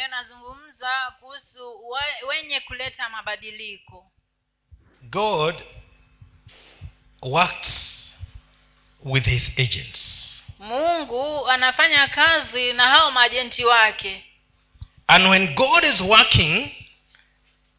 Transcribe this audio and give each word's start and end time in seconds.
yanazungumza 0.00 1.14
kuhusu 1.20 1.84
wenye 2.28 2.60
kuleta 2.60 3.08
mabadiliko 3.08 4.10
God 5.02 5.54
works 7.22 7.96
with 9.02 9.24
his 9.24 9.50
agents. 9.58 10.26
mungu 10.58 11.48
anafanya 11.48 12.08
kazi 12.08 12.72
na 12.72 12.82
hao 12.82 13.10
majenti 13.10 13.64
wake 13.64 14.24
And 15.06 15.26
when 15.26 15.54
God 15.54 15.84
is 15.84 16.00
working, 16.00 16.70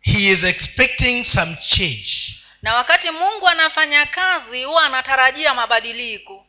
he 0.02 0.32
is 0.32 0.44
expecting 0.44 1.24
some 1.26 1.56
change. 1.56 2.36
na 2.62 2.76
wakati 2.76 3.12
mungu 3.12 3.48
anafanya 3.48 4.06
kazi 4.06 4.64
huwa 4.64 4.86
anatarajia 4.86 5.54
mabadiliko 5.54 6.48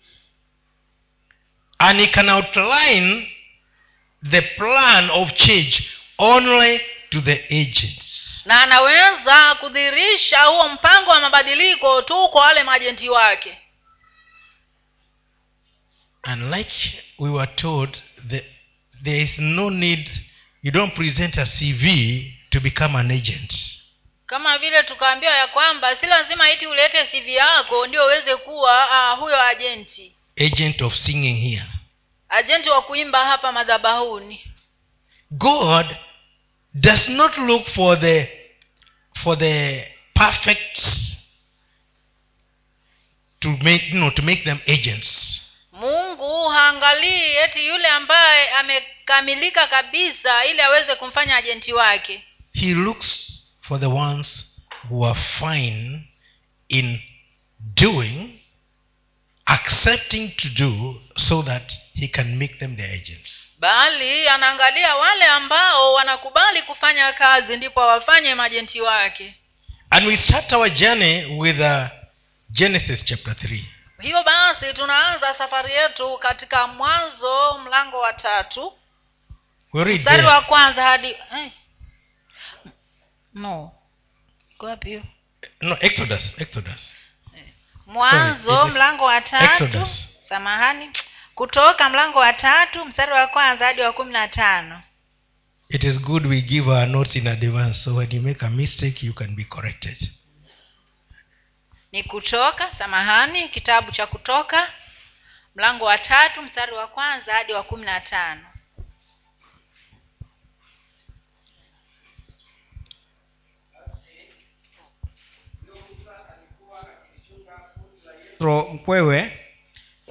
And 1.79 2.01
he 2.01 2.07
can 2.07 2.29
outline 2.29 3.33
the 4.31 4.43
plan 4.43 5.11
of 5.11 5.33
change 5.35 5.83
only 6.19 6.81
to 7.11 7.21
the 7.21 7.45
agents. 7.51 8.43
na 8.47 8.63
anaweza 8.63 9.55
kudhihirisha 9.55 10.43
huo 10.43 10.69
mpango 10.69 11.11
wa 11.11 11.21
mabadiliko 11.21 12.03
tu 12.03 12.29
kwa 12.29 12.43
wale 12.43 12.63
majenti 12.63 13.09
wake 13.09 13.59
And 16.25 16.55
like 16.55 16.73
we 17.19 17.31
were 17.31 17.47
told, 17.57 17.99
the, 18.29 18.45
there 19.03 19.23
is 19.23 19.39
no 19.39 19.71
need, 19.71 20.09
you 20.63 20.71
don't 20.71 20.95
present 20.95 21.37
a 21.39 21.45
CV 21.47 22.33
to 22.51 22.61
become 22.61 22.95
an 22.99 23.11
agent. 23.11 23.53
kama 24.27 24.59
vile 24.59 24.83
tukaambiwa 24.83 25.33
ya 25.37 25.47
kwamba 25.47 25.97
si 25.97 26.07
lazima 26.07 26.51
iti 26.53 26.67
ulete 26.67 27.05
cv 27.05 27.29
yako 27.29 27.87
ndio 27.87 28.05
uweze 28.05 28.37
kuwa 28.37 28.87
uh, 29.13 29.19
huyo 29.19 29.43
ajenti 29.43 30.13
Agent 30.47 30.83
of 30.83 30.95
singing 30.97 31.51
here. 31.51 31.67
Ajenti 32.33 32.69
wa 32.71 32.83
kuimba 32.83 33.25
hapa 33.25 33.53
madhabahuni 33.53 34.45
God 35.31 35.97
does 36.75 37.09
not 37.09 37.39
look 37.39 37.67
for 37.67 38.01
the 38.01 38.29
for 39.23 39.39
the 39.39 39.87
perfect 40.15 40.81
to 43.41 43.49
make 43.51 43.87
you 43.89 43.95
know 43.99 44.11
to 44.11 44.23
make 44.23 44.45
them 44.45 44.59
agents. 44.67 45.41
mungu 45.73 46.49
haangalii 46.49 47.37
eti 47.45 47.67
yule 47.67 47.89
ambaye 47.89 48.51
amekamilika 48.51 49.67
kabisa 49.67 50.45
ili 50.45 50.61
aweze 50.61 50.95
kumfanya 50.95 51.37
ajenti 51.37 51.73
wake 51.73 52.25
He 52.55 52.75
looks 52.75 53.41
for 53.61 53.81
the 53.81 53.87
ones 53.87 54.57
who 54.91 55.07
are 55.07 55.21
fine 55.21 56.09
in 56.69 57.01
doing, 57.59 58.41
accepting 59.47 60.29
to 60.37 60.49
do, 60.49 60.92
so 61.17 61.43
that 61.43 61.73
he 61.95 62.09
can 62.09 62.37
make 62.37 62.59
them 62.59 62.77
their 62.77 62.91
agents. 62.95 63.51
bali 63.59 64.29
anaangalia 64.29 64.97
wale 64.97 65.25
ambao 65.27 65.93
wanakubali 65.93 66.63
kufanya 66.63 67.13
kazi 67.13 67.57
ndipo 67.57 67.81
wafanye 67.81 68.35
majenti 68.35 68.81
wake 68.81 69.35
And 69.91 70.07
we 70.07 70.17
start 70.17 70.53
our 70.53 70.71
journey 70.71 71.25
with 71.39 71.61
uh, 71.61 71.85
Genesis 72.51 73.05
chapter 73.05 73.35
3. 73.35 73.65
hiyo 74.01 74.23
basi 74.23 74.75
tunaanza 74.75 75.35
safari 75.35 75.73
yetu 75.73 76.19
katika 76.19 76.67
mwanzo 76.67 77.59
mlango 77.59 77.99
wa 77.99 78.13
tatu 78.13 78.73
mstari 79.75 80.23
wa 80.25 80.41
kwanza 80.43 80.83
hadi 80.83 81.09
eh. 81.37 81.53
no 83.35 83.73
Exodus. 85.81 86.35
Exodus. 86.41 86.97
mwanzo 87.87 88.57
Sorry, 88.57 88.73
mlango 88.73 89.05
wa 89.05 89.21
tatu 89.21 89.65
Exodus. 89.65 90.09
Samahani. 90.33 90.91
Kutoka 91.35 91.89
mlango 91.91 92.19
wa 92.19 92.33
tatu 92.33 92.85
mstari 92.85 93.13
wa 93.13 93.27
kwanza 93.27 93.67
hadi 93.67 93.81
wa 93.83 93.93
kumi 93.93 94.13
na 94.13 94.29
tano. 94.29 94.83
It 95.69 95.85
is 95.85 96.01
good 96.01 96.27
we 96.27 96.41
give 96.41 96.71
our 96.71 96.87
notes 96.87 97.17
in 97.17 97.27
advance 97.27 97.79
so 97.85 97.95
when 97.95 98.11
you 98.13 98.23
make 98.23 98.47
a 98.47 98.51
mistake, 98.51 99.07
you 99.07 99.13
can 99.15 99.35
be 99.37 99.45
corrected. 99.45 99.99
ni 101.93 102.03
kutoka 102.03 102.75
samahani 102.79 103.49
kitabu 103.49 103.93
cha 103.93 104.07
kutoka 104.07 104.73
mlango 105.57 105.85
wa 105.85 105.99
tatu 105.99 106.43
mstari 106.43 106.73
wa 106.73 106.87
kwanza 106.87 107.33
hadi 107.35 107.53
wa 107.53 107.63
kumi 107.63 107.85
na 107.85 108.01
tano. 108.01 108.47
Mkwewe 118.73 119.42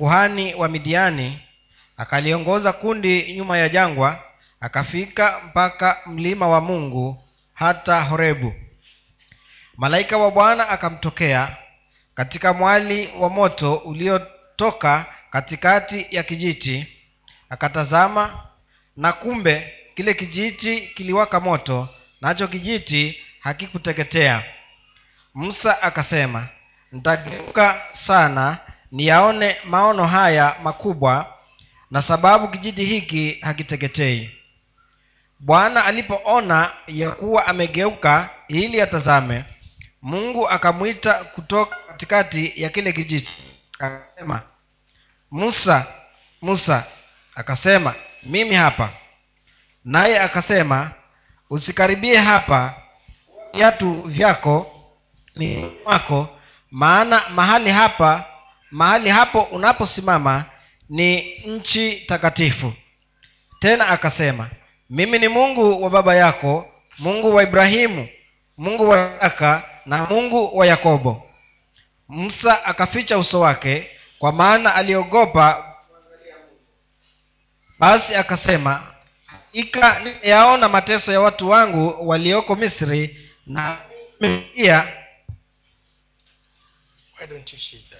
kuhani 0.02 0.54
wa 0.56 0.68
midiani 0.68 1.40
akaliongoza 1.98 2.74
kundi 2.74 3.34
nyuma 3.34 3.58
ya 3.58 3.70
jangwa 3.70 4.24
akafika 4.60 5.42
mpaka 5.48 5.98
mlima 6.06 6.48
wa 6.48 6.62
mungu 6.62 7.24
hata 7.54 8.02
horebu. 8.02 8.54
Malaika 9.78 10.18
wa 10.18 10.32
bwana 10.32 10.70
akamtokea 10.70 11.58
katika 12.14 12.54
mwali 12.54 13.10
wa 13.20 13.30
moto 13.30 13.76
uliotoka 13.76 15.06
katikati 15.30 16.08
ya 16.12 16.24
kijiti 16.24 16.88
akatazama 17.50 18.44
na 18.98 19.14
kumbe 19.14 19.74
kile 19.96 20.14
kijiti 20.14 20.82
kiliwaka 20.82 21.40
moto 21.40 21.90
nacho 22.22 22.48
kijiti 22.48 23.18
hakikuteketea. 23.40 24.44
Musa 25.34 25.82
akasema 25.82 26.48
nitageuka 26.92 27.82
sana 27.92 28.58
niyaone 28.92 29.58
maono 29.66 30.06
haya 30.08 30.56
makubwa 30.64 31.34
na 31.92 32.02
sababu 32.02 32.48
kijiti 32.48 32.86
hiki 32.86 33.38
hakiteketei. 33.42 34.32
Bwana 35.40 35.86
alipoona 35.86 36.72
ya 36.88 37.12
kuwa 37.12 37.48
amegeuka 37.48 38.30
ili 38.48 38.82
atazame 38.82 39.46
mungu 40.02 40.50
akamwita 40.50 41.14
kutoka 41.14 41.76
katikati 41.88 42.54
ya 42.56 42.70
kile 42.70 42.94
kijiti 42.94 43.34
akasema 43.80 44.42
musa 45.32 45.86
musa. 46.42 46.84
Akasema 47.36 47.96
mimi 48.24 48.56
hapa. 48.56 48.90
Naye 49.86 50.20
akasema 50.20 50.92
usikaribie 51.50 52.18
hapa 52.18 52.74
viatu 53.54 54.02
vyako 54.02 54.72
ni 55.36 55.72
wako 55.86 56.40
maana 56.72 57.30
mahali 57.30 57.70
hapa 57.72 58.26
mahali 58.72 59.10
hapo 59.10 59.42
unaposimama 59.42 60.46
ni 60.90 61.36
nchi 61.38 61.96
takatifu. 62.00 62.74
Tena 63.60 63.88
akasema 63.88 64.50
mimi 64.90 65.20
ni 65.20 65.28
mungu 65.28 65.84
wa 65.84 65.90
baba 65.90 66.16
yako 66.16 66.72
mungu 67.00 67.36
wa 67.36 67.44
ibrahimu 67.44 68.08
mungu 68.58 68.90
wa 68.90 69.16
isaka 69.18 69.64
na 69.86 70.06
mungu 70.06 70.58
wa 70.58 70.66
yakobo. 70.68 71.30
Musa 72.08 72.66
akaficha 72.66 73.18
uso 73.18 73.40
wake 73.40 73.90
kwa 74.20 74.32
maana 74.32 74.76
aliogopa. 74.76 75.76
Basi 77.80 78.16
akasema 78.16 78.94
ika 79.54 80.00
nimeyaona 80.00 80.70
mateso 80.70 81.12
ya 81.12 81.22
watu 81.22 81.50
wangu 81.50 82.08
walioko 82.10 82.56
misri 82.56 83.30
na 83.48 83.78
pia 84.56 84.88
Why 87.20 87.28
don't 87.28 87.54
you 87.54 87.60
that? 87.90 87.91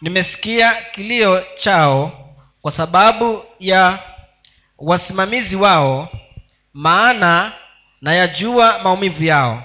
Nimesikia 0.00 0.74
kilio 0.74 1.44
chao 1.60 2.28
kwa 2.62 2.72
sababu 2.72 3.44
ya 3.58 3.98
wasimamizi 4.78 5.56
wao 5.56 6.08
maana 6.74 7.52
nayajua 8.00 8.78
maumivu 8.78 9.24
yao. 9.24 9.64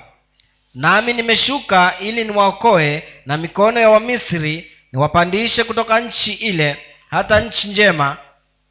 Nami 0.73 1.13
nimeshuka 1.13 1.93
ili 1.99 2.23
niwaokoe 2.23 3.03
na 3.25 3.38
mikono 3.38 3.79
ya 3.79 3.89
wamisri 3.89 4.71
niwapandishe 4.91 5.63
kutoka 5.63 5.99
nchi 5.99 6.33
ile 6.33 6.77
hata 7.09 7.39
nchi 7.39 7.67
njema. 7.67 8.17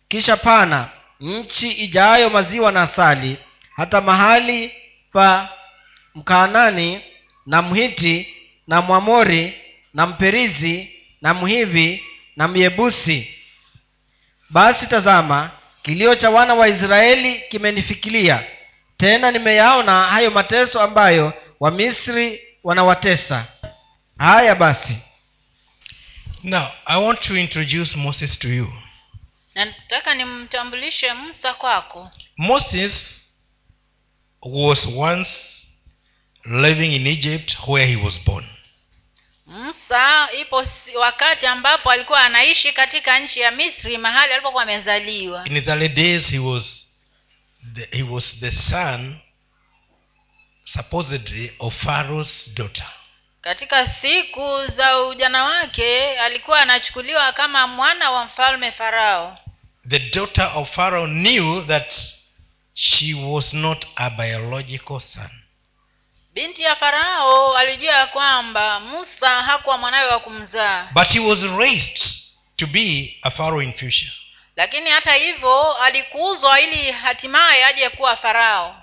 Kisha 0.08 0.36
pana 0.36 0.88
nchi 1.20 1.70
ijayo 1.70 2.30
maziwa 2.30 2.72
na 2.72 2.82
asali 2.82 3.36
hata 3.76 4.00
mahali 4.00 4.72
pa 5.12 5.48
mkaanani 6.14 7.00
na 7.46 7.62
mhiti 7.62 8.34
na 8.66 8.82
mwamori 8.82 9.54
na 9.96 10.06
mperizi 10.06 10.90
na 11.22 11.34
mhivi 11.34 12.04
na 12.36 12.48
myebusi 12.48 13.34
basi 14.50 14.86
tazama 14.86 15.50
kilio 15.82 16.14
cha 16.14 16.30
wana 16.30 16.54
wa 16.54 16.68
israeli 16.68 17.40
kimenifikilia. 17.48 18.44
Tena 18.96 19.30
nimeyaona 19.30 20.02
hayo 20.04 20.30
mateso 20.30 20.80
ambayo 20.80 21.32
wamisri 21.60 22.40
wanawatesa. 22.64 23.46
Haya 24.18 24.54
basi. 24.54 24.98
Now, 26.42 26.66
I 26.86 27.02
want 27.04 27.20
to 27.20 27.36
introduce 27.36 27.96
Moses 27.98 28.38
to 28.38 28.48
you. 28.48 28.72
na 29.54 29.64
nataka 29.64 30.14
nimtambulishe 30.14 31.12
musa 31.12 31.54
kwako. 31.54 32.10
Moses 32.36 33.22
was 34.42 34.86
once 34.96 35.30
living 36.44 36.94
in 36.96 37.06
Egypt 37.06 37.56
where 37.68 37.86
he 37.86 37.96
was 37.96 38.20
born. 38.24 38.46
Musa 39.46 40.28
ipo 40.32 40.64
wakati 41.00 41.46
ambapo 41.46 41.90
alikuwa 41.90 42.20
anaishi 42.20 42.72
katika 42.72 43.18
nchi 43.18 43.40
ya 43.40 43.50
misri 43.50 43.98
mahali 43.98 44.32
alipokuwa 44.32 44.62
amezaliwa 44.62 45.46
In 45.46 45.64
the 45.64 45.88
days, 45.88 46.30
he 46.30 46.38
was 46.38 46.86
the, 47.74 47.96
he 47.96 48.02
was 48.02 48.36
the 48.40 48.50
son, 48.50 49.16
supposedly, 50.64 51.52
of 51.58 51.74
Pharaoh's 51.84 52.50
daughter. 52.54 52.86
katika 53.40 53.88
siku 53.88 54.66
za 54.76 55.00
ujana 55.00 55.44
wake 55.44 56.18
alikuwa 56.18 56.60
anachukuliwa 56.60 57.32
kama 57.32 57.66
mwana 57.66 58.10
wa 58.10 58.24
mfalme 58.24 58.72
farao 58.72 59.38
The 59.88 59.98
daughter 59.98 60.52
of 60.54 60.70
Pharaoh 60.74 61.06
knew 61.08 61.62
that 61.66 61.94
she 62.74 63.14
was 63.14 63.54
not 63.54 63.86
a 63.96 64.10
biological 64.10 65.00
son. 65.00 65.30
Binti 66.36 66.62
ya 66.62 66.76
farao 66.76 67.56
alijua 67.56 67.92
ya 67.94 68.06
kwamba 68.06 68.80
musa 68.80 69.28
hakuwa 69.42 69.78
mwanawe 69.78 70.10
wa 70.10 70.18
kumzaa 70.20 70.88
But 70.94 71.08
he 71.08 71.18
was 71.18 71.38
raised 71.58 71.98
to 72.56 72.66
be 72.66 73.16
a 73.22 73.30
Pharaoh 73.30 73.62
in 73.62 73.72
future. 73.72 74.12
lakini 74.56 74.90
hata 74.90 75.12
hivyo 75.12 75.72
alikuzwa 75.74 76.60
ili 76.60 76.92
hatimaye 76.92 77.64
aje 77.64 77.88
kuwa 77.88 78.16
farao 78.16 78.82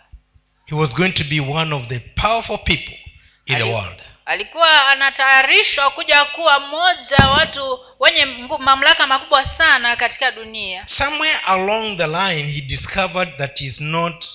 He 0.65 0.75
was 0.75 0.89
going 0.93 1.11
to 1.11 1.23
be 1.23 1.39
one 1.39 1.75
of 1.75 1.87
the 1.87 1.99
powerful 1.99 2.57
people 2.57 2.99
in 3.45 3.57
the 3.57 3.63
world. 3.63 3.99
alikuwa 4.25 4.87
anatayarishwa 4.91 5.89
kuja 5.91 6.25
kuwa 6.25 6.59
mmoja 6.59 7.27
watu 7.37 7.79
wenye 7.99 8.25
mamlaka 8.59 9.07
makubwa 9.07 9.45
sana 9.45 9.95
katika 9.95 10.31
dunia 10.31 10.87
Somewhere 10.87 11.37
along 11.45 11.97
the 11.97 12.07
line, 12.07 12.51
he 12.51 12.61
discovered 12.61 13.37
that 13.37 13.59
he's 13.59 13.81
not, 13.81 14.25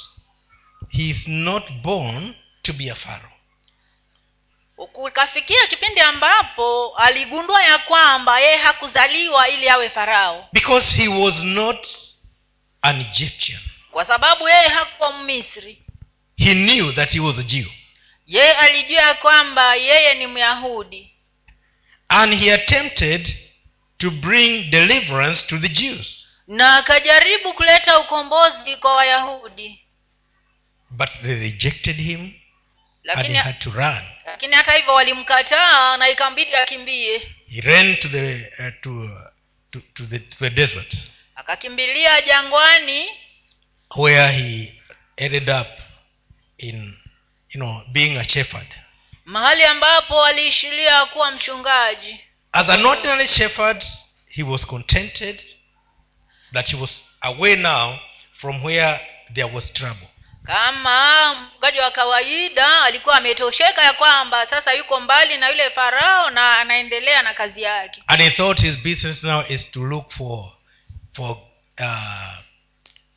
he 0.88 1.02
is 1.02 1.28
not 1.28 1.70
born 1.72 2.34
to 2.68 2.72
be 2.74 2.90
a 2.90 2.94
Pharaoh. 2.94 3.32
kukafikia 4.92 5.66
kipindi 5.66 6.00
ambapo 6.00 6.96
aligundua 6.96 7.62
ya 7.62 7.78
kwamba 7.78 8.40
yeye 8.40 8.56
hakuzaliwa 8.56 9.48
ili 9.48 9.68
awe 9.68 9.90
farao 9.90 10.48
Because 10.52 10.96
he 10.96 11.08
was 11.08 11.40
not 11.42 11.86
an 12.82 13.00
Egyptian. 13.00 13.60
kwa 13.90 14.04
sababu 14.04 14.48
yeye 14.48 14.68
hakuwa 14.68 15.12
mmisri 15.12 15.82
He 16.36 16.54
knew 16.54 16.92
that 16.92 17.10
he 17.12 17.20
was 17.20 17.38
a 17.38 17.42
Jew. 17.42 17.66
yeye 18.26 18.52
alijua 18.52 19.02
ya 19.02 19.14
kwamba 19.14 19.74
yeye 19.74 20.14
ni 20.14 20.26
myahudi 20.26 21.14
And 22.08 22.34
he 22.44 22.52
attempted 22.54 23.36
to 23.98 24.10
bring 24.10 24.70
deliverance 24.70 25.46
to 25.46 25.58
the 25.58 25.68
Jews. 25.68 26.26
na 26.46 26.76
akajaribu 26.76 27.52
kuleta 27.52 27.98
ukombozi 27.98 28.76
kwa 28.80 28.96
wayahudi 28.96 29.84
But 30.90 31.10
they 31.22 31.34
rejected 31.34 31.96
him 31.96 32.32
lakini 33.16 33.34
had 33.34 33.58
to 33.58 33.70
run. 33.70 34.02
lakini 34.26 34.54
hata 34.54 34.72
hivyo 34.72 34.94
walimkataa 34.94 35.96
na 35.96 36.08
ikambidi 36.08 36.54
akimbie 36.56 37.18
He 37.50 37.60
ran 37.60 37.96
to 37.96 38.08
the, 38.08 38.52
uh, 38.58 38.80
to, 38.82 38.90
uh, 38.90 39.10
to, 39.70 39.80
to, 39.94 40.06
the, 40.06 40.18
to 40.18 40.36
the 40.38 40.50
desert 40.50 40.94
akakimbilia 41.34 42.20
jangwani 42.20 43.08
where 43.96 44.32
he 44.32 44.74
ended 45.16 45.48
up 45.50 45.66
in, 46.58 46.96
you 47.50 47.60
know, 47.60 47.82
being 47.92 48.16
a 48.18 48.24
shepherd. 48.28 48.66
mahali 49.24 49.64
ambapo 49.64 50.24
aliishilia 50.24 51.06
kuwa 51.06 51.30
mchungaji 51.30 52.20
As 52.52 52.68
an 52.68 52.86
ordinary 52.86 53.28
shepherd, 53.28 53.84
he 54.28 54.42
was 54.42 54.66
contented 54.66 55.42
that 56.52 56.68
he 56.70 56.76
was 56.76 57.04
away 57.20 57.56
now 57.56 57.98
from 58.40 58.64
where 58.64 59.00
there 59.34 59.54
was 59.54 59.72
trouble. 59.72 60.07
Kama 60.52 61.34
mfugaji 61.34 61.78
wa 61.80 61.90
kawaida 61.90 62.82
alikuwa 62.82 63.16
ametosheka 63.16 63.82
ya 63.82 63.92
kwamba 63.92 64.46
sasa 64.46 64.72
yuko 64.72 65.00
mbali 65.00 65.36
na 65.36 65.48
yule 65.48 65.70
farao 65.70 66.30
na 66.30 66.58
anaendelea 66.58 67.22
na 67.22 67.34
kazi 67.34 67.62
yake 67.62 68.02
And 68.06 68.22
he 68.22 68.30
thought 68.30 68.60
his 68.60 68.76
business 68.78 69.22
now 69.24 69.44
is 69.48 69.70
to 69.70 69.80
look 69.84 70.10
for 70.10 70.52
for 71.16 71.36
uh, 71.80 72.34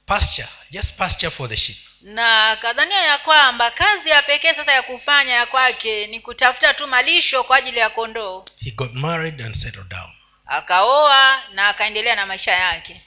pasture, 0.06 0.48
just 0.72 0.94
pasture 0.98 1.32
for 1.32 1.50
the 1.50 1.58
sheep. 1.58 1.78
na 2.02 2.58
kadhania 2.62 3.02
ya 3.02 3.18
kwamba 3.18 3.72
kazi 3.72 4.10
ya 4.10 4.22
pekee 4.22 4.54
sasa 4.54 4.72
ya 4.72 4.82
kufanya 4.82 5.34
ya 5.34 5.46
kwake 5.46 6.08
ni 6.08 6.20
kutafuta 6.20 6.74
tu 6.74 6.88
malisho 6.88 7.44
kwa 7.44 7.58
ajili 7.58 7.80
ya 7.80 7.90
kondoo 7.90 8.46
He 8.64 8.72
got 8.72 8.94
married 8.94 9.42
and 9.42 9.56
settled 9.56 9.88
down. 9.88 10.12
akaoa 10.46 11.42
na 11.54 11.68
akaendelea 11.68 12.16
na 12.16 12.26
maisha 12.26 12.52
yake 12.52 13.02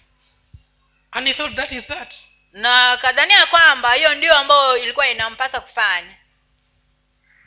And 1.13 1.29
he 1.29 1.35
thought 1.35 1.57
that 1.57 1.73
is 1.73 1.87
that. 1.87 2.15
Na 2.55 2.97
kadhania 2.97 3.37
ya 3.37 3.47
kwamba 3.47 3.93
hiyo 3.95 4.15
ndio 4.15 4.37
ambayo 4.39 4.77
ilikuwa 4.79 5.09
inampasa 5.09 5.61
kufanya 5.61 6.17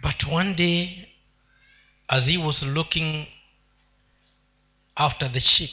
But 0.01 0.23
one 0.31 0.53
day, 0.53 1.07
as 2.07 2.25
he 2.25 2.37
was 2.37 2.63
looking 2.63 3.25
after 4.95 5.31
the 5.31 5.39
sheep 5.39 5.71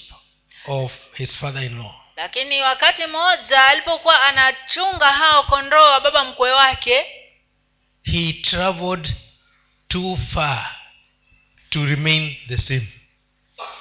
of 0.66 0.92
his 1.14 1.36
father 1.36 1.62
in 1.64 1.78
law, 1.78 1.94
lakini 2.16 2.62
wakati 2.62 3.06
mmoja 3.06 3.64
alipokuwa 3.64 4.22
anachunga 4.24 5.06
hao 5.12 5.42
kondoo 5.42 5.84
wa 5.84 6.00
baba 6.00 6.24
mkwe 6.24 6.52
wake 6.52 7.06
he 8.02 8.32
traveled 8.32 9.14
too 9.88 10.16
far 10.34 10.76
to 11.70 11.84
remain 11.86 12.36
the 12.48 12.58
same. 12.58 12.88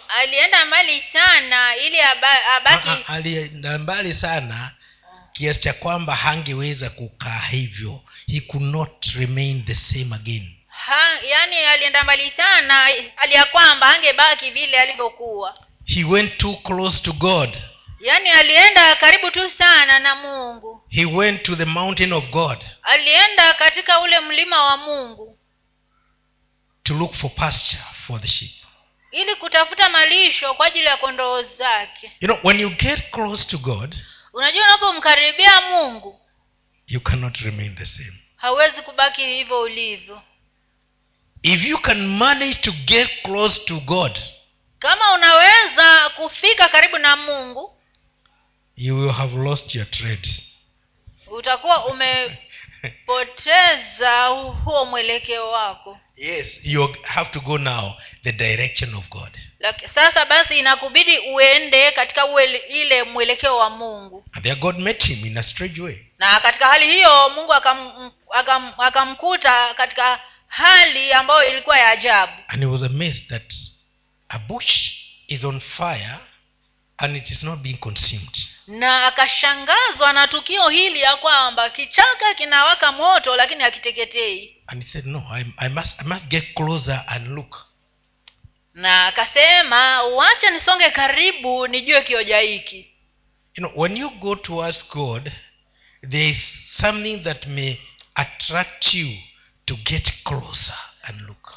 alienda 0.08 0.66
mbali 0.66 1.02
sana 1.14 1.76
ili 1.76 2.00
abaki 2.02 2.90
Ah, 2.90 2.98
ah, 3.08 3.14
alienda 3.14 3.78
mbali 3.78 4.14
sana 4.14 4.72
kiasi 5.34 5.60
cha 5.60 5.74
kwamba 5.74 6.16
hangeweza 6.16 6.90
kukaa 6.90 7.40
hivyo. 7.52 8.02
He 8.28 8.40
could 8.42 8.66
not 8.66 9.06
remain 9.16 9.66
the 9.66 9.76
same 9.76 10.16
again. 10.16 10.56
Ha, 10.68 11.20
yani 11.30 11.56
alienda 11.58 12.04
mbali 12.04 12.32
sana 12.38 12.88
hali 13.16 13.34
ya 13.34 13.46
kwamba 13.46 13.96
angebaki 13.96 14.52
vile 14.52 14.80
alivyokuwa. 14.80 15.58
He 15.86 16.04
went 16.04 16.38
too 16.38 16.56
close 16.56 17.00
to 17.02 17.14
god. 17.14 17.58
Yani 18.00 18.30
alienda 18.30 18.96
karibu 18.96 19.32
tu 19.32 19.50
sana 19.50 20.00
na 20.00 20.16
mungu. 20.16 20.84
He 20.90 21.06
went 21.06 21.44
to 21.44 21.56
the 21.56 21.66
mountain 21.66 22.14
of 22.14 22.30
god 22.30 22.58
alienda 22.84 23.54
katika 23.54 24.00
ule 24.00 24.20
mlima 24.20 24.64
wa 24.66 24.78
mungu 24.78 25.38
to 26.84 26.94
look 26.94 27.14
for 27.14 27.30
pasture 27.36 27.84
for 28.08 28.22
the 28.22 28.28
sheep. 28.28 28.52
ili 29.12 29.36
kutafuta 29.36 29.90
malisho 29.90 30.54
kwa 30.54 30.66
ajili 30.66 30.86
ya 30.88 30.98
kondoo 30.98 31.42
zake. 31.42 32.12
You 32.22 32.28
know 32.28 32.40
when 32.44 32.60
you 32.60 32.70
get 32.70 33.12
close 33.12 33.46
to 33.48 33.58
god 33.58 33.96
unajua 34.34 34.66
unapomkaribia 34.68 35.62
mungu 35.62 36.20
you 36.88 37.02
cannot 37.02 37.38
remain 37.38 37.76
the 37.76 37.86
same. 37.86 38.14
hauwezi 38.36 38.82
kubaki 38.82 39.26
hivyo 39.26 39.62
ulivyo. 39.62 40.22
If 41.42 41.64
you 41.64 41.78
can 41.82 42.08
manage 42.08 42.56
to 42.56 42.72
get 42.72 43.22
close 43.24 43.62
to 43.66 43.80
god 43.80 44.20
kama 44.80 45.14
unaweza 45.14 46.10
kufika 46.10 46.70
karibu 46.70 46.98
na 46.98 47.16
mungu 47.16 47.78
you 48.78 49.00
will 49.00 49.12
have 49.12 49.38
lost 49.38 49.76
your 49.76 49.90
trade. 49.92 50.30
utakuwa 51.28 51.86
umepoteza 51.86 52.38
huo 54.64 54.86
mwelekeo 54.86 55.52
wako. 55.52 56.00
Yes 56.16 56.60
you 56.64 56.96
have 57.04 57.30
to 57.30 57.40
go 57.40 57.58
now 57.58 57.94
the 58.24 58.32
direction 58.32 58.96
of 58.96 59.10
god 59.10 59.38
Laki, 59.64 59.88
sasa 59.88 60.26
basi 60.26 60.60
inakubidi 60.60 61.20
uende 61.20 61.92
katika 61.92 62.26
uele, 62.26 62.58
ile 62.58 63.04
mwelekeo 63.04 63.58
wa 63.58 63.70
mungu. 63.70 64.26
And 64.34 64.44
there 64.44 64.56
god 64.56 64.80
met 64.80 65.04
him 65.08 65.26
in 65.26 65.38
a 65.38 65.44
strange 65.44 65.82
way. 65.82 65.98
Na 66.20 66.40
katika 66.40 66.68
hali 66.68 66.88
hiyo 66.88 67.30
mungu 67.30 67.54
akam, 67.54 68.12
akam, 68.32 68.74
akamkuta 68.78 69.74
katika 69.74 70.20
hali 70.48 71.14
ambayo 71.14 71.52
ilikuwa 71.52 71.78
ya 71.78 71.90
ajabu. 71.90 72.34
And 72.48 72.60
he 72.60 72.66
was 72.66 72.84
amazed 72.84 73.28
that 73.30 73.54
a 74.30 74.40
bush 74.40 74.92
is 75.28 75.44
on 75.44 75.60
fire 75.60 76.18
and 76.98 77.18
it 77.18 77.30
is 77.32 77.44
not 77.44 77.60
being 77.60 77.78
consumed. 77.78 78.38
Na 78.68 79.08
akashangazwa 79.08 80.14
na 80.14 80.28
tukio 80.28 80.70
hili 80.70 81.02
ya 81.02 81.16
kwamba 81.16 81.70
kichaka 81.70 82.34
kinawaka 82.34 82.92
moto 82.92 83.36
lakini 83.36 83.64
hakiteketei. 83.64 84.58
And 84.68 84.84
he 84.84 84.90
said 84.90 85.06
no 85.06 85.24
I, 85.32 85.46
I, 85.58 85.70
must, 85.70 86.02
i 86.02 86.04
must 86.06 86.26
get 86.28 86.54
closer 86.54 87.04
and 87.08 87.28
look 87.28 87.73
na 88.74 89.08
akasema 89.08 90.04
wacha 90.04 90.50
nisonge 90.50 90.90
karibu 90.92 91.68
nijue 91.68 92.02
kioja 92.02 92.40
hiki. 92.40 92.90
You 93.58 93.68
know 93.68 93.82
when 93.82 93.98
you 93.98 94.10
go 94.10 94.36
towards 94.36 94.90
god 94.90 95.32
there 96.10 96.30
is 96.30 96.54
something 96.78 97.18
that 97.18 97.48
may 97.48 97.78
attract 98.16 98.94
you 98.94 99.18
to 99.66 99.76
get 99.76 100.24
closer 100.24 100.78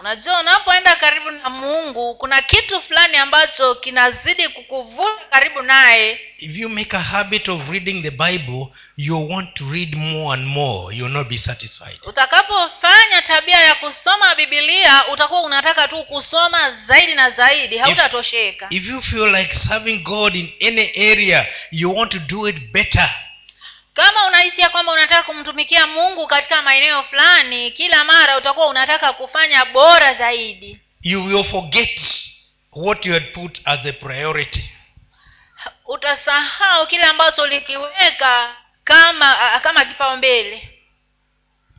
unajua 0.00 0.40
unapoenda 0.40 0.96
karibu 0.96 1.30
na 1.30 1.50
mungu 1.50 2.14
kuna 2.14 2.42
kitu 2.42 2.82
fulani 2.82 3.16
ambacho 3.16 3.74
kinazidi 3.74 4.48
kukuvuta 4.48 5.24
karibu 5.30 5.62
naye. 5.62 6.20
If 6.38 6.56
you 6.56 6.68
make 6.68 6.96
a 6.96 7.00
habit 7.00 7.48
of 7.48 7.70
reading 7.70 8.02
the 8.02 8.10
bible 8.10 8.66
you 8.96 9.30
want 9.30 9.54
to 9.54 9.64
read 9.72 9.94
more 9.96 10.34
and 10.40 10.46
more. 10.48 10.96
You 10.96 11.04
will 11.04 11.12
not 11.12 11.28
be 11.28 11.38
satisfied. 11.38 11.98
Utakapofanya 12.06 13.22
tabia 13.26 13.60
ya 13.60 13.74
kusoma 13.74 14.34
bibilia 14.34 15.08
utakuwa 15.08 15.42
unataka 15.42 15.88
tu 15.88 16.04
kusoma 16.04 16.70
zaidi 16.70 17.14
na 17.14 17.30
zaidi. 17.30 17.78
Hautatosheka. 17.78 18.66
if 18.70 18.86
you 18.86 19.02
feel 19.02 19.34
like 19.36 19.54
serving 19.54 19.98
god 19.98 20.34
in 20.36 20.52
any 20.68 21.10
area 21.12 21.46
you 21.70 21.94
want 21.96 22.12
to 22.12 22.18
do 22.18 22.48
it 22.48 22.56
better 22.72 23.10
kama 23.96 24.26
unahisia 24.26 24.70
kwamba 24.70 24.92
unataka 24.92 25.22
kumtumikia 25.22 25.86
mungu 25.86 26.26
katika 26.26 26.62
maeneo 26.62 27.02
fulani 27.02 27.70
kila 27.70 28.04
mara 28.04 28.36
utakuwa 28.36 28.66
unataka 28.66 29.12
kufanya 29.12 29.64
bora 29.64 30.14
zaidi. 30.14 30.80
You 31.02 31.24
will 31.24 31.44
forget 31.44 32.00
what 32.72 33.06
you 33.06 33.12
had 33.12 33.32
put 33.32 33.60
as 33.64 33.80
the 33.82 33.92
priority. 33.92 34.70
Utasahau 35.86 36.86
kile 36.86 37.02
ambacho 37.04 37.42
ulikiweka 37.42 38.56
kama 38.84 39.60
kama 39.62 39.84
kipaumbele. 39.84 40.68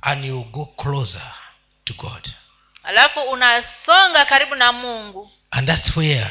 And 0.01 0.25
you 0.25 0.43
go 0.43 0.65
closer 0.65 1.31
to 1.85 1.93
god. 1.93 2.29
Alafu 2.83 3.19
unasonga 3.21 4.25
karibu 4.25 4.55
na 4.55 4.71
mungu. 4.71 5.31
And 5.51 5.67
that's 5.67 5.97
where 5.97 6.29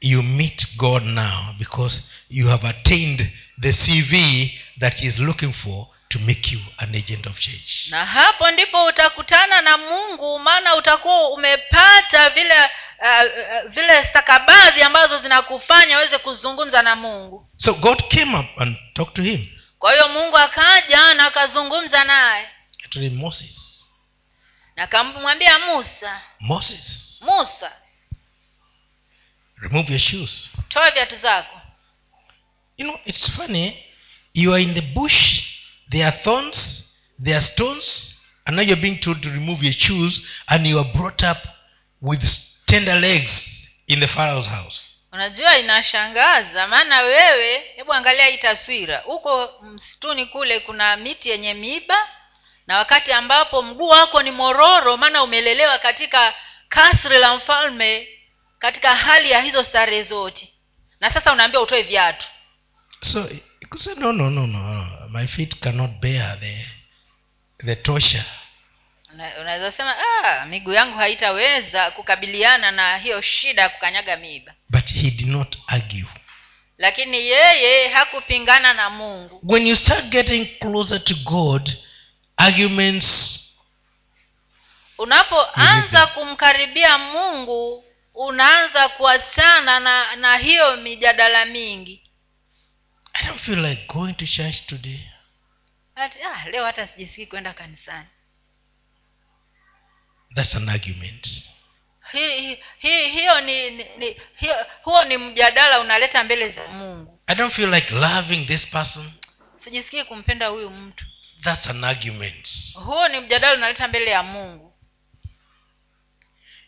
you 0.00 0.22
meet 0.22 0.76
god 0.76 1.02
now 1.04 1.52
because 1.58 2.02
you 2.30 2.48
have 2.48 2.68
attained 2.68 3.30
the 3.60 3.72
cv 3.72 4.14
that 4.80 4.98
he 5.00 5.06
is 5.06 5.18
looking 5.18 5.52
for 5.52 5.86
to 6.08 6.18
make 6.18 6.52
you 6.52 6.60
an 6.78 6.94
agent 6.94 7.26
of 7.26 7.38
change. 7.38 7.86
Na 7.90 8.06
hapo 8.06 8.50
ndipo 8.50 8.84
utakutana 8.84 9.62
na 9.62 9.78
mungu 9.78 10.38
maana 10.38 10.74
utakuwa 10.74 11.30
umepata 11.30 12.30
vile 12.30 12.54
uh, 12.98 13.70
vile 13.70 14.04
stakabadhi 14.04 14.82
ambazo 14.82 15.18
zinakufanya 15.18 15.96
uweze 15.98 16.18
kuzungumza 16.18 16.82
na 16.82 16.96
mungu. 16.96 17.48
So 17.56 17.74
god 17.74 18.08
came 18.08 18.38
up 18.38 18.60
and 18.60 18.76
talked 18.94 19.14
to 19.14 19.22
him. 19.22 19.46
Kwa 19.78 19.92
hiyo 19.92 20.08
mungu 20.08 20.36
akaja 20.36 21.14
na 21.14 21.26
akazungumza 21.26 22.04
naye. 22.04 22.48
Moses. 23.10 23.86
Na 24.76 24.82
akamwambia 24.82 25.58
musa. 25.58 26.20
Moses. 26.40 27.20
Musa. 27.22 27.72
Remove 29.56 29.90
your 29.92 30.00
shoes. 30.00 30.50
Toa 30.68 30.90
viatu 30.90 31.16
zako. 31.16 31.60
You 32.76 32.86
know 32.86 33.00
it's 33.04 33.30
funny 33.30 33.89
you 34.34 34.52
are 34.54 34.62
in 34.62 34.74
the 34.74 34.80
bush 34.80 35.42
there 35.90 36.06
are 36.06 36.16
thorns 36.22 36.84
there 37.24 37.36
are 37.36 37.46
stones 37.46 38.14
and 38.46 38.56
now 38.56 38.62
you're 38.62 38.80
being 38.80 38.98
told 39.00 39.20
to 39.22 39.28
remove 39.30 39.62
your 39.62 39.72
shoes 39.72 40.22
and 40.48 40.66
you 40.66 40.78
are 40.78 40.92
brought 40.94 41.22
up 41.22 41.38
with 42.02 42.22
tender 42.66 42.94
legs 43.00 43.46
in 43.86 44.00
the 44.00 44.06
pharaoh's 44.08 44.46
house. 44.46 44.94
Unajua 45.12 45.58
inashangaza 45.58 46.68
maana 46.68 47.00
wewe 47.00 47.62
hebu 47.76 47.92
angalia 47.92 48.26
hii 48.26 48.38
taswira. 48.38 48.98
Huko 48.98 49.50
msituni 49.62 50.26
kule 50.26 50.60
kuna 50.60 50.96
miti 50.96 51.28
yenye 51.28 51.54
miiba 51.54 52.08
na 52.66 52.76
wakati 52.76 53.12
ambapo 53.12 53.62
mguu 53.62 53.88
wako 53.88 54.22
ni 54.22 54.30
mororo 54.30 54.96
maana 54.96 55.22
umelelewa 55.22 55.78
katika 55.78 56.34
kasri 56.68 57.18
la 57.18 57.36
mfalme 57.36 58.08
katika 58.58 58.96
hali 58.96 59.30
ya 59.30 59.40
hizo 59.40 59.64
starehe 59.64 60.02
zote. 60.02 60.52
Na 61.00 61.10
sasa 61.10 61.32
unaambia 61.32 61.60
utoe 61.60 61.82
viatu. 61.82 62.26
So 63.02 63.28
could 63.70 63.98
no 63.98 64.12
no 64.12 64.28
no 64.30 64.46
no. 64.46 65.08
My 65.10 65.26
feet 65.26 65.60
cannot 65.60 66.00
bear 66.00 66.36
the 66.40 66.64
the 67.66 67.76
torture. 67.76 68.24
Unaweza 69.40 69.72
sema 69.72 69.96
ah, 69.98 70.46
miguu 70.46 70.72
yangu 70.72 70.98
haitaweza 70.98 71.90
kukabiliana 71.90 72.70
na 72.70 72.98
hiyo 72.98 73.20
shida 73.20 73.62
ya 73.62 73.68
kukanyaga 73.68 74.16
miiba 74.16 74.54
but 74.68 74.92
he 74.92 75.10
did 75.10 75.28
not 75.28 75.56
argue. 75.66 76.06
Lakini 76.78 77.16
yeye 77.16 77.88
hakupingana 77.88 78.72
na 78.72 78.90
mungu. 78.90 79.40
When 79.42 79.66
you 79.66 79.76
start 79.76 80.04
getting 80.04 80.46
closer 80.58 81.04
to 81.04 81.14
god 81.14 81.70
arguments 82.36 83.40
unapoanza 84.98 86.06
kumkaribia 86.06 86.98
mungu 86.98 87.84
unaanza 88.14 88.88
kuachana 88.88 89.80
na 89.80 90.16
na 90.16 90.36
hiyo 90.36 90.76
mijadala 90.76 91.44
mingi 91.44 92.09
i 93.14 93.26
don't 93.26 93.40
feel 93.40 93.58
like 93.58 93.86
going 93.88 94.14
to 94.14 94.26
church 94.26 94.66
today. 94.66 95.00
But, 95.96 96.12
ah, 96.24 96.48
leo 96.52 96.64
hata 96.64 96.86
sijisikii 96.86 97.26
kwenda 97.26 97.52
kanisani. 97.52 98.06
That's 100.34 100.54
an 100.54 100.68
argument. 100.68 101.48
Hi, 102.12 102.40
hi, 102.40 102.58
hi, 102.78 103.08
hiyo 103.08 103.40
ni, 103.40 103.70
ni, 103.70 103.84
ni 103.98 104.16
hiyo, 104.36 104.66
huo 104.82 105.04
ni 105.04 105.18
mjadala 105.18 105.80
unaleta 105.80 106.24
mbele 106.24 106.48
za 106.48 106.68
mungu. 106.68 107.20
I 107.26 107.34
don't 107.34 107.54
feel 107.54 107.74
like 107.74 107.94
loving 107.94 108.46
this 108.46 108.66
person. 108.66 109.12
Sijisikii 109.64 110.04
kumpenda 110.04 110.46
huyu 110.46 110.70
mtu. 110.70 111.04
That's 111.42 111.66
an 111.66 111.84
argument. 111.84 112.48
Huo 112.74 113.08
ni 113.08 113.20
mjadala 113.20 113.54
unaleta 113.54 113.88
mbele 113.88 114.10
ya 114.10 114.22
mungu. 114.22 114.74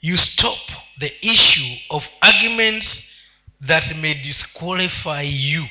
You 0.01 0.19
stop 0.19 0.71
the 0.99 1.17
issue 1.21 1.81
of 1.89 2.09
arguments 2.21 3.05
that 3.67 3.95
may 3.95 4.15
disqualify 4.15 5.23
you 5.53 5.69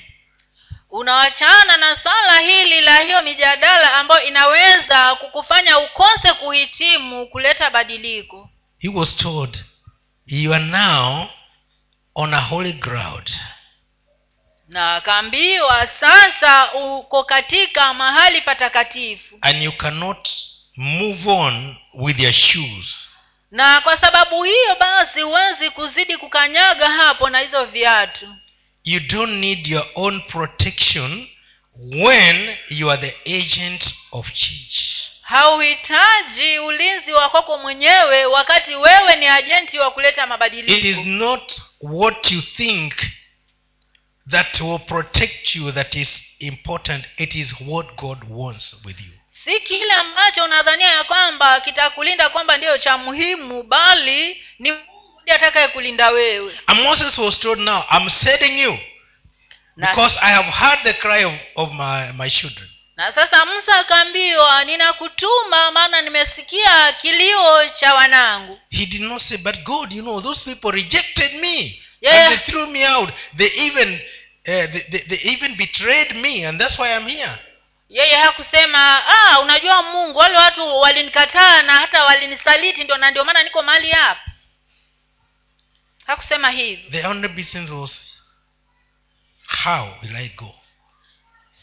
unawachana 0.91 1.77
na 1.77 1.95
swala 1.95 2.39
hili 2.39 2.81
la 2.81 2.99
hiyo 2.99 3.21
mijadala 3.21 3.93
ambayo 3.93 4.23
inaweza 4.27 5.15
kukufanya 5.15 5.79
ukose 5.79 6.33
kuhitimu 6.33 7.27
kuleta 7.27 7.69
badiliko. 7.69 8.49
He 8.79 8.89
was 8.89 9.15
told 9.17 9.63
you 10.25 10.53
are 10.53 10.63
now 10.63 11.25
on 12.15 12.33
a 12.33 12.41
holy 12.41 12.73
ground. 12.73 13.31
Na 14.67 14.95
akaambiwa 14.95 15.87
sasa 15.99 16.73
uko 16.73 17.23
katika 17.23 17.93
mahali 17.93 18.41
patakatifu. 18.41 19.37
And 19.41 19.63
you 19.63 19.71
cannot 19.71 20.29
move 20.77 21.29
on 21.31 21.77
with 21.93 22.19
your 22.19 22.33
shoes. 22.33 23.09
Na 23.51 23.81
kwa 23.81 23.97
sababu 23.97 24.43
hiyo 24.43 24.75
basi 24.79 25.21
huwezi 25.21 25.69
kuzidi 25.69 26.17
kukanyaga 26.17 26.89
hapo 26.89 27.29
na 27.29 27.39
hizo 27.39 27.65
viatu 27.65 28.35
you 28.83 28.99
don't 28.99 29.39
need 29.39 29.67
your 29.67 29.85
own 29.95 30.21
protection 30.21 31.27
when 31.75 32.57
you 32.69 32.89
are 32.89 32.97
the 33.01 33.13
agent 33.25 33.93
of 34.11 34.33
change. 34.33 35.01
Hauhitaji 35.21 36.59
ulinzi 36.59 37.13
wa 37.13 37.29
kwako 37.29 37.57
mwenyewe 37.57 38.25
wakati 38.25 38.75
wewe 38.75 39.15
ni 39.15 39.27
ajenti 39.27 39.79
wa 39.79 39.91
kuleta 39.91 40.39
it 40.51 40.83
is 40.85 40.97
not 41.05 41.61
what 41.81 42.31
you 42.31 42.41
think 42.41 42.93
that 44.29 44.61
will 44.61 44.79
protect 44.79 45.55
you 45.55 45.71
that 45.71 45.95
is 45.95 46.23
important. 46.39 47.05
It 47.17 47.35
is 47.35 47.55
what 47.67 47.95
god 47.95 48.17
wants 48.29 48.75
with 48.85 48.99
you. 49.01 49.11
Si 49.45 49.59
kile 49.59 49.93
ambacho 49.93 50.43
unadhania 50.43 50.91
ya 50.91 51.03
kwamba 51.03 51.61
kitakulinda 51.61 52.29
kwamba 52.29 52.57
ndiyo 52.57 52.77
cha 52.77 52.97
muhimu 52.97 53.63
bali 53.63 54.43
ni 54.59 54.73
ndiye 55.31 55.35
atakaye 55.47 55.67
kulinda 55.67 56.09
wewe. 56.09 56.59
And 56.67 56.79
moses 56.81 57.17
was 57.17 57.39
told 57.39 57.59
now 57.59 57.83
i'm 57.91 58.09
sending 58.09 58.59
you 58.59 58.77
because 59.77 60.17
i 60.21 60.31
have 60.31 60.49
heard 60.51 60.79
the 60.83 60.93
cry 60.93 61.23
of, 61.25 61.33
of 61.55 61.73
my, 61.73 62.11
my 62.17 62.29
children. 62.29 62.67
Na 62.97 63.11
sasa 63.13 63.45
musa 63.45 63.79
akaambiwa 63.79 64.63
ninakutuma 64.65 65.71
maana 65.71 66.01
nimesikia 66.01 66.93
kilio 66.93 67.69
cha 67.79 67.93
wanangu. 67.93 68.59
He 68.69 68.85
did 68.85 69.01
not 69.01 69.21
say 69.21 69.37
but 69.37 69.55
god 69.63 69.91
you 69.93 70.01
know 70.03 70.21
those 70.21 70.43
people 70.45 70.71
rejected 70.71 71.33
me 71.33 71.81
Yeah. 72.01 72.15
and 72.27 72.29
they 72.39 72.51
threw 72.51 72.65
me 72.67 72.83
out. 72.87 73.09
They 73.37 73.47
even 73.55 73.93
uh, 73.93 73.99
they, 74.47 74.85
they, 74.89 74.99
they 74.99 75.31
even 75.31 75.55
betrayed 75.55 76.15
me 76.15 76.45
and 76.45 76.59
that's 76.59 76.79
why 76.79 76.95
i'm 76.95 77.07
here. 77.07 77.37
Yeye 77.89 78.15
hakusema 78.15 79.03
ah 79.07 79.39
unajua 79.39 79.83
mungu 79.83 80.19
wale 80.19 80.37
watu 80.37 80.79
walinikataa 80.79 81.61
na 81.61 81.73
hata 81.73 82.03
walinisaliti 82.03 82.83
ndio 82.83 82.97
na 82.97 83.11
ndio 83.11 83.25
maana 83.25 83.43
niko 83.43 83.61
mahali 83.63 83.89
hapa 83.89 84.21
hakusema 86.11 86.51
hivi. 86.51 86.91
The 86.91 87.07
only 87.07 87.27
business 87.27 87.69
was 87.69 88.13
how 89.63 89.87
will 90.01 90.15
i 90.15 90.29
go? 90.29 90.55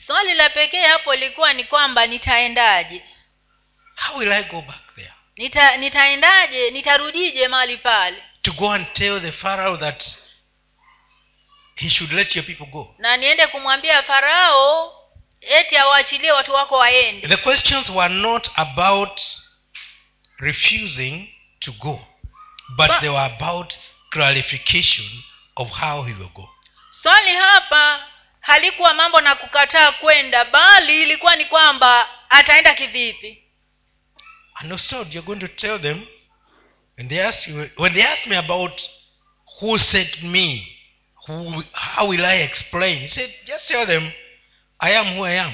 Swali 0.07 0.35
la 0.35 0.51
pekee 0.51 0.87
hapo 0.87 1.15
lilikuwa 1.15 1.53
ni 1.53 1.65
kwamba 1.65 2.07
nitaendaje? 2.07 3.05
How 3.97 4.17
will 4.19 4.33
i 4.33 4.45
go 4.45 4.63
back 4.63 4.95
there? 4.95 5.13
Nita, 5.37 5.77
nitaendaje? 5.77 6.71
Nitarudije 6.71 7.49
mahali 7.49 7.77
pale? 7.77 8.23
To 8.43 8.53
go 8.53 8.73
and 8.73 8.93
tell 8.93 9.21
the 9.21 9.33
pharaoh 9.33 9.77
that 9.79 10.05
he 11.77 11.91
should 11.91 12.13
let 12.13 12.37
your 12.37 12.45
people 12.47 12.67
go. 12.67 12.95
Na 12.99 13.17
niende 13.17 13.47
kumwambia 13.47 14.03
farao 14.03 14.95
eti 15.41 15.77
awaachilie 15.77 16.33
watu 16.33 16.53
wako 16.53 16.77
waende. 16.79 17.29
The 17.29 17.37
questions 17.37 17.91
were 17.91 18.15
not 18.15 18.51
about 18.55 19.21
refusing 20.39 21.29
to 21.61 21.73
go 21.73 22.07
but 22.77 22.89
Ba- 22.89 23.01
they 23.01 23.09
were 23.09 23.35
about 23.35 23.75
clarification 24.11 25.07
of 25.57 25.71
how 25.71 26.03
he 26.03 26.13
will 26.15 26.31
go. 26.35 26.49
Swali 26.91 27.31
hapa 27.35 28.07
halikuwa 28.41 28.95
mambo 28.95 29.21
na 29.21 29.35
kukataa 29.35 29.93
kwenda 29.93 30.45
bali 30.45 31.03
ilikuwa 31.03 31.37
ni 31.37 31.45
kwamba 31.45 32.09
ataenda 32.31 32.75
kivipi? 32.75 33.43
Understood 34.63 35.15
you're 35.15 35.27
going 35.27 35.41
to 35.41 35.49
tell 35.49 35.81
them 35.81 36.07
when 36.99 37.09
they 37.09 37.21
ask 37.27 37.49
you 37.49 37.71
when 37.77 37.95
they 37.95 38.03
ask 38.03 38.27
me 38.27 38.37
about 38.37 38.83
who 39.61 39.79
sent 39.79 40.23
me 40.23 40.77
who, 41.27 41.63
how 41.73 42.09
will 42.09 42.25
i 42.25 42.43
explain 42.43 42.99
he 42.99 43.09
said 43.09 43.33
just 43.47 43.69
tell 43.69 43.87
them 43.87 44.11
i 44.81 44.97
am 44.97 45.17
who 45.17 45.25
i 45.27 45.39
am 45.39 45.53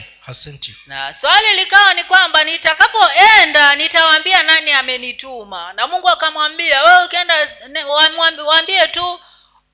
you? 0.69 0.75
Na 0.87 1.15
swali 1.15 1.57
likawa 1.57 1.95
ni 1.95 2.05
kwamba 2.05 2.45
nitakapoenda 2.45 3.75
nitawaambia 3.77 4.43
nani 4.43 4.71
amenituma? 4.73 5.73
Na 5.73 5.87
mungu 5.87 6.09
akamwambia 6.09 6.83
wewe 6.83 7.05
ukienda 7.05 7.35
waambie 8.47 8.87
tu 8.89 9.21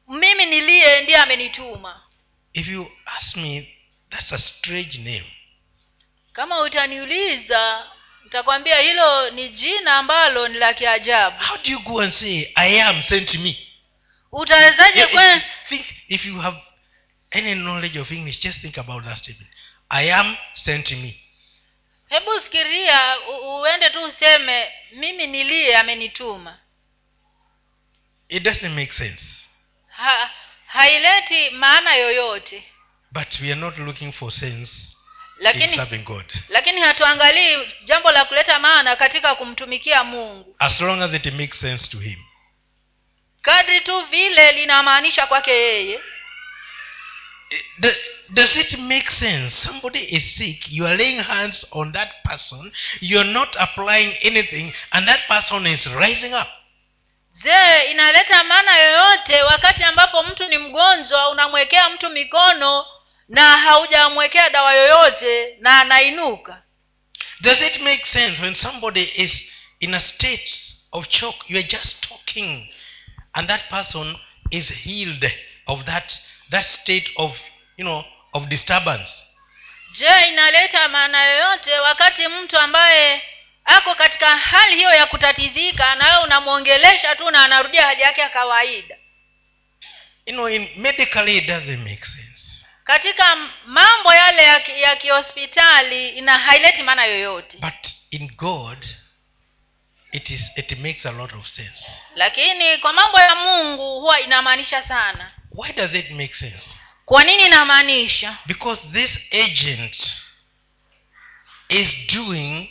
mimi 0.08 0.46
niliye 0.46 1.00
ndiye 1.02 1.18
amenituma. 1.18 2.02
If 2.52 2.68
you 2.68 2.90
ask 3.06 3.36
me 3.36 3.76
that's 4.10 4.32
a 4.32 4.38
strange 4.38 4.98
name. 4.98 5.36
Kama 6.32 6.60
utaniuliza 6.60 7.86
nitakwambia 8.24 8.78
hilo 8.78 9.30
ni 9.30 9.48
jina 9.48 9.96
ambalo 9.98 10.48
ni 10.48 10.58
la 10.58 10.74
kiajabu. 10.74 11.44
How 11.44 11.56
do 11.56 11.70
you 11.70 11.80
go 11.80 12.00
and 12.00 12.12
say 12.12 12.52
i 12.54 12.82
am 12.82 13.02
sent 13.02 13.34
me 13.34 13.70
utawezaje 14.32 15.08
if, 15.70 15.92
if 16.08 16.24
you 16.26 16.38
have 16.38 16.56
any 17.30 17.54
knowledge 17.54 17.98
of 18.00 18.10
english 18.10 18.40
just 18.40 18.60
think 18.60 18.78
about 18.78 19.04
that 19.04 19.16
statement 19.18 19.49
i 19.90 20.12
am 20.12 20.36
sent 20.54 20.90
me. 20.90 21.20
Hebu 22.08 22.42
fikiria 22.42 23.20
uende 23.42 23.90
tu 23.90 24.04
useme 24.04 24.72
mimi 24.92 25.26
niliye 25.26 25.76
amenituma. 25.76 26.58
It 28.28 28.42
doesn't 28.42 28.74
make 28.74 28.92
sense. 28.92 29.24
Ha, 29.88 30.30
haileti 30.66 31.50
maana 31.50 31.94
yoyote. 31.94 32.64
But 33.12 33.40
we 33.40 33.52
are 33.52 33.60
not 33.60 33.78
looking 33.78 34.12
for 34.12 34.30
sense 34.30 34.96
in 35.38 35.44
lakini 35.44 35.76
serving 35.76 36.04
god. 36.04 36.24
lakini 36.48 36.80
hatuangalii 36.80 37.58
jambo 37.84 38.10
la 38.10 38.24
kuleta 38.24 38.58
maana 38.58 38.96
katika 38.96 39.34
kumtumikia 39.34 40.04
mungu. 40.04 40.56
As 40.58 40.80
long 40.80 41.02
as 41.02 41.14
it 41.14 41.26
makes 41.26 41.60
sense 41.60 41.88
to 41.88 41.98
him. 41.98 42.18
Kadri 43.42 43.80
tu 43.80 44.00
vile 44.06 44.52
linamaanisha 44.52 45.26
kwake 45.26 45.50
yeye 45.50 46.00
The- 47.80 47.96
does 48.32 48.56
it 48.56 48.78
make 48.78 49.10
sense? 49.10 49.50
Somebody 49.56 49.98
is 49.98 50.36
sick 50.36 50.70
you 50.70 50.86
are 50.86 50.96
laying 50.96 51.18
hands 51.20 51.66
on 51.72 51.92
that 51.92 52.22
person 52.24 52.72
youare 53.00 53.24
not 53.32 53.56
applying 53.58 54.14
anything 54.22 54.72
and 54.92 55.08
that 55.08 55.26
person 55.28 55.66
is 55.66 55.86
rising 55.86 56.32
up. 56.34 56.48
Je 57.42 57.90
inaleta 57.90 58.44
maana 58.44 58.76
yoyote 58.76 59.42
wakati 59.42 59.84
ambapo 59.84 60.22
mtu 60.22 60.48
ni 60.48 60.58
mgonjwa 60.58 61.28
unamwekea 61.30 61.90
mtu 61.90 62.10
mikono 62.10 62.86
na 63.28 63.58
haujamwekea 63.58 64.50
dawa 64.50 64.74
yoyote 64.74 65.56
na 65.60 65.80
anainuka? 65.80 66.62
Does 67.40 67.60
it 67.60 67.80
make 67.80 68.06
sense 68.06 68.42
when 68.42 68.54
somebody 68.54 69.12
is 69.16 69.44
in 69.80 69.94
a 69.94 70.00
state 70.00 70.50
of 70.92 71.08
shock 71.10 71.34
you 71.48 71.58
are 71.58 71.66
just 71.68 72.00
talking 72.08 72.74
and 73.32 73.48
that 73.48 73.68
person 73.70 74.16
is 74.50 74.68
healed 74.84 75.30
of 75.66 75.84
that 75.84 76.12
that 76.50 76.66
state 76.66 77.10
of 77.16 77.32
you 77.76 77.84
know 77.84 78.04
of 78.32 78.46
disturbance. 78.48 79.12
Je 79.92 80.28
inaleta 80.28 80.88
maana 80.88 81.24
yoyote 81.24 81.78
wakati 81.78 82.28
mtu 82.28 82.58
ambaye 82.58 83.22
ako 83.64 83.94
katika 83.94 84.36
hali 84.36 84.76
hiyo 84.76 84.90
ya 84.90 85.06
kutatizika 85.06 85.94
na 85.94 86.04
wewe 86.06 86.22
unamwongelesha 86.24 87.16
tu 87.16 87.30
na 87.30 87.44
anarudia 87.44 87.86
hali 87.86 88.02
yake 88.02 88.20
ya 88.20 88.28
kawaida? 88.30 88.96
You 90.26 90.34
know 90.34 90.48
in 90.48 90.68
medically 90.76 91.38
it 91.38 91.46
doesn't 91.46 91.78
make 91.90 92.04
sense. 92.04 92.66
Katika 92.84 93.36
mambo 93.66 94.14
yale 94.14 94.42
ya, 94.42 94.58
ya 94.76 94.96
kihospitali 94.96 96.08
ina 96.08 96.38
haileti 96.38 96.82
maana 96.82 97.04
yoyote. 97.04 97.56
But 97.58 97.88
in 98.10 98.28
god 98.36 98.86
it 100.12 100.30
is 100.30 100.52
it 100.56 100.78
makes 100.78 101.06
a 101.06 101.10
lot 101.12 101.36
of 101.36 101.46
sense. 101.46 101.86
Lakini 102.14 102.78
kwa 102.78 102.92
mambo 102.92 103.20
ya 103.20 103.34
mungu 103.34 104.00
huwa 104.00 104.20
inamaanisha 104.20 104.82
sana 104.88 105.32
why 105.52 105.72
does 105.72 105.94
it 105.94 106.10
make 106.10 106.34
sense? 106.34 106.80
Kwa 107.04 107.24
nini 107.24 107.46
inamaanisha? 107.46 108.38
Because 108.46 108.80
this 108.92 109.18
agent 109.30 109.96
is 111.68 112.06
doing 112.12 112.68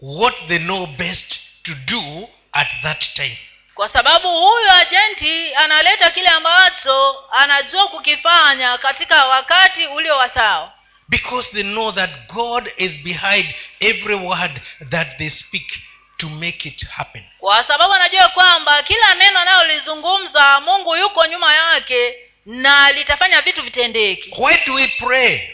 what 0.00 0.34
they 0.48 0.58
know 0.58 0.86
best 0.86 1.40
to 1.62 1.74
do 1.74 2.28
at 2.52 2.68
that 2.82 3.14
time. 3.14 3.38
Kwa 3.74 3.88
sababu 3.88 4.28
huyu 4.28 4.70
ajenti 4.70 5.54
analeta 5.54 6.10
kile 6.10 6.28
ambacho 6.28 7.24
anajua 7.30 7.88
kukifanya 7.88 8.78
katika 8.78 9.26
wakati 9.26 9.86
ulio 9.86 10.16
wasawa 10.16 10.72
because 11.08 11.50
they 11.52 11.62
know 11.62 11.92
that 11.92 12.10
god 12.32 12.72
is 12.76 12.92
behind 13.04 13.54
every 13.80 14.14
word 14.14 14.60
that 14.90 15.18
they 15.18 15.30
speak 15.30 15.78
to 16.22 16.28
make 16.28 16.68
it 16.68 16.86
happen. 16.88 17.22
Kwa 17.38 17.64
sababu 17.64 17.92
anajua 17.94 18.28
kwamba 18.28 18.82
kila 18.82 19.14
neno 19.14 19.38
anayolizungumza 19.38 20.60
mungu 20.60 20.96
yuko 20.96 21.26
nyuma 21.26 21.54
yake 21.54 22.14
na 22.46 22.92
litafanya 22.92 23.40
vitu 23.42 23.62
vitendeke. 23.62 24.34
Why 24.38 24.56
do 24.66 24.74
we 24.74 24.88
pray? 24.88 25.50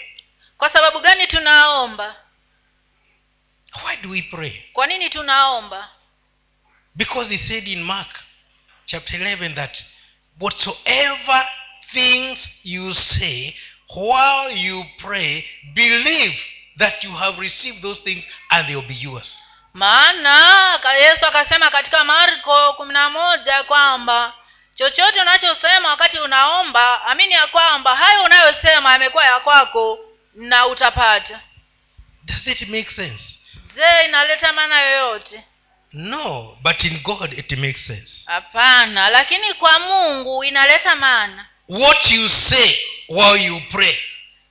Kwa 0.59 0.71
sababu 0.71 1.01
gani 1.01 1.27
tunaomba? 1.27 2.17
Why 3.85 3.97
do 3.97 4.11
we 4.11 4.23
pray? 4.23 4.63
Kwa 4.73 4.87
nini 4.87 5.11
tunaomba? 5.11 5.89
Because 6.95 7.37
he 7.37 7.39
said 7.39 7.69
in 7.69 7.83
mark 7.83 8.25
chapter 8.87 9.21
11 9.21 9.55
that 9.55 9.85
whatsoever 10.41 11.49
things 11.93 12.49
you 12.65 12.95
say 12.95 13.55
while 13.95 14.51
you 14.57 14.85
pray 14.99 15.45
believe 15.75 16.39
that 16.79 17.05
you 17.05 17.13
have 17.13 17.41
received 17.41 17.83
those 17.83 18.03
things 18.03 18.25
and 18.51 18.67
they 18.69 18.77
will 18.77 18.89
be 18.89 18.95
yours 18.95 19.48
maana 19.79 20.81
yesu 21.01 21.27
akasema 21.27 21.71
katika 21.71 22.05
marko 22.05 22.73
kumi 22.73 22.93
na 22.93 23.11
moja 23.11 23.63
kwamba 23.63 24.35
chochote 24.75 25.21
unachosema 25.21 25.89
wakati 25.89 26.19
unaomba 26.19 27.05
amini 27.07 27.33
ya 27.35 27.47
kwamba 27.47 27.97
hayo 27.97 28.23
unayosema 28.23 28.93
yamekuwa 28.93 29.25
ya 29.25 29.41
kwako 29.41 29.99
na 30.35 30.67
utapata. 30.67 31.41
Does 32.25 32.47
it 32.47 32.69
make 32.69 32.91
sense? 32.91 33.39
Je 33.77 34.05
inaleta 34.05 34.53
maana 34.53 34.81
yoyote? 34.83 35.45
No 35.93 36.59
but 36.63 36.85
in 36.85 37.01
god 37.03 37.39
it 37.39 37.53
makes 37.53 37.87
sense. 37.87 38.25
Hapana 38.27 39.11
lakini 39.11 39.55
kwa 39.55 39.79
mungu 39.79 40.45
inaleta 40.45 40.97
maana. 40.97 41.47
What 41.69 42.11
you 42.11 42.29
say 42.29 42.77
while 43.09 43.45
you 43.45 43.61
pray. 43.71 43.97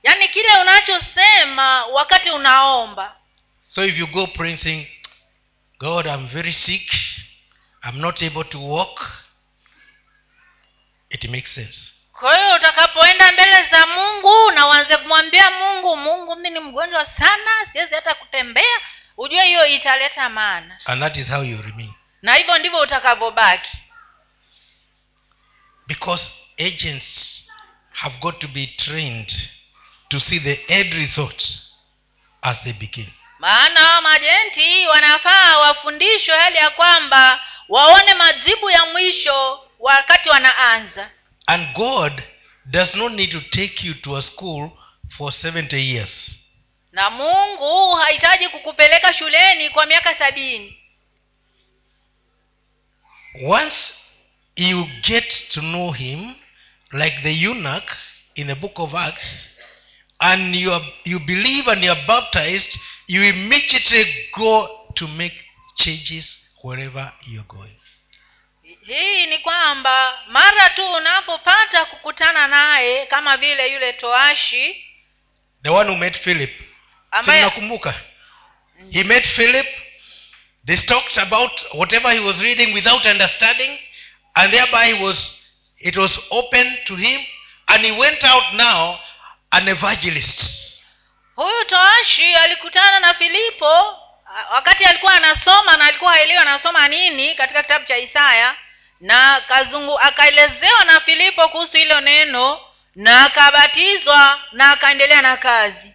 Yaani 0.02 0.28
kile 0.28 0.48
unachosema 0.60 1.86
wakati 1.86 2.30
unaomba. 2.30 3.14
So 3.66 3.84
if 3.84 3.98
you 3.98 4.06
go 4.06 4.26
praying 4.26 4.56
saying 4.56 4.86
god 5.78 6.06
i'm 6.06 6.26
very 6.28 6.52
sick. 6.52 6.90
I'm 7.82 8.00
not 8.00 8.22
able 8.22 8.44
to 8.44 8.58
walk. 8.58 9.00
It 11.10 11.30
makes 11.30 11.54
sense. 11.54 11.92
Kwa 12.12 12.36
hiyo 12.36 12.56
utakapoenda 12.56 13.32
mbele 13.32 13.68
za 13.70 13.86
mungu 13.86 14.50
na 14.50 14.66
uanze 14.66 14.96
kumwambia 14.96 15.50
mungu 15.50 15.96
mungu 15.96 16.36
mi 16.36 16.50
ni 16.50 16.60
mgonjwa 16.60 17.06
sana 17.06 17.50
siwezi 17.72 17.94
hata 17.94 18.14
kutembea 18.14 18.80
ujue 19.16 19.42
hiyo 19.46 19.66
italeta 19.66 20.28
maana. 20.28 20.80
And 20.84 21.02
that 21.02 21.16
is 21.16 21.28
how 21.28 21.42
you 21.42 21.62
remain. 21.62 21.94
Na 22.22 22.34
hivyo 22.34 22.58
ndivyo 22.58 22.78
utakavyobaki. 22.80 23.78
Because 25.86 26.30
agents 26.58 27.44
have 27.92 28.18
got 28.18 28.38
to 28.38 28.48
be 28.48 28.66
trained 28.66 29.48
to 30.08 30.20
see 30.20 30.40
the 30.40 30.54
end 30.68 30.92
result 30.94 31.44
as 32.42 32.62
they 32.64 32.72
begin 32.72 33.10
maana 33.38 34.00
majenti 34.00 34.86
wanafaa 34.86 35.58
wafundishwe 35.58 36.36
hali 36.36 36.56
ya 36.56 36.70
kwamba 36.70 37.40
waone 37.68 38.14
majibu 38.14 38.70
ya 38.70 38.86
mwisho 38.86 39.60
wakati 39.78 40.28
wanaanza. 40.28 41.10
And 41.46 41.72
god 41.72 42.22
does 42.64 42.94
not 42.94 43.12
need 43.12 43.32
to 43.32 43.40
take 43.40 43.86
you 43.86 43.94
to 43.94 44.16
a 44.16 44.22
school 44.22 44.70
for 45.16 45.32
70 45.32 45.76
years. 45.76 46.34
Na 46.92 47.10
mungu 47.10 47.94
hahitaji 47.94 48.48
kukupeleka 48.48 49.14
shuleni 49.14 49.70
kwa 49.70 49.86
miaka 49.86 50.14
sabini. 50.14 50.78
Once 53.46 53.94
you 54.56 54.84
get 55.02 55.48
to 55.48 55.60
know 55.60 55.92
him 55.92 56.34
like 56.92 57.20
the 57.22 57.32
eunuch 57.44 57.90
in 58.34 58.46
the 58.46 58.54
book 58.54 58.78
of 58.78 58.94
acts 58.94 59.48
and 60.18 60.54
you, 60.54 60.72
are, 60.74 60.84
you 61.04 61.18
believe 61.20 61.68
and 61.72 61.84
you 61.84 61.92
are 61.92 62.02
baptized 62.06 62.78
you 63.08 63.22
immediately 63.22 64.04
go 64.32 64.68
to 64.94 65.08
make 65.08 65.32
changes 65.76 66.38
wherever 66.62 67.12
you're 67.26 67.48
going. 67.48 67.74
Hii 68.86 69.26
ni 69.26 69.38
kwamba 69.38 70.18
mara 70.28 70.70
tu 70.70 70.92
unapopata 70.92 71.84
kukutana 71.84 72.46
naye 72.48 73.06
kama 73.06 73.36
vile 73.36 73.72
yule 73.72 73.92
toashi 73.92 74.84
the 75.62 75.70
one 75.70 75.90
who 75.90 75.96
met 75.96 76.18
philip. 76.18 76.50
Nakumbuka 77.26 77.94
he 78.90 79.04
met 79.04 79.24
philip. 79.26 79.66
They 80.66 80.76
talked 80.76 81.18
about 81.18 81.52
whatever 81.74 82.12
he 82.12 82.20
was 82.20 82.40
reading 82.40 82.74
without 82.74 83.06
understanding 83.06 83.78
and 84.34 84.52
thereby 84.52 84.86
he 84.86 85.04
was 85.04 85.32
it 85.78 85.96
was 85.96 86.20
open 86.30 86.76
to 86.84 86.96
him 86.96 87.20
and 87.68 87.84
he 87.84 87.92
went 87.92 88.24
out 88.24 88.54
now 88.54 89.00
an 89.52 89.68
evangelist 89.68 90.67
huyu 91.38 91.64
toashi 91.64 92.34
alikutana 92.34 93.00
na 93.00 93.14
filipo 93.14 93.96
wakati 94.52 94.84
alikuwa 94.84 95.14
anasoma 95.14 95.76
na 95.76 95.84
alikuwa 95.84 96.12
haelewi 96.12 96.38
anasoma 96.40 96.88
nini 96.88 97.34
katika 97.34 97.62
kitabu 97.62 97.84
cha 97.84 97.98
isaya 97.98 98.56
na 99.00 99.40
kazungu 99.40 99.98
akaelezewa 99.98 100.84
na 100.84 101.00
filipo 101.00 101.48
kuhusu 101.48 101.76
hilo 101.76 102.00
neno 102.00 102.60
na 102.94 103.24
akabatizwa 103.26 104.40
na 104.52 104.72
akaendelea 104.72 105.22
na 105.22 105.36
kazi. 105.36 105.92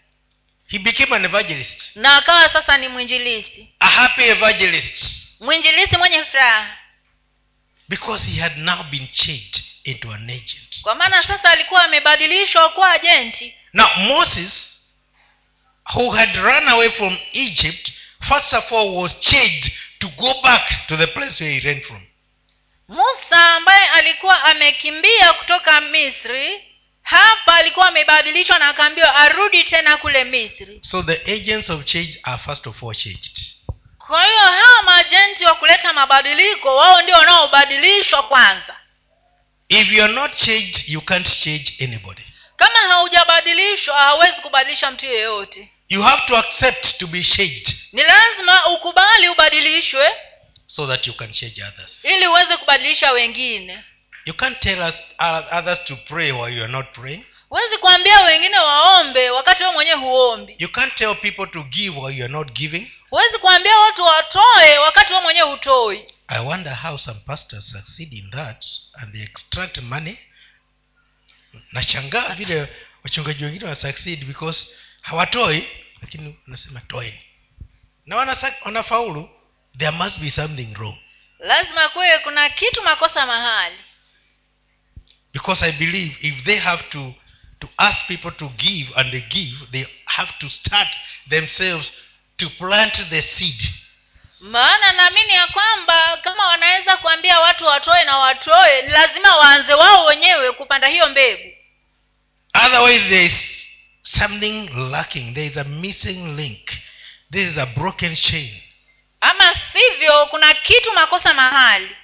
He 0.67 0.79
became 0.79 1.15
an 1.15 1.25
evangelist. 1.25 1.95
Na 1.95 2.17
akawa 2.17 2.49
sasa 2.49 2.77
ni 2.77 2.87
mwinjilisti. 2.87 3.69
A 3.79 3.87
happy 3.87 4.23
evangelist. 4.23 5.05
Mwinjilisti 5.39 5.97
mwenye 5.97 6.25
furaha. 6.25 6.77
Because 7.89 8.27
he 8.31 8.41
had 8.41 8.57
now 8.57 8.83
been 8.83 9.07
changed 9.07 9.63
into 9.83 10.11
an 10.11 10.29
agent. 10.29 10.81
Kwa 10.81 10.95
maana 10.95 11.23
sasa 11.23 11.51
alikuwa 11.51 11.83
amebadilishwa 11.83 12.69
kuwa 12.69 12.91
ajenti 12.91 13.55
now 13.73 13.87
moses 13.97 14.72
who 15.95 16.11
had 16.11 16.35
run 16.35 16.67
away 16.67 16.89
from 16.89 17.17
egypt 17.33 17.91
first 18.21 18.53
of 18.53 18.71
all 18.71 18.95
was 18.95 19.19
changed 19.19 19.71
to 19.99 20.07
go 20.17 20.33
back 20.43 20.87
to 20.87 20.97
the 20.97 21.07
place 21.07 21.39
where 21.43 21.59
he 21.59 21.59
ran 21.69 21.81
from. 21.81 22.01
Musa 22.87 23.55
ambaye 23.55 23.89
alikuwa 23.89 24.43
amekimbia 24.43 25.33
kutoka 25.33 25.81
misri 25.81 26.63
hapa 27.01 27.55
alikuwa 27.55 27.87
amebadilishwa 27.87 28.59
na 28.59 28.67
akaambiwa 28.67 29.15
arudi 29.15 29.63
tena 29.63 29.97
kule 29.97 30.23
misri. 30.23 30.79
So 30.81 31.03
the 31.03 31.33
agents 31.33 31.69
of 31.69 31.85
change 31.85 32.19
are 32.23 32.37
first 32.45 32.67
of 32.67 32.83
all 32.83 32.95
changed 32.95 33.39
kwa 34.07 34.23
hiyo 34.23 34.39
hawa 34.39 34.83
majenti 34.83 35.45
wa 35.45 35.55
kuleta 35.55 35.93
mabadiliko 35.93 36.75
wao 36.75 37.01
ndio 37.01 37.15
wanaobadilishwa 37.15 38.23
kwanza. 38.23 38.75
If 39.69 39.91
you 39.91 40.03
are 40.03 40.13
not 40.13 40.35
changed 40.35 40.83
you 40.87 41.01
can't 41.01 41.39
change 41.39 41.73
anybody 41.81 42.22
kama 42.63 42.93
haujabadilishwa 42.93 44.01
hauwezi 44.01 44.41
kubadilisha 44.41 44.91
mtu 44.91 45.05
yeyote. 45.05 45.71
You 45.89 46.01
have 46.01 46.21
to 46.27 46.37
accept 46.37 46.97
to 46.97 47.07
be 47.07 47.23
changed 47.23 47.75
ni 47.91 48.03
lazima 48.03 48.67
ukubali 48.67 49.29
ubadilishwe. 49.29 50.09
So 50.67 50.87
that 50.87 51.07
you 51.07 51.13
can 51.13 51.31
change 51.31 51.63
others. 51.63 52.05
Ili 52.05 52.27
uweze 52.27 52.57
kubadilisha 52.57 53.11
wengine. 53.11 53.83
You 54.25 54.33
can't 54.33 54.59
tell 54.59 54.81
us, 54.89 55.03
uh, 55.19 55.57
others 55.57 55.83
to 55.83 55.95
pray 55.95 56.31
while 56.31 56.55
you 56.57 56.63
are 56.63 56.71
not 56.71 56.85
praying. 56.93 57.25
Huwezi 57.49 57.77
kuambia 57.77 58.21
wengine 58.21 58.59
waombe 58.59 59.29
wakati 59.29 59.63
wewe 59.63 59.73
mwenyewe 59.73 59.97
huombi. 59.97 60.55
You 60.59 60.69
can't 60.71 60.95
tell 60.95 61.15
people 61.15 61.47
to 61.47 61.63
give 61.63 61.99
while 61.99 62.17
you 62.17 62.23
are 62.23 62.33
not 62.33 62.51
giving. 62.51 62.91
Huwezi 63.09 63.37
kuambia 63.37 63.77
watu 63.77 64.03
watoe 64.03 64.77
wakati 64.77 65.13
wewe 65.13 65.23
mwenyewe 65.23 65.49
hutoi. 65.51 66.05
I 66.27 66.39
wonder 66.39 66.73
how 66.75 66.97
some 66.97 67.19
pastors 67.19 67.71
succeed 67.71 68.13
in 68.13 68.31
that 68.31 68.65
and 69.01 69.13
they 69.13 69.23
extract 69.23 69.77
money 69.77 70.17
nashangaa 71.71 72.35
vile 72.35 72.67
wachungaji 73.03 73.43
wengine 73.45 73.63
wana 73.65 73.75
succeed 73.75 74.25
because 74.25 74.67
hawatoi 75.01 75.67
lakini 76.01 76.39
wanasema 76.45 76.81
toeni 76.81 77.19
na 78.05 78.15
wanasa- 78.15 78.55
wanafaulu 78.65 79.29
there 79.77 79.91
must 79.91 80.19
be 80.19 80.29
something 80.29 80.73
wrong. 80.75 80.97
Lazima 81.39 81.89
kuwe 81.89 82.19
kuna 82.19 82.49
kitu 82.49 82.81
makosa 82.81 83.25
mahali. 83.25 83.75
Because 85.33 85.65
i 85.65 85.71
believe 85.71 86.15
if 86.21 86.43
they 86.43 86.57
have 86.59 86.83
to 86.89 87.13
to 87.59 87.69
ask 87.77 88.07
people 88.07 88.31
to 88.31 88.49
give 88.49 88.91
and 88.95 89.11
they 89.11 89.21
give 89.21 89.57
they 89.71 89.85
have 90.05 90.31
to 90.39 90.49
start 90.49 90.89
themselves 91.29 91.93
to 92.37 92.49
plant 92.49 93.09
the 93.09 93.21
seed 93.21 93.61
maana 94.43 94.91
naamini 94.93 95.33
ya 95.33 95.47
kwamba 95.47 96.17
kama 96.17 96.47
wanaweza 96.47 96.97
kuambia 96.97 97.39
watu 97.39 97.65
watoe 97.65 98.03
na 98.03 98.17
watoe 98.17 98.81
ni 98.81 98.89
lazima 98.89 99.35
waanze 99.35 99.73
wao 99.73 100.05
wenyewe 100.05 100.51
kupanda 100.51 100.87
hiyo 100.87 101.09
mbegu. 101.09 101.51
Otherwise 102.65 103.09
there 103.09 103.25
is 103.25 103.67
something 104.01 104.69
lacking. 104.91 105.33
There 105.33 105.47
is 105.47 105.57
a 105.57 105.63
missing 105.63 106.35
link. 106.35 106.69
There 107.31 107.49
is 107.49 107.57
a 107.57 107.65
broken 107.65 108.15
chain. 108.15 108.61
Ama 109.21 109.55
sivyo 109.73 110.25
kuna 110.25 110.53
kitu 110.53 110.91
makosa 110.91 111.33
mahali. 111.33 111.95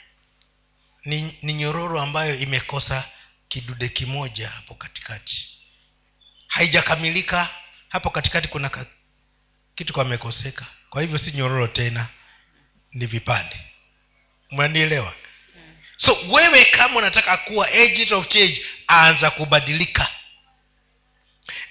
Ni, 1.05 1.37
ni 1.41 1.53
nyororo 1.53 2.01
ambayo 2.01 2.35
imekosa 2.35 3.03
kidude 3.47 3.87
kimoja 3.87 4.49
hapo 4.49 4.73
katikati. 4.73 5.49
Haijakamilika. 6.47 7.49
Hapo 7.89 8.09
katikati 8.09 8.47
kuna 8.47 8.69
ka, 8.69 8.85
kitu 9.75 9.93
kamekoseka 9.93 10.65
kwa 10.89 11.01
hivyo 11.01 11.17
si 11.17 11.31
nyororo 11.31 11.67
tena 11.67 12.07
ni 12.93 13.05
vipande. 13.05 13.55
Mnanielewa 14.51 15.13
so 15.97 16.17
wewe 16.29 16.65
kama 16.65 16.95
unataka 16.97 17.37
kuwa 17.37 17.67
agent 17.67 18.11
of 18.11 18.27
change 18.27 18.61
anza 18.87 19.29
kubadilika. 19.31 20.07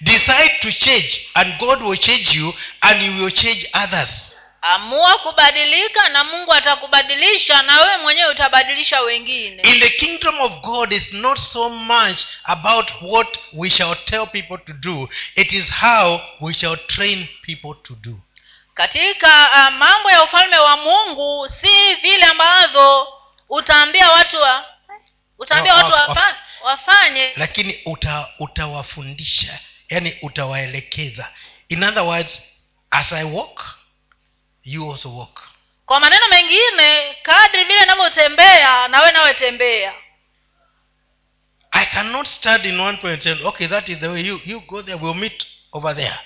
Decide 0.01 0.49
to 0.61 0.71
change 0.71 1.21
and 1.33 1.57
god 1.57 1.81
will 1.81 1.97
change 1.97 2.33
you 2.37 2.53
and 2.81 3.01
you 3.01 3.23
will 3.23 3.31
change 3.31 3.69
others. 3.83 4.35
Amua 4.61 5.17
kubadilika 5.17 6.09
na 6.09 6.23
mungu 6.23 6.53
atakubadilisha 6.53 7.61
na 7.61 7.81
wewe 7.81 7.97
mwenyewe 7.97 8.31
utabadilisha 8.31 9.01
wengine. 9.01 9.61
In 9.63 9.79
the 9.79 9.89
kingdom 9.89 10.39
of 10.41 10.51
god 10.61 10.91
is 10.93 11.13
not 11.13 11.39
so 11.39 11.69
much 11.69 12.19
about 12.43 12.91
what 13.01 13.39
we 13.53 13.69
shall 13.69 13.95
tell 14.05 14.27
people 14.27 14.57
to 14.57 14.73
do 14.73 15.09
it 15.35 15.53
is 15.53 15.71
how 15.81 16.21
we 16.41 16.53
shall 16.53 16.77
train 16.87 17.27
people 17.41 17.73
to 17.83 17.95
do. 17.95 18.19
Katika 18.73 19.49
uh, 19.49 19.73
mambo 19.73 20.11
ya 20.11 20.23
ufalme 20.23 20.57
wa 20.57 20.77
mungu 20.77 21.49
si 21.61 21.95
vile 22.01 22.23
ambavyo 22.25 23.07
utaambia 23.49 24.11
watu 24.11 24.35
wa, 24.41 24.65
utaambia 25.37 25.73
no, 25.73 25.77
watu 25.79 25.91
wa- 25.93 26.05
wafa, 26.07 26.37
wafanye. 26.63 27.33
Lakini 27.35 27.79
uta, 27.85 28.27
utawafundisha 28.39 29.59
yani 29.89 30.17
utawaelekeza. 30.21 31.29
In 31.67 31.83
other 31.83 32.03
words 32.03 32.41
as 32.91 33.11
i 33.13 33.23
walk 33.23 33.79
you 34.63 34.91
also 34.91 35.15
walk. 35.17 35.41
Kwa 35.85 35.99
maneno 35.99 36.27
mengine 36.27 37.15
kadri 37.23 37.63
vile 37.63 37.85
navyotembea 37.85 38.87
nawe 38.87 39.11
nawe 39.11 39.33
tembea. 39.33 39.93
I 41.71 41.85
cannot 41.85 42.27
stand 42.27 42.65
in 42.65 42.79
one 42.79 42.97
point 42.97 43.25
and 43.27 43.41
okay 43.45 43.67
that 43.67 43.89
is 43.89 43.99
the 43.99 44.07
way 44.07 44.21
you, 44.21 44.41
you 44.45 44.59
go 44.61 44.81
there 44.81 44.97
we'll 45.01 45.13
meet 45.15 45.45
over 45.71 45.95
there. 45.95 46.19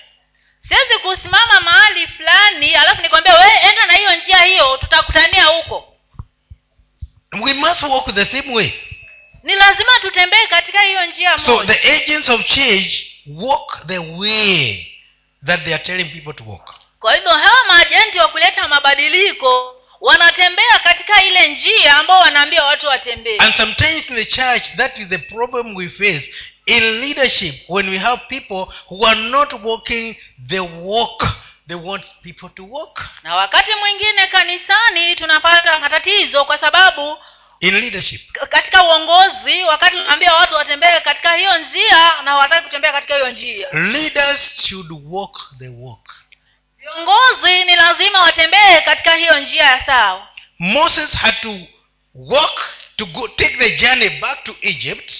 Siwezi 0.68 0.98
kusimama 0.98 1.60
mahali 1.60 2.06
fulani 2.06 2.74
alafu 2.74 3.02
nikwambia 3.02 3.34
we 3.34 3.50
enda 3.70 3.86
na 3.86 3.92
hiyo 3.92 4.14
njia 4.14 4.38
hiyo 4.44 4.76
tutakutania 4.76 5.44
huko 5.44 5.93
we 7.42 7.52
must 7.54 7.82
walk 7.82 8.14
the 8.14 8.24
same 8.24 8.54
way. 8.54 8.72
Ni 9.42 9.54
lazima 9.54 9.92
tutembee 10.00 10.46
katika 10.46 10.82
hiyo 10.82 11.06
njia 11.06 11.38
so 11.38 11.64
the 11.64 11.92
agents 11.96 12.28
of 12.28 12.44
change 12.44 13.06
walk 13.26 13.86
the 13.86 13.98
way 13.98 14.86
that 15.46 15.64
they 15.64 15.74
are 15.74 15.84
telling 15.84 16.04
people 16.04 16.32
to 16.32 16.44
walk. 16.50 16.74
Kwa 17.00 17.14
hivyo 17.14 17.30
hawa 17.30 17.64
maajenti 17.68 18.18
wa 18.18 18.28
kuleta 18.28 18.68
mabadiliko 18.68 19.76
wanatembea 20.00 20.78
katika 20.84 21.24
ile 21.24 21.48
njia 21.48 21.96
ambao 21.96 22.20
wanaambia 22.20 22.64
watu 22.64 22.86
watembee. 22.86 23.36
And 23.38 23.54
sometimes 23.56 24.10
in 24.10 24.16
the 24.16 24.24
church 24.24 24.62
that 24.76 24.98
is 24.98 25.08
the 25.08 25.18
problem 25.18 25.76
we 25.76 25.88
face 25.88 26.30
in 26.66 27.00
leadership 27.00 27.54
when 27.68 27.88
we 27.88 27.98
have 27.98 28.22
people 28.28 28.74
who 28.90 29.06
are 29.06 29.20
not 29.20 29.52
walking 29.62 30.16
the 30.48 30.60
walk 30.60 31.26
they 31.68 31.76
want 31.76 32.04
people 32.22 32.48
to 32.48 32.66
walk 32.70 33.00
na 33.22 33.34
wakati 33.34 33.74
mwingine 33.74 34.26
kanisani 34.26 35.16
tunapata 35.16 35.78
matatizo 35.78 36.44
kwa 36.44 36.58
sababu 36.58 37.18
in 37.60 37.80
leadership. 37.80 38.32
Katika 38.32 38.82
uongozi 38.84 39.62
wakati 39.64 39.96
tunaambia 39.96 40.34
watu 40.34 40.54
watembee 40.54 41.00
katika 41.00 41.32
hiyo 41.34 41.58
njia 41.58 42.22
na 42.22 42.30
hawataki 42.30 42.64
kutembea 42.64 42.92
katika 42.92 43.14
hiyo 43.14 43.30
njia. 43.30 43.68
Leaders 43.72 44.66
should 44.68 44.90
walk 45.04 45.38
the 45.58 45.68
walk. 45.68 46.08
Viongozi 46.78 47.64
ni 47.64 47.76
lazima 47.76 48.22
watembee 48.22 48.80
katika 48.84 49.14
hiyo 49.14 49.38
njia 49.40 49.64
ya 49.64 49.86
sawa. 49.86 50.28
Moses 50.58 51.12
had 51.12 51.36
to 51.42 51.58
walk 52.14 52.60
to 52.96 53.06
go 53.06 53.28
take 53.28 53.56
the 53.56 53.70
journey 53.76 54.10
back 54.10 54.44
to 54.44 54.56
egypt 54.60 55.12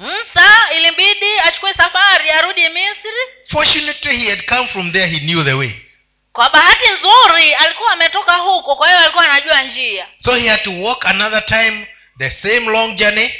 musa 0.00 0.70
ilimbidi 0.76 1.38
achukue 1.46 1.74
safari 1.74 2.30
arudi 2.30 2.68
misri. 2.68 3.22
Fortunately 3.50 4.16
he 4.16 4.30
had 4.30 4.42
come 4.46 4.68
from 4.68 4.92
there 4.92 5.06
he 5.06 5.18
knew 5.20 5.44
the 5.44 5.52
way. 5.54 5.70
Kwa 6.32 6.50
bahati 6.50 6.88
nzuri 6.92 7.54
alikuwa 7.54 7.92
ametoka 7.92 8.32
huko 8.32 8.76
kwa 8.76 8.88
hiyo 8.88 9.00
alikuwa 9.00 9.24
anajua 9.24 9.62
njia. 9.62 10.06
So 10.18 10.34
he 10.34 10.48
had 10.48 10.62
to 10.62 10.80
walk 10.82 11.06
another 11.06 11.46
time 11.46 11.86
the 12.18 12.30
same 12.30 12.60
long 12.60 12.96
journey 12.96 13.34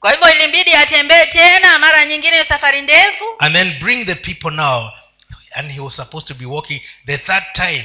kwa 0.00 0.10
hivyo 0.12 0.34
ilimbidi 0.34 0.74
atembee 0.74 1.26
tena 1.26 1.78
mara 1.78 2.04
nyingine 2.06 2.44
safari 2.44 2.80
ndefu. 2.80 3.24
and 3.38 3.54
then 3.54 3.78
bring 3.78 4.06
the 4.06 4.14
people 4.14 4.50
now. 4.50 4.90
And 5.54 5.72
he 5.72 5.80
was 5.80 5.96
supposed 5.96 6.28
to 6.28 6.34
be 6.34 6.46
walking 6.46 6.80
the 7.06 7.18
third 7.18 7.44
time 7.52 7.84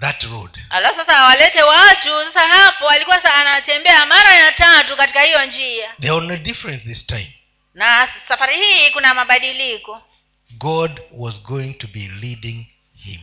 that 0.00 0.22
road. 0.22 0.50
Alafu 0.70 0.96
sasa 1.00 1.18
awalete 1.18 1.62
watu 1.62 2.08
sasa 2.24 2.40
hapo 2.46 2.88
alikuwa 2.88 3.24
anatembea 3.34 4.06
mara 4.06 4.34
ya 4.34 4.52
tatu 4.52 4.96
katika 4.96 5.20
hiyo 5.22 5.44
njia. 5.44 5.90
They 6.00 6.10
are 6.10 6.26
no 6.26 6.36
different 6.36 6.84
this 6.84 7.06
time 7.06 7.32
na 7.74 8.08
safari 8.28 8.56
hii 8.56 8.90
kuna 8.90 9.14
mabadiliko. 9.14 10.02
God 10.50 11.00
was 11.12 11.42
going 11.42 11.72
to 11.74 11.86
be 11.86 12.10
leading 12.20 12.66
him. 13.04 13.20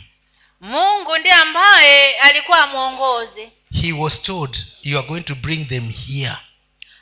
Mungu 0.62 1.18
ndiye 1.18 1.36
ambaye 1.36 2.14
alikuwa 2.20 2.68
mwongozi. 2.68 3.50
He 3.82 3.94
was 3.94 4.22
told 4.22 4.58
you 4.82 5.00
are 5.00 5.08
going 5.08 5.22
to 5.22 5.36
bring 5.36 5.68
them 5.68 5.92
here. 5.92 6.36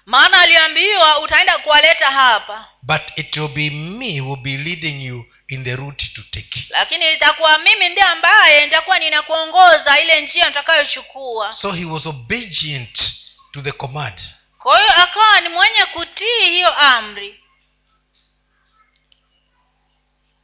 Maana 0.06 0.42
aliambiwa 0.42 1.20
utaenda 1.20 1.58
kuwaleta 1.58 2.06
hapa. 2.06 2.68
But 2.82 3.02
it 3.16 3.38
will 3.38 3.48
be 3.48 3.70
me 3.70 4.20
who 4.22 4.32
will 4.32 4.42
be 4.42 4.58
leading 4.58 5.06
you 5.06 5.26
in 5.48 5.64
the 5.64 5.76
route 5.76 6.06
to 6.16 6.22
take. 6.32 6.66
Lakini 6.70 7.14
itakuwa 7.14 7.58
mimi 7.60 7.90
ndiye 7.90 8.06
ambaye 8.06 8.66
nitakuwa 8.66 9.00
ninakuongoza 9.00 10.00
ile 10.02 10.22
njia 10.22 10.48
nitakayochukua. 10.50 11.54
So 11.54 11.72
he 11.72 11.86
was 11.86 12.06
obedient 12.06 13.14
to 13.52 13.62
the 13.62 13.72
command 13.72 14.20
kwa 14.68 14.80
hiyo 14.80 14.92
akawa 15.04 15.42
ni 15.42 15.50
mwenye 15.50 15.86
kutii 15.86 16.50
hiyo 16.50 16.76
amri. 16.76 17.44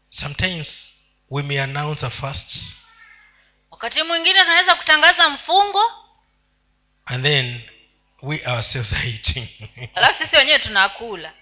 Sometimes 0.09 0.93
we 1.29 1.43
may 1.43 1.61
announce 1.61 2.05
a 2.05 2.09
fast 2.09 2.75
wakati 3.71 4.03
mwingine 4.03 4.39
tunaweza 4.39 4.75
kutangaza 4.75 5.29
mfungo. 5.29 5.91
and 7.05 7.23
then 7.23 7.61
we 8.21 8.41
ourselves 8.45 8.93
are 8.93 9.09
eating. 9.13 9.47
Alafu 9.95 10.23
sisi 10.23 10.35
wenyewe 10.35 10.59
tunakula. 10.59 11.33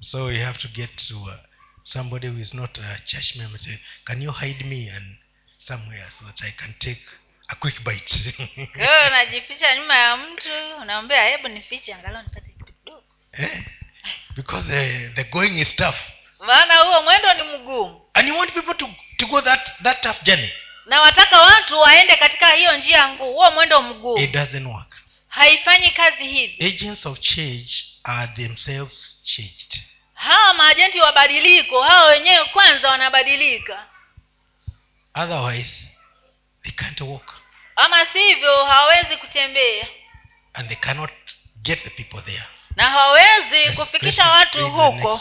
So 0.00 0.32
you 0.32 0.44
have 0.44 0.58
to 0.58 0.68
get 0.68 1.08
to 1.08 1.22
uh, 1.22 1.34
somebody 1.82 2.28
who 2.28 2.38
is 2.38 2.54
not 2.54 2.78
a 2.78 2.98
church 3.04 3.36
member 3.36 3.60
say 3.60 3.78
can 4.04 4.22
you 4.22 4.32
hide 4.32 4.64
me 4.64 4.90
and 4.90 5.16
somewhere 5.58 6.06
so 6.18 6.24
that 6.24 6.42
i 6.42 6.52
can 6.52 6.74
take 6.78 7.02
a 7.48 7.54
quick 7.54 7.84
bite. 7.84 8.34
Wewe 8.80 9.06
unajificha 9.06 9.76
nyuma 9.76 9.96
ya 9.96 10.16
mtu 10.16 10.48
unaombea 10.82 11.28
hebu 11.28 11.48
nifiche 11.48 11.94
angalau 11.94 12.22
nipate 12.22 12.48
kitu 12.58 12.72
kidogo. 12.72 13.02
Eh? 13.32 13.64
because 14.36 14.64
the, 14.68 15.10
the 15.14 15.24
going 15.30 15.58
is 15.60 15.74
tough. 15.76 15.96
Maana 16.40 16.74
huo 16.76 17.02
mwendo 17.02 17.34
ni 17.34 17.42
mgumu. 17.42 18.00
And 18.14 18.28
you 18.28 18.36
want 18.38 18.52
people 18.52 18.74
to, 18.74 18.88
to 19.18 19.26
go 19.26 19.40
that, 19.40 19.82
that 19.82 20.02
tough 20.02 20.22
journey. 20.22 20.50
Na 20.86 21.00
wataka 21.00 21.42
watu 21.42 21.80
waende 21.80 22.16
katika 22.16 22.48
hiyo 22.50 22.76
njia 22.76 23.08
nguu 23.08 23.32
huo 23.32 23.50
mwendo 23.50 23.82
mgumu. 23.82 24.24
It 24.24 24.30
doesn't 24.30 24.66
work. 24.66 24.96
Haifanyi 25.28 25.90
kazi 25.90 26.24
hivi. 26.24 26.66
Agents 26.66 27.06
of 27.06 27.20
change 27.20 27.70
are 28.04 28.32
themselves 28.36 29.22
changed. 29.22 29.80
Hawa 30.14 30.54
maajenti 30.54 31.00
wabadiliko 31.00 31.82
hawa 31.82 32.10
wenyewe 32.10 32.44
kwanza 32.44 32.90
wanabadilika. 32.90 33.86
Otherwise 35.14 35.88
they 36.64 36.72
can't 36.72 37.00
walk. 37.00 37.34
Ama 37.76 38.06
sivyo 38.12 38.64
hawawezi 38.64 39.16
kutembea. 39.16 39.86
And 40.54 40.68
they 40.68 40.76
cannot 40.76 41.10
get 41.62 41.82
the 41.82 41.90
people 41.90 42.20
there. 42.20 42.44
Na 42.76 42.84
hawawezi 42.84 43.76
kufikisha 43.76 44.26
watu 44.30 44.70
huko. 44.70 45.20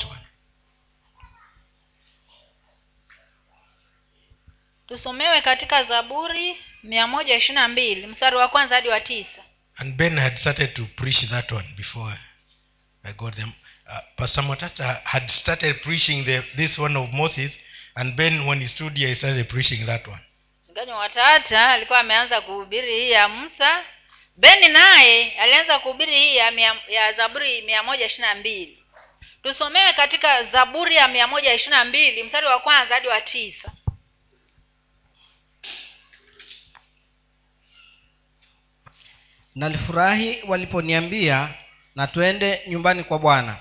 tusomewe 4.88 5.42
katika 5.42 5.84
zaburi 5.84 6.58
mia 6.84 7.08
moja 7.08 7.36
ishiri 7.36 7.56
na 7.56 7.68
mbili 7.68 8.08
mstari 8.08 8.36
wa 8.36 8.48
kwanza 8.48 8.76
hadi 8.76 8.90
wa 8.90 9.00
tisa. 9.00 9.42
And 9.76 9.96
ben 9.96 10.20
had 10.20 10.36
started 10.38 10.74
to 10.74 10.86
preach 10.96 11.26
that 11.30 11.52
one 11.52 11.68
before. 11.78 12.18
I 13.04 13.14
got 13.14 13.36
them. 13.36 13.52
Uh, 13.88 14.00
pastor 14.16 14.44
matata 14.44 15.02
had 15.04 15.30
started 15.30 15.82
preaching 15.82 16.26
the, 16.26 16.42
this 16.56 16.80
one 16.80 17.00
of 17.00 17.12
moses 17.12 17.52
and 17.96 18.16
ben 18.16 18.48
when 18.48 18.62
he 18.62 18.68
stood 18.68 18.98
here 18.98 19.10
he 19.10 19.16
started 19.16 19.50
preaching 19.50 19.86
that 19.86 20.08
one 20.08 20.22
mchungaji 20.74 20.92
watata 20.92 21.70
alikuwa 21.70 22.00
ameanza 22.00 22.42
kuhubiri 22.42 22.92
hii 22.92 23.12
ya 23.12 23.30
musa. 23.30 23.84
Beni 24.36 24.68
naye 24.68 25.32
alianza 25.40 25.80
kuhubiri 25.80 26.14
hii 26.20 26.36
ya, 26.36 26.76
ya 26.88 27.14
zaburi 27.14 27.62
mia 27.62 27.84
moja 27.84 28.06
ishiri 28.06 28.22
na 28.28 28.36
mbili. 28.36 28.84
Tusomewe 29.44 29.94
katika 29.94 30.44
zaburi 30.44 30.96
ya 30.96 31.08
mia 31.08 31.28
moja 31.28 31.54
ishiri 31.54 31.72
na 31.76 31.86
mbili 31.86 32.24
mstari 32.24 32.48
wa 32.48 32.60
kwanza 32.60 32.96
hadi 32.96 33.08
wa 33.08 33.22
tisa. 33.22 33.72
Nalifurahi 39.56 40.44
waliponiambia 40.48 41.50
na 41.96 42.08
twende 42.08 42.62
nyumbani 42.68 43.04
kwa 43.04 43.20
bwana. 43.20 43.58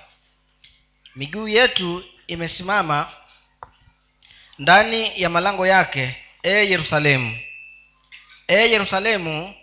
Miguu 1.17 1.49
yetu 1.49 2.05
imesimama 2.27 3.13
ndani 4.59 5.21
ya 5.23 5.31
malango 5.31 5.67
yake 5.67 6.22
e 6.43 6.51
yerusalemu. 6.51 7.39
E 8.49 8.55
yerusalemu 8.57 9.55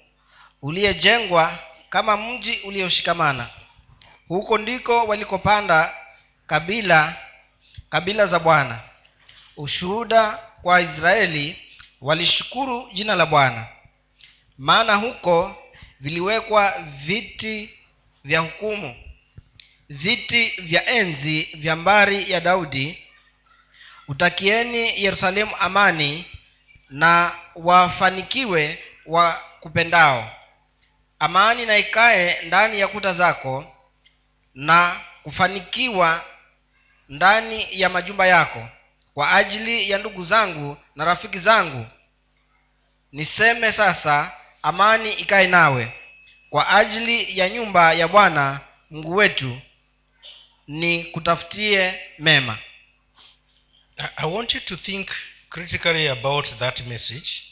uliyejengwa 0.62 1.60
kama 1.90 2.18
mji 2.18 2.54
ulioshikamana. 2.64 3.50
Huko 4.28 4.58
ndiko 4.58 5.06
walikopanda 5.06 5.96
kabila 6.48 7.16
kabila 7.90 8.26
za 8.26 8.40
bwana. 8.40 8.80
Ushuhuda 9.58 10.32
kwa 10.62 10.82
israeli 10.82 11.58
walishukuru 12.02 12.90
jina 12.94 13.16
la 13.16 13.26
bwana. 13.26 13.68
Maana 14.58 14.96
huko 14.96 15.56
viliwekwa 16.00 16.74
viti 17.06 17.70
vya 18.24 18.40
hukumu 18.40 18.96
viti 19.90 20.48
vya 20.48 20.86
enzi 20.88 21.42
vya 21.54 21.76
mbari 21.76 22.32
ya 22.32 22.40
daudi. 22.40 22.98
Utakieni 24.08 25.04
yerusalemu 25.04 25.56
amani 25.60 26.26
na 26.90 27.32
wafanikiwe 27.56 28.84
wa 29.06 29.32
kupendao. 29.60 30.32
Amani 31.20 31.66
na 31.66 31.78
ikae 31.78 32.42
ndani 32.44 32.80
ya 32.80 32.88
kuta 32.88 33.14
zako 33.14 33.76
na 34.54 35.00
kufanikiwa 35.24 36.26
ndani 37.10 37.68
ya 37.72 37.90
majumba 37.90 38.28
yako. 38.28 38.70
Kwa 39.14 39.32
ajili 39.32 39.90
ya 39.90 39.98
ndugu 39.98 40.24
zangu 40.24 40.78
na 40.96 41.06
rafiki 41.06 41.40
zangu 41.40 41.86
niseme 43.12 43.72
sasa 43.72 44.32
amani 44.62 45.14
ikae 45.14 45.48
nawe. 45.48 45.94
Kwa 46.50 46.70
ajili 46.70 47.40
ya 47.40 47.50
nyumba 47.50 47.94
ya 47.94 48.08
bwana 48.08 48.60
mungu 48.90 49.16
wetu 49.16 49.60
ni 50.68 51.04
kutafutie 51.04 52.00
mema 52.20 52.58
I- 54.18 54.26
want 54.34 54.56
you 54.56 54.62
to 54.62 54.76
think 54.76 55.10
critically 55.50 56.08
about 56.08 56.46
that 56.60 56.80
message 56.80 57.44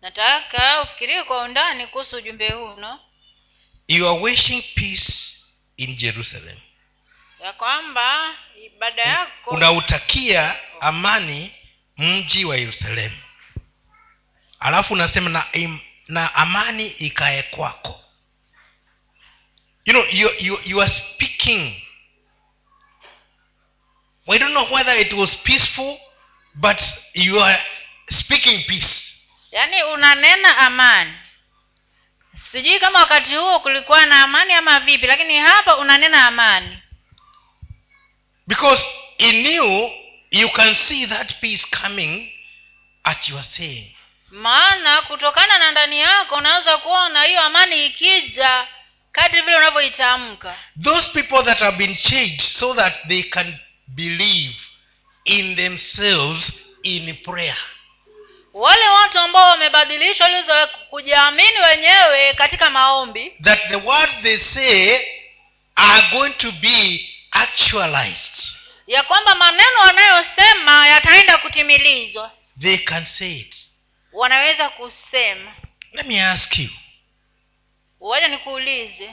nataka 0.00 0.82
ufikirie 0.82 1.22
kwa 1.22 1.42
undani 1.42 1.86
kuhusu 1.86 2.16
ujumbe 2.16 2.48
huu 2.48 2.76
no? 2.76 3.00
you 3.88 4.08
are 4.08 4.18
wishing 4.20 4.62
peace 4.74 5.36
in 5.76 5.96
jerusalem. 5.96 6.58
Ya 7.44 7.52
kwamba 7.52 8.34
ibada 8.66 9.02
yako 9.02 9.50
unautakia 9.50 10.56
amani 10.80 11.52
mji 11.96 12.44
wa 12.44 12.56
yerusalemu 12.56 13.16
alafu 14.60 14.94
unasema 14.94 15.30
na, 15.30 15.44
na 16.08 16.34
amani 16.34 16.86
ikae 16.86 17.42
kwako. 17.42 18.00
You 19.84 19.92
know 19.92 20.04
you, 20.10 20.30
you, 20.40 20.60
you 20.64 20.82
are 20.82 20.90
speaking. 20.90 21.82
We 24.26 24.38
don't 24.38 24.52
know 24.52 24.74
whether 24.74 25.00
it 25.00 25.12
was 25.12 25.36
peaceful 25.36 25.98
but 26.56 26.80
you 27.14 27.40
are 27.40 27.58
speaking 28.10 28.64
peace. 28.66 29.14
Yaani 29.52 29.82
unanena 29.82 30.58
amani. 30.58 31.14
Sijui 32.52 32.78
kama 32.80 32.98
wakati 32.98 33.34
huo 33.36 33.60
kulikuwa 33.60 34.06
na 34.06 34.22
amani 34.22 34.52
ama 34.52 34.80
vipi 34.80 35.06
lakini 35.06 35.38
hapa 35.38 35.76
unanena 35.76 36.26
amani. 36.26 36.78
Because 38.46 38.82
in 39.18 39.46
you 39.46 39.90
you 40.30 40.50
can 40.50 40.74
see 40.74 41.06
that 41.06 41.40
peace 41.40 41.66
coming 41.82 42.32
at 43.04 43.28
your 43.28 43.42
saying. 43.42 43.96
Maana 44.30 45.02
kutokana 45.02 45.58
na 45.58 45.70
ndani 45.70 46.00
yako 46.00 46.34
unaweza 46.34 46.78
kuona 46.78 47.22
hiyo 47.22 47.40
amani 47.40 47.86
ikija 47.86 48.66
kadri 49.12 49.40
vile 49.42 49.56
unavyoitamka. 49.56 50.56
Those 50.82 51.08
people 51.10 51.42
that 51.44 51.58
have 51.58 51.76
been 51.76 51.96
changed 51.96 52.40
so 52.40 52.74
that 52.74 53.08
they 53.08 53.22
can 53.22 53.58
believe 53.86 54.54
in 55.26 55.56
themselves 55.56 56.52
in 56.82 57.16
prayer. 57.16 57.56
Wale 58.52 58.88
watu 58.88 59.18
ambao 59.18 59.50
wamebadilishwa 59.50 60.28
lizo 60.28 60.66
kujiamini 60.90 61.58
wenyewe 61.70 62.32
katika 62.34 62.70
maombi 62.70 63.32
that 63.42 63.68
the 63.68 63.76
words 63.76 64.12
they 64.22 64.38
say 64.38 64.98
are 65.74 66.02
going 66.12 66.30
to 66.30 66.52
be 66.52 67.08
actualized. 67.30 68.34
ya 68.86 69.02
kwamba 69.02 69.34
maneno 69.34 69.80
wanayosema 69.80 70.88
yataenda 70.88 71.38
kutimilizwa. 71.38 72.32
They 72.60 72.76
can 72.78 73.04
say 73.06 73.32
it. 73.36 73.56
Wanaweza 74.12 74.68
kusema. 74.68 75.52
Let 75.92 76.06
me 76.06 76.24
ask 76.24 76.58
you. 76.58 76.70
Waja 78.00 78.28
nikuulize 78.28 79.10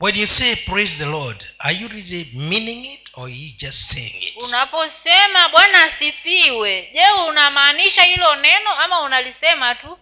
when 0.00 0.16
you 0.16 0.26
say 0.26 0.56
praise 0.56 0.98
the 0.98 1.06
lord 1.06 1.46
are 1.58 1.72
you 1.72 1.88
really 1.88 2.30
meaning 2.34 2.84
it 2.84 3.10
or 3.14 3.24
are 3.24 3.28
you 3.28 3.52
just 3.56 3.78
saying 3.92 4.22
it? 4.22 4.36
Unaposema 4.36 5.48
bwana 5.48 5.84
asifiwe 5.84 6.90
je 6.92 7.10
unamaanisha 7.28 8.02
hilo 8.02 8.34
neno 8.34 8.70
ama 8.74 9.00
unalisema 9.00 9.74
tu? 9.74 9.98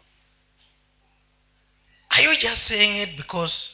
Are 2.09 2.25
you 2.25 2.37
just 2.37 2.67
saying 2.69 3.03
it 3.03 3.17
because 3.17 3.71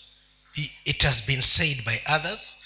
it 0.85 1.03
has 1.03 1.23
been 1.23 1.43
said 1.43 1.85
by 1.85 2.01
others? 2.07 2.59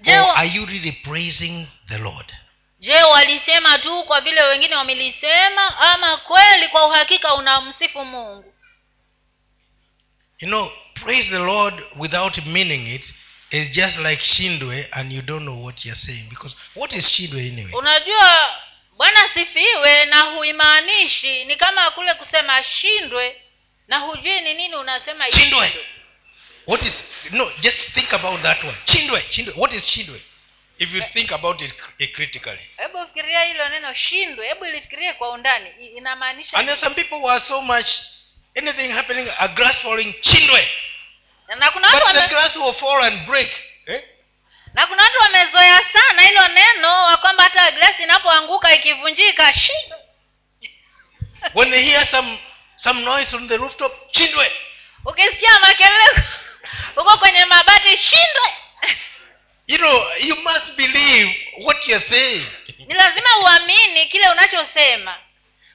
Je, 0.00 0.18
or 0.18 0.36
are 0.36 0.46
you 0.48 0.66
really 0.66 0.92
praising 0.92 1.66
the 1.88 1.98
lord? 1.98 2.32
Je 2.80 3.02
walisema 3.02 3.78
tu 3.78 4.04
kwa 4.04 4.20
vile 4.20 4.42
wengine 4.42 4.74
wamelisema 4.74 5.78
ama 5.78 6.16
kweli 6.16 6.68
kwa 6.68 6.86
uhakika 6.86 7.34
unamsifu 7.34 8.04
mungu? 8.04 8.54
You 10.38 10.48
know 10.48 10.72
praise 11.04 11.30
the 11.30 11.38
lord 11.38 11.74
without 11.96 12.46
meaning 12.46 12.86
it 12.86 13.12
is 13.50 13.70
just 13.70 13.98
like 13.98 14.20
shindwe 14.22 14.86
and 14.92 15.12
you 15.12 15.22
don't 15.22 15.44
know 15.44 15.62
what 15.64 15.84
you're 15.84 15.94
saying 15.94 16.26
because 16.30 16.56
what 16.74 16.92
is 16.92 17.08
shindwe 17.08 17.48
anyway? 17.48 17.72
Unajua 17.72 18.54
bwana 18.96 19.28
sifiwe 19.34 20.04
na 20.04 20.20
huimaanishi. 20.20 21.44
Ni 21.44 21.56
kama 21.56 21.90
kule 21.90 22.14
kusema 22.14 22.64
shindwe 22.64 23.42
na 23.88 23.98
hujui 23.98 24.40
ni 24.40 24.54
nini 24.54 24.74
unasema 24.74 25.26
Shindwe. 25.32 25.72
what 26.66 26.82
is 26.82 27.04
no 27.30 27.52
just 27.60 27.90
think 27.94 28.12
about 28.12 28.42
that 28.42 28.64
one. 28.64 28.76
Chindwe 28.84 29.22
chindwe 29.30 29.54
what 29.56 29.72
is 29.72 29.86
chindwe 29.86 30.20
if 30.78 30.94
you 30.94 31.02
think 31.02 31.32
about 31.32 31.60
it 31.60 31.74
critically. 32.12 32.70
Hebu 32.76 33.06
fikiria 33.06 33.44
hilo 33.44 33.68
neno 33.68 33.94
shindwe 33.94 34.48
hebu 34.48 34.64
ilifikirie 34.66 35.12
kwa 35.12 35.30
undani. 35.30 35.70
Inamaanisha 35.96 36.56
and 36.56 36.78
some 36.80 36.94
people 36.94 37.16
were 37.16 37.40
so 37.40 37.62
much 37.62 37.88
anything 38.56 38.88
happening 38.88 39.28
a 39.38 39.48
grass 39.48 39.76
falling 39.76 40.14
chindwe 40.20 40.68
na 41.56 41.70
kuna 41.70 41.88
watu 41.88 42.06
but 42.06 42.14
the 42.14 42.28
grass 42.28 42.56
will 42.56 42.74
fall 42.74 43.02
and 43.02 43.26
break 43.26 43.50
eh? 43.86 44.02
na 44.74 44.86
kuna 44.86 45.02
watu 45.02 45.18
wamezoea 45.18 45.80
sana 45.92 46.22
hilo 46.22 46.48
neno 46.48 47.04
wa 47.04 47.16
kwamba 47.16 47.42
hata 47.42 47.70
glasi 47.70 48.02
inapoanguka 48.02 48.74
ikivunjika 48.74 49.52
shi 49.54 49.72
when 51.54 51.70
they 51.70 51.82
hear 51.82 52.06
some 52.06 52.38
some 52.76 53.02
noise 53.02 53.36
on 53.36 53.48
the 53.48 53.56
rooftop 53.56 53.92
shindwe. 54.12 54.52
Ukisikia 55.04 55.58
makelele 55.58 56.22
huko 56.94 57.18
kwenye 57.18 57.44
mabati 57.44 57.98
shindwe. 57.98 58.54
You 59.66 59.78
know 59.78 60.04
you 60.20 60.36
must 60.42 60.76
believe 60.76 61.34
what 61.64 61.88
you're 61.88 62.08
saying. 62.08 62.46
Ni 62.78 62.94
lazima 62.94 63.38
uamini 63.38 64.06
kile 64.06 64.28
unachosema. 64.28 65.14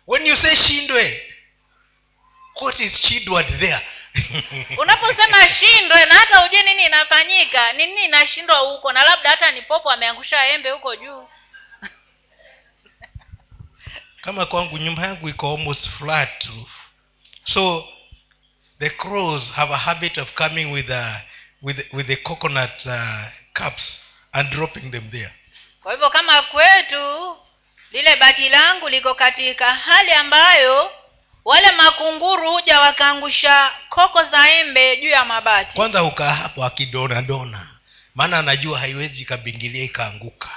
When 0.08 0.26
you 0.28 0.36
say 0.36 0.56
shindwe 0.56 1.34
what 2.62 2.80
is 2.80 3.02
shindward 3.02 3.60
there 3.60 3.82
unaposema 4.82 5.48
shindwe 5.50 6.06
na 6.06 6.16
hata 6.16 6.46
ujue 6.46 6.64
nini 6.64 6.84
inafanyika. 6.86 7.74
Ni 7.74 7.86
nini 7.88 8.06
inashindwa 8.06 8.58
huko? 8.58 8.94
Na 8.94 9.04
labda 9.04 9.30
hata 9.30 9.52
ni 9.52 9.62
popo 9.62 9.92
ameangusha 9.92 10.46
embe 10.48 10.70
huko 10.72 10.96
juu. 10.96 11.28
Kama 14.22 14.46
kwangu 14.46 14.78
nyumba 14.78 15.02
yangu 15.04 15.30
iko 15.30 15.52
almost 15.52 15.90
flat 15.90 16.46
roof. 16.46 16.70
So 17.44 17.88
the 18.80 18.90
crows 18.90 19.52
have 19.52 19.74
a 19.74 19.78
habit 19.78 20.18
of 20.18 20.34
coming 20.34 20.72
with 20.72 20.90
a, 20.92 21.22
with, 21.62 21.94
with 21.94 22.08
the 22.08 22.16
coconut 22.16 22.86
uh, 22.88 23.26
cups 23.54 24.02
and 24.34 24.50
dropping 24.50 24.92
them 24.92 25.10
there. 25.12 25.34
Kwa 25.84 25.92
hivyo 25.92 26.10
kama 26.10 26.42
kwetu 26.42 27.38
lile 27.92 28.16
bati 28.16 28.50
langu 28.50 28.90
liko 28.90 29.14
katika 29.16 29.74
hali 29.74 30.12
ambayo 30.12 30.92
wale 31.50 31.72
makunguru 31.72 32.52
huja 32.52 32.80
wakaangusha 32.80 33.72
koko 33.90 34.24
za 34.24 34.50
embe 34.52 34.98
juu 34.98 35.10
ya 35.10 35.26
mabati. 35.26 35.76
Kwanza 35.76 36.04
ukaa 36.04 36.34
hapo 36.34 36.66
akidonadona 36.66 37.68
maana 38.16 38.40
anajua 38.40 38.80
haiwezi 38.80 39.22
ikabingilia 39.22 39.84
ikaanguka. 39.84 40.50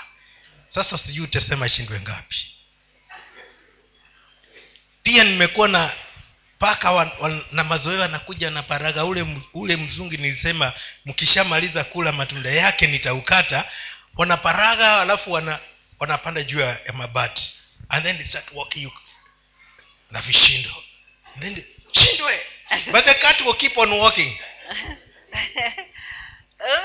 Sasa 0.68 0.98
sijui 0.98 1.24
utasema 1.24 1.68
shindwe 1.68 2.00
ngapi. 2.00 2.36
Pia 5.02 5.24
nimekuwa 5.24 5.68
na 5.68 5.90
paka 6.58 6.92
wa, 6.92 7.12
wa, 7.20 7.40
na 7.52 7.64
mazoea 7.64 8.04
anakuja 8.04 8.50
na 8.50 8.62
paraga. 8.62 9.04
Ule 9.04 9.26
ule 9.54 9.76
mzungi 9.76 10.16
nilisema 10.16 10.72
mkishamaliza 11.04 11.84
kula 11.84 12.12
matunda 12.12 12.50
yake 12.50 12.86
nitaukata. 12.86 13.64
Wanaparaga 14.16 15.00
alafu 15.00 15.32
wana 15.32 15.58
wanapanda 15.98 16.42
juu 16.42 16.60
ya 16.60 16.78
mabati. 16.92 17.52
And 17.88 18.04
then 18.04 18.16
they 18.18 18.26
start 18.26 18.46
walking 18.54 18.90
na 20.12 20.20
vishindo. 20.20 20.70
Then 21.40 21.64
chindwe 21.92 22.40
but 22.92 23.04
the 23.04 23.14
cat 23.14 23.40
will 23.40 23.54
keep 23.54 23.76
on 23.78 23.92
walking. 23.92 24.38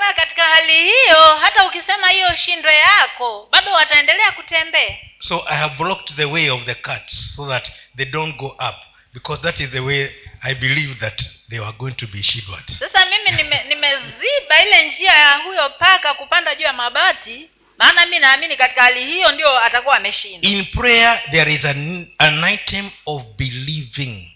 Na 0.00 0.12
katika 0.14 0.44
hali 0.44 0.72
hiyo 0.72 1.36
hata 1.40 1.64
ukisema 1.66 2.08
hiyo 2.08 2.36
shindwe 2.36 2.74
yako 2.74 3.48
bado 3.52 3.72
wataendelea 3.72 4.32
kutembea. 4.32 4.96
So 5.20 5.44
i 5.48 5.56
have 5.56 5.74
blocked 5.76 6.16
the 6.16 6.24
way 6.24 6.50
of 6.50 6.64
the 6.64 6.74
cats 6.74 7.34
so 7.36 7.48
that 7.48 7.72
they 7.96 8.06
don't 8.06 8.36
go 8.36 8.46
up 8.46 8.76
because 9.14 9.42
that 9.42 9.60
is 9.60 9.70
the 9.70 9.80
way 9.80 10.10
i 10.42 10.54
believe 10.54 10.94
that 10.94 11.22
they 11.50 11.60
were 11.60 11.72
going 11.72 11.92
to 11.92 12.06
be 12.06 12.22
shidward 12.22 12.70
sasa 12.70 13.06
mimi 13.06 13.30
nime- 13.30 13.64
nimeziba 13.68 14.62
ile 14.62 14.88
njia 14.88 15.12
ya 15.12 15.36
huyo 15.36 15.70
paka 15.70 16.14
kupanda 16.14 16.54
juu 16.54 16.64
ya 16.64 16.72
mabati 16.72 17.50
maana 17.78 18.06
mi 18.06 18.18
naamini 18.18 18.56
katika 18.56 18.82
hali 18.82 19.04
hiyo 19.06 19.32
ndio 19.32 19.58
atakuwa 19.64 19.96
ameshinda. 19.96 20.48
In 20.48 20.64
prayer 20.66 21.22
there 21.30 21.54
is 21.54 21.64
an, 21.64 22.06
an 22.18 22.44
item 22.54 22.90
of 23.06 23.22
believing. 23.36 24.30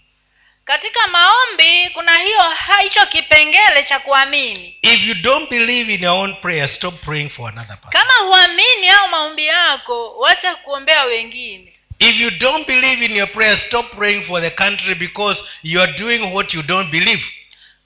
Katika 0.65 1.07
maombi 1.07 1.89
kuna 1.93 2.17
hiyo 2.17 2.43
hicho 2.81 3.05
kipengele 3.05 3.83
cha 3.83 3.99
kuamini. 3.99 4.77
If 4.81 5.07
you 5.07 5.13
don't 5.13 5.49
believe 5.49 5.93
in 5.93 6.03
your 6.03 6.13
own 6.19 6.35
prayer 6.35 6.69
stop 6.69 7.01
praying 7.01 7.29
for 7.29 7.49
another 7.49 7.77
person. 7.81 7.91
Kama 7.91 8.13
huamini 8.13 8.89
au 8.89 9.07
maombi 9.07 9.45
yako 9.45 10.17
wacha 10.19 10.55
kuombea 10.55 11.03
wengine. 11.03 11.73
If 11.99 12.19
you 12.19 12.31
don't 12.31 12.67
believe 12.67 13.05
in 13.05 13.15
your 13.15 13.31
prayer 13.31 13.57
stop 13.57 13.95
praying 13.95 14.21
for 14.25 14.41
the 14.41 14.49
country 14.49 14.95
because 14.95 15.43
you 15.63 15.81
are 15.81 15.91
doing 15.91 16.19
what 16.33 16.53
you 16.53 16.63
don't 16.63 16.91
believe. 16.91 17.23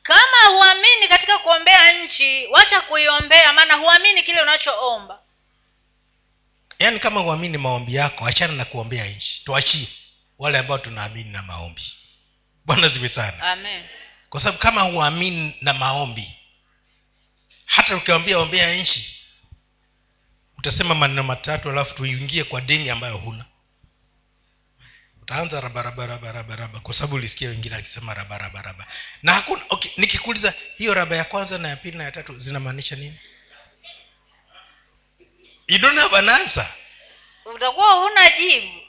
Kama 0.03 0.45
huamini 0.57 1.07
katika 1.07 1.37
kuombea 1.37 1.91
nchi 1.93 2.47
wacha 2.51 2.81
kuiombea 2.81 3.53
maana 3.53 3.73
huamini 3.73 4.23
kile 4.23 4.41
unachoomba 4.41 5.19
yaani 6.79 6.99
kama 6.99 7.19
huamini 7.21 7.57
maombi 7.57 7.95
yako 7.95 8.25
achana 8.27 8.53
na 8.53 8.65
kuombea 8.65 9.05
nchi. 9.09 9.41
Tuachie 9.45 9.87
wale 10.37 10.57
ambao 10.57 10.77
tunaamini 10.77 11.29
na 11.29 11.41
maombi. 11.41 11.81
Bwana 12.65 12.89
ziwe 12.89 13.09
sana. 13.09 13.43
Amen. 13.51 13.83
Kwa 14.29 14.39
sababu 14.39 14.57
kama 14.57 14.81
huamini 14.81 15.55
na 15.61 15.73
maombi 15.73 16.31
hata 17.65 17.95
ukiwambia 17.97 18.39
ombea 18.39 18.73
nchi 18.73 19.17
utasema 20.57 20.95
maneno 20.95 21.23
matatu 21.23 21.69
alafu 21.69 21.95
tuingie 21.95 22.43
kwa 22.43 22.61
dini 22.61 22.89
ambayo 22.89 23.17
huna. 23.17 23.45
Utaanza 25.21 25.61
rabarabarabaraba 25.61 26.79
kwa 26.79 26.93
sababu 26.93 27.15
ulisikia 27.15 27.49
wengine 27.49 27.75
akisema 27.75 28.13
rabarabaraba. 28.13 28.87
Na 29.23 29.33
hakuna 29.33 29.61
okay 29.69 29.91
nikikuuliza 29.97 30.53
hiyo 30.75 30.93
raba 30.93 31.15
ya 31.15 31.23
kwanza 31.23 31.57
na 31.57 31.67
ya 31.69 31.75
pili 31.75 31.97
na 31.97 32.03
ya 32.03 32.11
tatu 32.11 32.39
zinamaanisha 32.39 32.95
nini 32.95 33.19
you 35.67 35.77
don't 35.77 35.99
have 35.99 36.17
an 36.17 36.29
answer 36.29 36.67
utakuwa 37.45 37.93
huna 37.93 38.29
jibu 38.29 38.81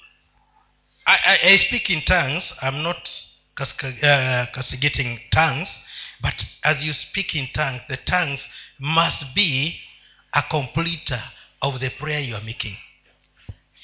I, 1.05 1.19
I, 1.25 1.39
I 1.55 1.59
speak 1.59 1.91
in 1.91 2.03
tongues. 2.03 2.55
I'm 2.63 2.83
not 2.83 3.09
castigating 4.53 5.13
uh, 5.13 5.19
tongues, 5.31 5.71
but 6.21 6.35
as 6.63 6.85
you 6.85 6.93
speak 6.93 7.35
in 7.35 7.47
tongues, 7.47 7.81
the 7.89 7.97
tongues 7.97 8.47
must 8.79 9.25
be 9.35 9.81
a 10.33 10.43
completer 10.43 11.23
of 11.63 11.81
the 11.81 11.89
prayer 11.91 12.21
you 12.21 12.37
are 12.37 12.45
making. 12.45 12.77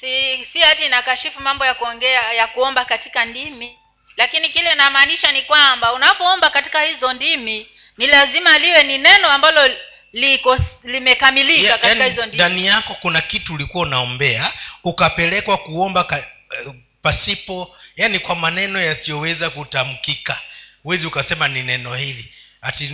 si 0.01 0.45
si 0.53 0.59
hati 0.61 0.87
inakashifu 0.87 1.41
mambo 1.43 1.65
ya 1.67 1.75
kuongea 1.75 2.33
ya 2.33 2.47
kuomba 2.47 2.85
katika 2.85 3.25
ndimi 3.25 3.79
lakini 4.17 4.49
kile 4.49 4.75
namaanisha 4.75 5.33
ni 5.33 5.43
kwamba 5.43 5.93
unapoomba 5.93 6.51
katika 6.51 6.83
hizo 6.83 7.13
ndimi 7.13 7.67
ni 7.97 8.07
lazima 8.07 8.59
liwe 8.59 8.83
ni 8.83 8.99
neno 8.99 9.29
ambalo 9.29 9.77
liko 10.15 10.59
limekamilika 10.85 11.63
yeah, 11.69 11.81
katika 11.81 12.05
hizo 12.05 12.21
ndimi 12.27 12.35
ndani 12.35 12.67
yako 12.67 12.95
kuna 12.95 13.21
kitu 13.21 13.55
ulikuwa 13.55 13.87
unaombea 13.87 14.53
ukapelekwa 14.85 15.59
kuomba 15.59 16.05
ka, 16.05 16.27
uh, 16.67 16.75
pasipo 17.03 17.77
yani 17.97 18.19
kwa 18.19 18.35
maneno 18.35 18.81
yasiyoweza 18.81 19.51
kutamkika. 19.51 20.41
Huwezi 20.83 21.07
ukasema 21.07 21.49
ni 21.49 21.63
neno 21.63 21.95
hili. 21.95 22.35
Ati 22.61 22.87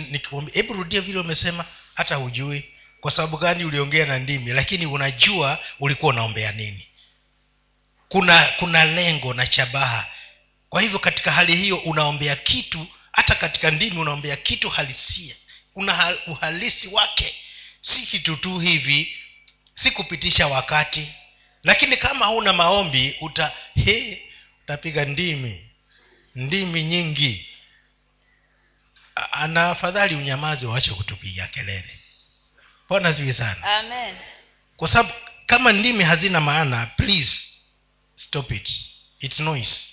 hebu 0.53 0.73
rudia 0.73 1.01
vile 1.01 1.19
umesema 1.19 1.65
hata 1.95 2.15
hujui. 2.15 2.63
Kwa 3.01 3.11
sababu 3.11 3.37
gani 3.37 3.65
uliongea 3.65 4.05
na 4.05 4.19
ndimi? 4.19 4.51
Lakini 4.53 4.85
unajua 4.85 5.59
ulikuwa 5.79 6.13
unaombea 6.13 6.51
nini. 6.51 6.87
Kuna 8.09 8.43
kuna 8.59 8.85
lengo 8.85 9.33
na 9.33 9.51
shabaha. 9.51 10.07
Kwa 10.69 10.81
hivyo 10.81 10.99
katika 10.99 11.31
hali 11.31 11.55
hiyo 11.55 11.77
unaombea 11.77 12.35
kitu 12.35 12.87
hata 13.11 13.35
katika 13.35 13.71
ndimi 13.71 13.97
unaombea 13.99 14.35
kitu 14.35 14.69
halisia 14.69 15.35
una 15.75 16.17
uhalisi 16.27 16.87
wake. 16.87 17.35
Si 17.81 18.05
kitu 18.05 18.35
tu 18.35 18.59
hivi 18.59 19.17
si 19.75 19.91
kupitisha 19.91 20.47
wakati. 20.47 21.13
Lakini 21.63 21.97
kama 21.97 22.25
huna 22.25 22.53
maombi 22.53 23.15
uta 23.21 23.51
he 23.85 24.21
utapiga 24.63 25.05
ndimi. 25.05 25.69
Ndimi 26.35 26.83
nyingi. 26.83 27.47
Ana 29.31 29.69
afadhali 29.69 30.15
unyamazi 30.15 30.65
waache 30.65 30.91
kutupiga 30.91 31.47
kelele. 31.47 31.99
Bwana 32.89 33.11
ziwi 33.11 33.33
sana. 33.33 33.77
Amen. 33.79 34.15
Kwa 34.77 34.87
sababu 34.87 35.13
kama 35.45 35.71
ndimi 35.71 36.03
hazina 36.03 36.41
maana 36.41 36.85
please 36.85 37.31
stop 38.15 38.51
it. 38.51 38.69
Its 39.19 39.39
noise 39.39 39.90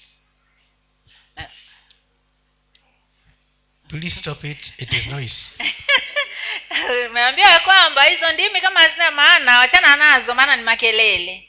please 3.88 4.16
stop 4.18 4.44
it. 4.44 4.72
It 4.79 4.92
is 4.92 5.07
noise. 5.07 5.53
Umeambiwa 7.11 7.51
ya 7.51 7.61
kwamba 7.61 8.03
hizo 8.05 8.33
ndimi 8.33 8.61
kama 8.61 8.81
hazina 8.81 9.11
maana 9.11 9.59
wachana 9.59 9.96
nazo 9.96 10.35
maana 10.35 10.57
ni 10.57 10.62
makelele. 10.62 11.48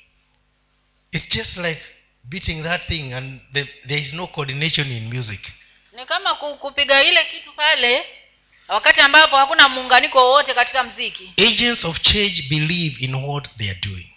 It's 1.12 1.30
just 1.30 1.58
like 1.58 1.82
beating 2.24 2.64
that 2.64 2.88
thing 2.88 3.14
and 3.14 3.42
the, 3.54 3.64
there 3.88 4.02
is 4.02 4.14
no 4.14 4.28
coordination 4.28 4.92
in 4.92 5.14
music. 5.14 5.40
Ni 5.94 6.06
kama 6.06 6.36
kupiga 6.36 7.04
ile 7.04 7.26
kitu 7.26 7.54
pale 7.54 8.06
wakati 8.68 9.02
ambapo 9.02 9.38
hakuna 9.38 9.70
muunganiko 9.70 10.20
wowote 10.20 10.54
katika 10.54 10.84
mziki. 10.84 11.34
Agents 11.38 11.86
of 11.86 12.02
change 12.02 12.42
believe 12.50 13.06
in 13.06 13.16
what 13.16 13.58
they 13.58 13.70
are 13.70 13.80
doing. 13.80 14.10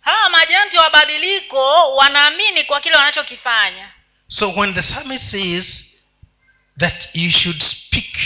Hawa 0.00 0.30
majanti 0.30 0.76
wa 0.76 0.90
badiliko 0.90 1.94
wanaamini 1.96 2.64
kwa 2.64 2.80
kile 2.80 2.96
wanachokifanya. 2.96 3.90
So 4.28 4.52
when 4.52 4.74
the 4.74 4.82
psalmist 4.82 5.24
says 5.30 5.84
that 6.78 7.08
you 7.14 7.30
should 7.30 7.62
speak 7.62 8.16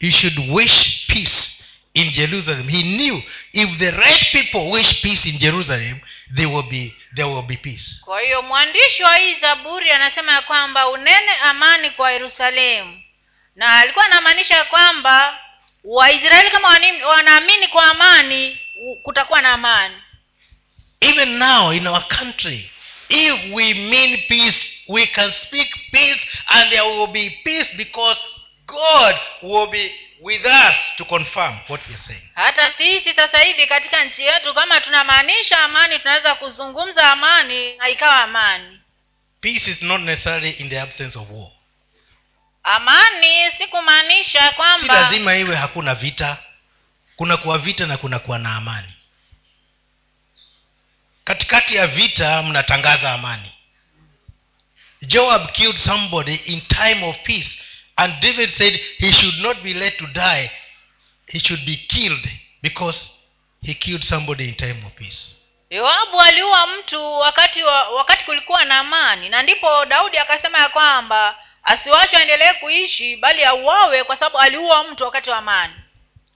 you 0.00 0.10
should 0.10 0.38
wish 0.50 1.06
peace 1.08 1.58
in 1.94 2.12
jerusalem. 2.12 2.68
He 2.68 2.82
knew 2.82 3.20
if 3.52 3.78
the 3.78 3.90
right 3.98 4.24
people 4.32 4.70
wish 4.70 5.02
peace 5.02 5.26
in 5.26 5.38
jerusalem 5.38 6.00
there 6.34 6.48
will 6.48 6.68
be, 6.68 6.94
there 7.16 7.26
will 7.26 7.42
be 7.42 7.56
peace. 7.56 8.00
Kwa 8.04 8.20
hiyo 8.20 8.42
mwandishi 8.42 9.02
wa 9.02 9.16
hii 9.16 9.34
zaburi 9.40 9.90
anasema 9.90 10.32
ya 10.32 10.42
kwamba 10.42 10.88
unene 10.88 11.32
amani 11.44 11.90
kwa 11.90 12.12
yerusalemu. 12.12 13.02
Na 13.56 13.78
alikuwa 13.78 14.04
anamaanisha 14.04 14.64
kwamba 14.64 15.38
waisraeli 15.84 16.50
kama 16.50 16.68
wanaamini 17.08 17.68
kwa 17.68 17.84
amani 17.90 18.58
kutakuwa 19.02 19.42
na 19.42 19.52
amani. 19.52 19.94
Even 21.00 21.28
now 21.38 21.72
in 21.72 21.86
our 21.86 22.08
country 22.08 22.70
if 23.08 23.40
we 23.52 23.74
mean 23.74 24.18
peace 24.28 24.72
we 24.88 25.06
can 25.06 25.32
speak 25.32 25.68
peace 25.92 26.20
and 26.48 26.70
there 26.70 26.82
will 26.82 27.06
be 27.06 27.30
peace 27.44 27.68
because 27.76 28.18
god 28.66 29.14
will 29.42 29.66
be 29.66 29.92
with 30.20 30.44
us 30.46 30.74
to 30.96 31.04
confirm 31.04 31.54
what 31.68 31.80
we 31.88 31.94
are 31.94 31.98
saying. 32.02 32.22
Hata 32.34 32.72
sisi 32.78 33.14
sasa 33.14 33.38
hivi 33.38 33.66
katika 33.66 34.04
nchi 34.04 34.22
yetu 34.22 34.54
kama 34.54 34.80
tunamaanisha 34.80 35.58
amani 35.64 35.98
tunaweza 35.98 36.34
kuzungumza 36.34 37.12
amani 37.12 37.76
na 37.76 37.88
ikawa 37.88 38.22
amani. 38.22 38.80
Peace 39.40 39.70
is 39.70 39.82
not 39.82 40.00
necessarily 40.00 40.50
in 40.50 40.68
the 40.68 40.80
absence 40.80 41.18
of 41.18 41.30
war. 41.30 41.50
Amani 42.62 43.50
si 43.58 43.66
kumaanisha 43.66 44.54
si 44.80 44.86
lazima 44.86 45.36
iwe 45.36 45.56
hakuna 45.56 45.94
vita. 45.94 46.36
Kuna 47.16 47.36
kuwa 47.36 47.58
vita 47.58 47.86
na 47.86 47.96
kuna 47.96 48.18
kuwa 48.18 48.38
na 48.38 48.56
amani. 48.56 48.92
Katikati 51.24 51.74
ya 51.76 51.86
vita 51.86 52.42
mnatangaza 52.42 53.12
amani 53.12 53.52
joab 55.02 55.52
killed 55.52 55.76
somebody 55.78 56.34
in 56.46 56.60
time 56.60 57.04
of 57.04 57.16
peace. 57.24 57.58
And 57.96 58.20
david 58.20 58.50
said 58.50 58.80
he 58.98 59.12
should 59.12 59.38
not 59.42 59.62
be 59.62 59.74
let 59.74 59.98
to 59.98 60.06
die. 60.06 60.50
He 61.26 61.38
should 61.40 61.64
be 61.64 61.76
killed 61.76 62.28
because 62.62 63.08
he 63.62 63.74
killed 63.74 64.02
somebody 64.04 64.48
in 64.48 64.54
time 64.54 64.84
of 64.86 64.94
peace. 64.94 65.34
Yoabu 65.70 66.20
aliua 66.20 66.66
mtu 66.66 67.12
wakati 67.12 67.62
wa, 67.62 67.88
wakati 67.88 68.24
kulikuwa 68.24 68.64
na 68.64 68.78
amani. 68.78 69.28
Na 69.28 69.42
ndipo 69.42 69.84
daudi 69.84 70.18
akasema 70.18 70.58
ya 70.58 70.68
kwamba 70.68 71.38
asiwachwe 71.62 72.18
aendelee 72.18 72.52
kuishi 72.52 73.16
bali 73.16 73.44
auawe 73.44 74.04
kwa 74.04 74.16
sababu 74.16 74.38
aliua 74.38 74.84
mtu 74.84 75.04
wakati 75.04 75.30
wa 75.30 75.36
amani. 75.38 75.74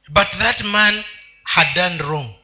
But 0.08 0.28
that 0.38 0.60
man 0.60 1.04
had 1.44 1.74
done 1.74 1.96
wrong. 2.02 2.34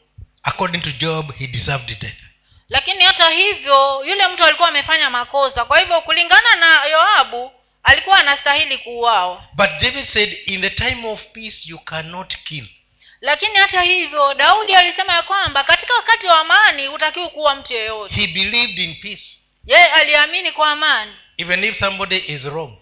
According 0.42 0.80
to 0.80 0.92
job 0.92 1.34
he 1.34 1.46
deserved 1.46 1.98
death 2.00 2.27
lakini 2.68 3.04
hata 3.04 3.30
hivyo 3.30 4.02
yule 4.04 4.28
mtu 4.28 4.44
alikuwa 4.44 4.68
amefanya 4.68 5.10
makosa. 5.10 5.64
Kwa 5.64 5.78
hivyo 5.78 6.00
kulingana 6.00 6.54
na 6.54 6.84
yoabu 6.84 7.52
alikuwa 7.82 8.18
anastahili 8.18 8.78
kuuawa. 8.78 9.44
But 9.52 9.70
david 9.80 10.04
said 10.04 10.38
in 10.46 10.60
the 10.60 10.70
time 10.70 11.08
of 11.08 11.22
peace 11.32 11.58
you 11.66 11.78
cannot 11.78 12.36
kill. 12.44 12.68
Lakini 13.20 13.54
hata 13.54 13.80
hivyo 13.80 14.34
daudi 14.34 14.74
alisema 14.74 15.12
ya 15.12 15.22
kwamba 15.22 15.64
katika 15.64 15.94
wakati 15.94 16.26
wa 16.26 16.38
amani 16.40 16.86
hutakiwi 16.86 17.28
kuwa 17.28 17.54
mtu 17.54 17.72
yeyote. 17.72 18.14
He 18.14 18.26
believed 18.26 18.78
in 18.78 18.94
peace. 19.00 19.38
Yeye 19.66 19.86
aliamini 19.86 20.52
kwa 20.52 20.70
amani. 20.70 21.12
Even 21.36 21.64
if 21.64 21.78
somebody 21.78 22.16
is 22.26 22.44
wrong. 22.44 22.72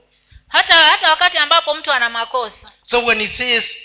Hata 0.49 0.74
hata 0.76 1.11
wakati 1.11 1.39
ambapo 1.39 1.74
mtu 1.74 1.93
ana 1.93 2.11
makosa. 2.11 2.72
So 2.82 3.05
when 3.05 3.18
he 3.20 3.26
says 3.26 3.76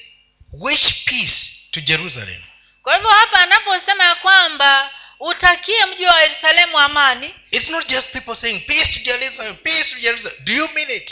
wish 0.53 1.03
peace 1.05 1.51
to 1.71 1.81
jerusalem. 1.81 2.41
Kwa 2.83 2.95
hivyo 2.95 3.09
hapa 3.09 3.39
anaposema 3.39 4.03
ya 4.03 4.15
kwamba 4.15 4.91
utakie 5.21 5.85
mji 5.85 6.05
wa 6.05 6.21
yerusalemu 6.21 6.79
amani. 6.79 7.35
It's 7.51 7.69
not 7.69 7.87
just 7.89 8.11
people 8.11 8.35
saying 8.35 8.59
peace 8.59 8.93
to 8.93 8.99
jerusalem 8.99 9.55
peace 9.55 9.89
to 9.93 9.99
jerusalem. 9.99 10.37
Do 10.45 10.53
you 10.53 10.67
mean 10.73 10.89
it? 10.91 11.09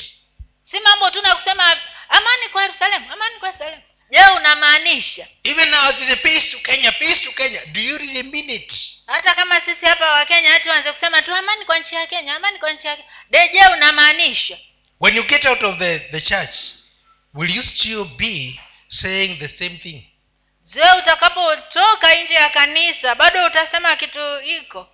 Si 0.72 0.80
mambo 0.80 1.10
tu 1.12 1.22
na 1.22 1.36
kusema 1.36 1.78
amani 2.10 2.50
kwa 2.52 2.62
yerusalemu 2.62 3.12
amani 3.12 3.36
kwa 3.40 3.48
yerusalemu. 3.50 3.82
Je 4.12 4.20
unamaanisha? 4.38 5.28
Even 5.44 5.70
now 5.70 5.90
it 5.90 6.00
is 6.10 6.18
peace 6.20 6.52
to 6.52 6.58
kenya 6.60 6.92
peace 6.92 7.24
to 7.26 7.32
kenya. 7.32 7.66
Do 7.66 7.80
you 7.82 7.98
really 7.98 8.24
mean 8.24 8.50
it? 8.50 8.74
Hata 9.06 9.36
kama 9.36 9.56
sisi 9.62 9.86
hapa 9.86 10.12
wakenya 10.12 10.50
hatu 10.50 10.70
wanze 10.70 10.92
kusema 10.92 11.22
tu 11.22 11.36
amani 11.36 11.66
kwa 11.66 11.80
nchi 11.80 11.96
ya 11.96 12.08
kenya 12.08 12.36
amani 12.36 12.60
kwa 12.60 12.72
nchi 12.72 12.88
ya 12.88 12.96
kenya. 12.96 13.10
De 13.30 13.48
je 13.50 13.68
unamaanisha? 13.74 14.58
When 15.00 15.16
you 15.16 15.24
get 15.24 15.46
out 15.46 15.64
of 15.64 15.78
the, 15.80 16.00
the 16.00 16.22
church 16.22 16.56
will 17.34 17.52
you 17.56 17.64
still 17.64 18.06
be 18.06 18.60
saying 18.88 19.38
the 19.40 19.48
same 19.48 19.78
thing 19.78 20.04
je 20.74 20.82
utakapotoka 21.00 22.16
nje 22.24 22.34
ya 22.34 22.50
kanisa 22.50 23.16
bado 23.16 23.46
utasema 23.46 23.96
kitu 23.96 24.42
iko. 24.42 24.90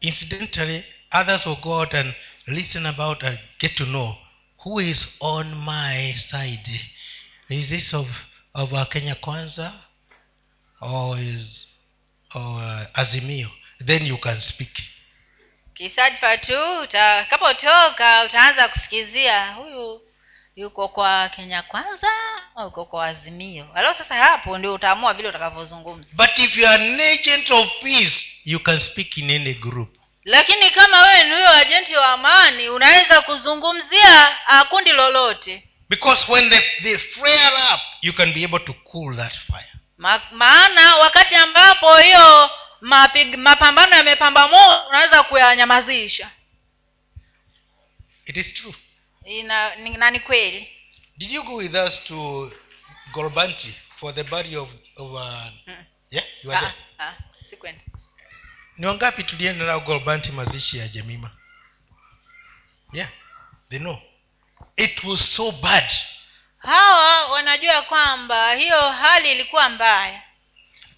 Incidentally 0.00 0.84
others 1.12 1.46
will 1.46 1.56
go 1.56 1.78
out 1.78 1.94
and 1.94 2.14
listen 2.46 2.86
about 2.86 3.22
and 3.24 3.38
get 3.58 3.74
to 3.74 3.84
know 3.84 4.16
who 4.64 4.80
is 4.80 5.16
on 5.20 5.54
my 5.54 6.14
side. 6.14 6.80
Is 7.48 7.68
this 7.68 7.94
of, 7.94 8.06
of 8.54 8.72
uh, 8.72 8.84
kenya 8.84 9.14
kwanza 9.14 9.72
or 10.80 11.18
is 11.20 11.66
or 12.34 12.42
uh, 12.42 12.84
azimio? 12.94 13.50
Then 13.86 14.06
you 14.06 14.18
can 14.18 14.40
speak. 14.40 14.82
Kisadfa 15.74 16.38
tu 16.38 16.80
utakapotoka 16.82 18.24
utaanza 18.24 18.68
kusikizia. 18.68 19.52
Huyu 19.52 20.07
yuko 20.58 20.88
kwa 20.88 21.28
kenya 21.28 21.62
kwanza 21.62 22.08
au 22.56 22.64
yuko 22.64 22.84
kwa 22.84 23.06
azimio? 23.06 23.66
Alafu 23.74 24.02
sasa 24.02 24.14
hapo 24.14 24.58
ndio 24.58 24.74
utaamua 24.74 25.14
vile 25.14 25.28
utakavyozungumza. 25.28 26.08
But 26.12 26.38
if 26.38 26.56
you 26.56 26.68
are 26.68 26.84
an 26.92 27.00
agent 27.00 27.50
of 27.50 27.68
peace 27.82 28.26
you 28.44 28.60
can 28.60 28.80
speak 28.80 29.16
in 29.16 29.30
any 29.30 29.54
group. 29.54 29.96
Lakini 30.24 30.70
kama 30.70 31.02
wewe 31.02 31.24
ni 31.24 31.30
huyo 31.30 31.48
ajenti 31.50 31.96
wa 31.96 32.06
amani 32.12 32.68
unaweza 32.68 33.20
kuzungumzia 33.22 34.38
ah, 34.48 34.64
kundi 34.64 34.92
lolote. 34.92 35.64
Because 35.88 36.32
when 36.32 36.50
they, 36.50 36.60
they 36.82 36.98
flare 36.98 37.56
up 37.74 37.80
you 38.02 38.12
can 38.12 38.32
be 38.32 38.44
able 38.44 38.58
to 38.60 38.72
cool 38.72 39.16
that 39.16 39.32
fire. 39.32 39.72
Ma, 39.98 40.20
maana 40.32 40.96
wakati 40.96 41.34
ambapo 41.34 41.96
hiyo 41.96 42.50
mapig, 42.80 43.36
mapambano 43.36 43.96
yamepamba 43.96 44.48
moto 44.48 44.88
unaweza 44.88 45.22
kuyanyamazisha. 45.22 46.30
It 48.26 48.36
is 48.36 48.54
true 48.54 48.74
Ina- 49.24 49.76
na 49.76 50.10
ni 50.10 50.20
kweli. 50.20 50.68
Did 51.18 51.30
you 51.30 51.42
go 51.42 51.54
with 51.56 51.74
us 51.74 52.04
to 52.04 52.52
gorbanti 53.12 53.74
for 54.00 54.14
the 54.14 54.24
body 54.24 54.56
of, 54.56 54.68
of 54.96 55.12
uh, 55.12 55.20
Mm. 55.66 55.84
yeah? 56.10 56.24
You 56.42 56.50
were 56.50 56.56
Ah, 56.56 56.60
there 56.60 56.74
ah, 56.98 57.14
sikwenda 57.50 57.80
ni 58.76 58.86
wangapi 58.86 59.24
tulienda 59.24 59.64
nao 59.64 59.80
gorbanti 59.80 60.32
mazishi 60.32 60.78
ya 60.78 60.88
jemima? 60.88 61.30
Yeah 62.92 63.08
they 63.70 63.78
know. 63.78 63.98
It 64.76 65.04
was 65.04 65.34
so 65.36 65.52
bad. 65.52 65.90
Hawa 66.58 67.26
wanajua 67.26 67.82
kwamba 67.82 68.54
hiyo 68.54 68.80
hali 68.90 69.30
ilikuwa 69.30 69.68
mbaya. 69.68 70.22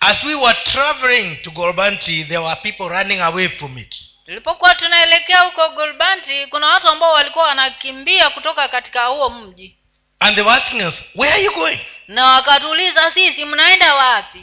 As 0.01 0.25
we 0.25 0.35
were 0.35 0.59
traveling 0.65 1.37
to 1.37 1.51
gorbanti 1.51 2.25
there 2.25 2.39
were 2.39 2.57
people 2.61 2.89
running 2.89 3.21
away 3.21 3.49
from 3.49 3.79
it 3.79 4.10
tulipokuwa 4.31 4.75
tunaelekea 4.75 5.41
huko 5.41 5.69
gulbanti 5.69 6.47
kuna 6.47 6.67
watu 6.67 6.89
ambao 6.89 7.13
walikuwa 7.13 7.45
wanakimbia 7.45 8.31
kutoka 8.31 8.69
katika 8.69 9.07
huo 9.07 9.31
mji. 9.31 9.77
And 10.21 10.35
they 10.37 10.45
were 10.45 10.61
asking 10.63 10.87
us 10.89 10.95
where 11.15 11.35
are 11.35 11.45
you 11.45 11.55
going? 11.55 11.79
Na 12.09 12.25
wakatuuliza 12.25 13.11
sisi 13.13 13.45
mnaenda 13.45 13.95
wapi? 13.95 14.39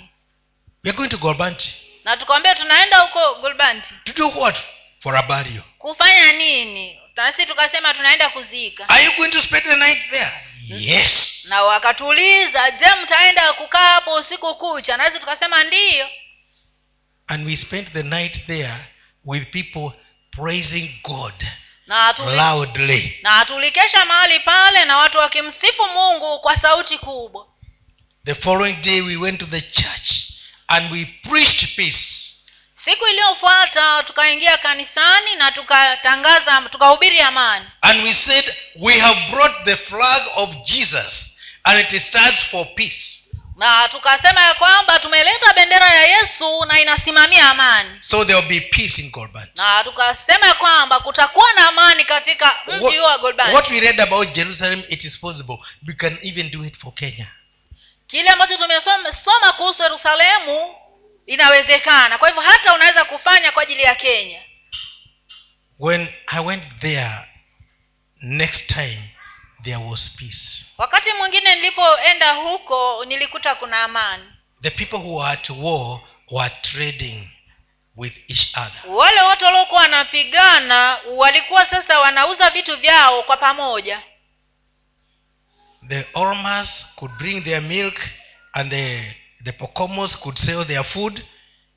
We 0.83 0.89
are 0.89 0.97
going 0.97 1.09
to 1.09 1.17
golbanti 1.17 1.73
na 2.03 2.17
tukawambia 2.17 2.55
tunaenda 2.55 2.97
huko 2.99 3.35
gulbanti. 3.35 3.93
To 4.03 4.13
do 4.13 4.29
what? 4.39 4.55
For 4.99 5.15
a 5.17 5.21
burial 5.21 5.63
kufanya 5.77 6.31
nini? 6.31 6.99
Nasi 7.15 7.45
tukasema 7.45 7.93
tunaenda 7.93 8.29
kuzika. 8.29 8.89
Are 8.89 9.03
you 9.03 9.11
going 9.17 9.29
to 9.31 9.41
spend 9.41 9.63
the 9.63 9.75
night 9.75 10.09
there? 10.09 10.31
Yes. 10.67 11.45
Na 11.49 11.63
wakatuuliza 11.63 12.71
je 12.71 12.85
mtaenda 13.03 13.53
kukaa 13.53 13.93
hapo 13.93 14.13
usiku 14.13 14.55
kucha? 14.55 14.97
Nasi 14.97 15.19
tukasema 15.19 15.63
ndiyo. 15.63 16.09
And 17.27 17.47
we 17.47 17.55
spent 17.57 17.93
the 17.93 18.03
night 18.03 18.45
there 18.47 18.73
with 19.27 19.51
people 19.51 19.91
praising 20.31 20.89
god 21.03 21.33
na 21.87 22.07
atuli, 22.07 22.35
loudly. 22.35 23.19
na 23.23 23.45
tulikesha 23.45 24.05
mahali 24.05 24.39
pale 24.39 24.85
na 24.85 24.97
watu 24.97 25.17
wakimsifu 25.17 25.85
mungu 25.87 26.39
kwa 26.39 26.57
sauti 26.57 26.97
kubwa. 26.97 27.47
The 28.25 28.35
following 28.35 28.73
day 28.73 29.01
we 29.01 29.15
went 29.17 29.39
to 29.39 29.45
the 29.45 29.61
church 29.61 30.31
and 30.67 30.91
we 30.91 31.05
preached 31.29 31.75
peace. 31.75 32.33
Siku 32.85 33.07
iliyofuata 33.07 34.03
tukaingia 34.03 34.57
kanisani 34.57 35.35
na 35.35 35.51
tukatangaza 35.51 36.61
tukahubiri 36.71 37.19
amani. 37.21 37.65
And 37.81 38.03
we 38.03 38.13
said 38.13 38.55
we 38.75 38.99
have 38.99 39.31
brought 39.31 39.63
the 39.63 39.75
flag 39.77 40.21
of 40.35 40.49
jesus 40.65 41.31
and 41.63 41.93
it 41.93 42.03
stands 42.03 42.43
for 42.43 42.65
peace 42.75 43.16
na 43.57 43.87
tukasema 43.89 44.41
ya 44.41 44.53
kwamba 44.53 44.99
tumeleta 44.99 45.53
bendera 45.53 45.89
ya 45.89 46.05
yesu 46.05 46.65
na 46.65 46.81
inasimamia 46.81 47.49
amani. 47.49 47.97
So 48.01 48.25
there 48.25 48.39
will 48.39 48.47
be 48.47 48.61
peace 48.61 49.01
in 49.01 49.11
golban 49.11 49.47
na 49.55 49.83
tukasema 49.83 50.47
ya 50.47 50.53
kwamba 50.53 50.99
kutakuwa 50.99 51.53
na 51.53 51.67
amani 51.67 52.05
katika 52.05 52.55
mji 52.67 52.99
wa 52.99 53.05
what, 53.07 53.21
golban 53.21 53.53
what 53.53 53.69
we 53.69 53.79
read 53.79 54.01
about 54.01 54.33
jerusalem 54.33 54.83
it 54.89 55.03
is 55.03 55.19
possible. 55.19 55.57
We 55.87 55.93
can 55.93 56.17
even 56.21 56.51
do 56.51 56.63
it 56.65 56.77
for 56.77 56.93
kenya. 56.93 57.27
Kile 58.07 58.29
ambacho 58.29 58.57
tumesoma 58.57 59.53
kuhusu 59.57 59.83
yerusalemu 59.83 60.75
inawezekana. 61.25 62.17
Kwa 62.17 62.27
hivyo 62.27 62.43
hata 62.43 62.73
unaweza 62.73 63.05
kufanya 63.05 63.51
kwa 63.51 63.63
ajili 63.63 63.81
ya 63.81 63.95
kenya. 63.95 64.41
When 65.79 66.07
i 66.27 66.39
went 66.45 66.63
there 66.79 67.11
next 68.21 68.67
time 68.67 69.16
there 69.63 69.77
was 69.89 70.09
peace. 70.17 70.65
Wakati 70.77 71.13
mwingine 71.13 71.55
nilipoenda 71.55 72.31
huko 72.33 73.05
nilikuta 73.05 73.55
kuna 73.55 73.83
amani. 73.83 74.23
The 74.61 74.69
people 74.71 74.97
who 74.97 75.15
were 75.15 75.31
at 75.31 75.49
war 75.49 75.99
were 76.31 76.49
trading 76.61 77.29
with 77.95 78.13
each 78.29 78.47
other. 78.57 78.81
Wale 78.87 79.21
wote 79.21 79.45
waliokuwa 79.45 79.81
wanapigana 79.81 80.97
walikuwa 81.15 81.65
sasa 81.65 81.99
wanauza 81.99 82.49
vitu 82.49 82.77
vyao 82.77 83.23
kwa 83.23 83.37
pamoja. 83.37 84.01
The 85.87 86.05
ormas 86.13 86.85
could 86.95 87.11
bring 87.17 87.43
their 87.43 87.61
milk 87.61 87.99
and 88.53 88.69
the, 88.71 89.15
the 89.43 89.51
pocomos 89.51 90.17
could 90.17 90.37
sell 90.37 90.65
their 90.65 90.83
food 90.83 91.25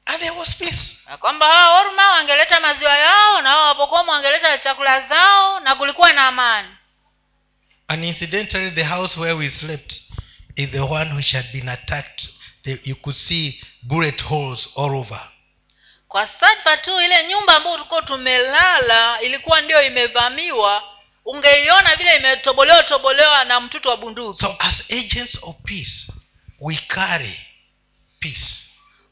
and 0.07 0.19
there 0.21 0.31
was 0.39 0.55
peace. 0.57 0.97
Kwamba 1.21 1.47
hawa 1.47 1.81
orma 1.81 2.09
wangeleta 2.11 2.61
maziwa 2.61 2.99
yao 2.99 3.43
na 3.43 3.49
hawa 3.51 3.67
wapokomo 3.67 4.13
wangeleta 4.13 4.59
chakula 4.59 5.01
zao 5.01 5.61
na 5.61 5.75
kulikuwa 5.75 6.13
na 6.13 6.27
amani 6.27 6.69
and 7.91 8.05
incidentally 8.05 8.71
the 8.71 8.85
house 8.85 9.17
where 9.21 9.35
we 9.37 9.49
slept 9.49 10.01
is 10.57 10.71
the 10.71 10.87
one 10.87 11.17
which 11.17 11.33
had 11.33 11.47
been 11.53 11.69
attacked. 11.69 12.29
The, 12.65 12.79
you 12.85 12.95
could 12.95 13.17
see 13.17 13.59
bullet 13.83 14.21
holes 14.21 14.69
all 14.77 14.95
over. 14.97 15.21
Kwa 16.09 16.29
sadfa 16.29 16.77
tu 16.77 17.01
ile 17.01 17.25
nyumba 17.29 17.57
ambayo 17.57 17.77
tulikuwa 17.77 18.03
tumelala 18.03 19.21
ilikuwa 19.21 19.61
ndio 19.61 19.83
imevamiwa. 19.83 20.83
Ungeiona 21.25 21.97
vile 21.97 22.17
imetobolewa 22.17 22.83
tobolewa 22.83 23.45
na 23.45 23.61
mtutu 23.61 23.89
wa 23.89 23.97
bunduki. 23.97 24.41
So 24.41 24.57
as 24.59 24.83
agents 24.91 25.39
of 25.43 25.57
peace 25.65 26.13
we 26.61 26.77
carry 26.77 27.41
peace. 28.21 28.67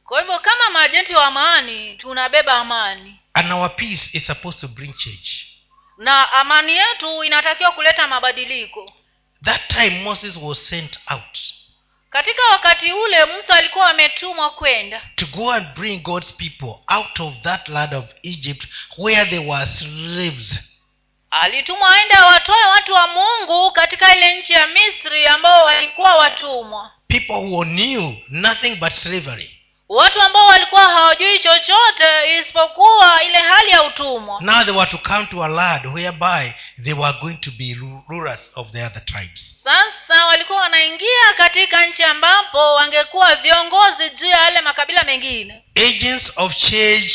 Kwa 0.05 0.20
hivyo 0.20 0.39
kama 0.39 0.70
maajenti 0.70 1.14
wa 1.14 1.26
amani 1.26 1.97
tunabeba 1.97 2.53
amani. 2.53 3.20
And 3.35 3.53
our 3.53 3.76
peace 3.76 4.11
is 4.12 4.26
supposed 4.26 4.61
to 4.61 4.68
bring 4.68 4.95
change 4.95 5.47
na 5.99 6.32
amani 6.32 6.72
yetu 6.76 7.24
inatakiwa 7.24 7.72
kuleta 7.72 8.09
mabadiliko. 8.09 8.92
That 9.44 9.68
time 9.68 9.90
moses 9.90 10.36
was 10.36 10.68
sent 10.68 10.99
out 11.11 11.38
katika 12.11 12.42
wakati 12.51 12.92
ule 12.92 13.24
musa 13.24 13.55
alikuwa 13.55 13.90
ametumwa 13.90 14.51
kwenda. 14.51 15.03
to 15.14 15.26
go 15.26 15.53
and 15.53 15.66
bring 15.74 16.03
god's 16.03 16.32
people 16.32 16.74
out 16.94 17.20
of 17.20 17.34
that 17.42 17.68
land 17.68 17.94
of 17.94 18.05
egypt 18.22 18.64
where 18.99 19.26
they 19.26 19.38
were 19.38 19.66
slaves. 19.66 20.59
Alitumwa 21.30 21.90
aende 21.96 22.14
awatoe 22.14 22.64
watu 22.64 22.92
wa 22.94 23.09
mungu 23.09 23.70
katika 23.72 24.16
ile 24.16 24.40
nchi 24.40 24.53
ya 24.53 24.66
misri 24.66 25.26
ambao 25.26 25.64
walikuwa 25.64 26.14
watumwa. 26.16 26.92
People 27.09 27.32
who 27.32 27.64
knew 27.64 28.12
nothing 28.28 28.74
but 28.76 28.92
slavery 28.92 29.57
watu 29.89 30.22
ambao 30.22 30.47
walikuwa 30.47 30.82
hawajui 30.84 31.39
chochote 31.39 32.39
isipokuwa 32.41 33.22
ile 33.24 33.39
hali 33.39 33.70
ya 33.70 33.82
utumwa. 33.82 34.41
Now 34.43 34.64
they 34.64 34.74
were 34.74 34.91
to 34.91 34.99
come 34.99 35.26
to 35.26 35.45
a 35.45 35.49
land 35.49 35.86
whereby 35.86 36.53
they 36.84 36.93
were 36.93 37.18
going 37.20 37.36
to 37.36 37.51
be 37.51 37.76
rulers 38.09 38.53
of 38.55 38.70
the 38.70 38.82
other 38.84 39.05
tribes. 39.05 39.57
Sasa 39.64 40.26
walikuwa 40.26 40.61
wanaingia 40.61 41.32
katika 41.36 41.86
nchi 41.86 42.03
ambapo 42.03 42.74
wangekuwa 42.74 43.36
viongozi 43.36 44.11
juu 44.11 44.26
ya 44.26 44.39
yale 44.39 44.61
makabila 44.61 45.03
mengine. 45.03 45.62
Agents 45.76 46.32
of 46.36 46.57
change 46.57 47.14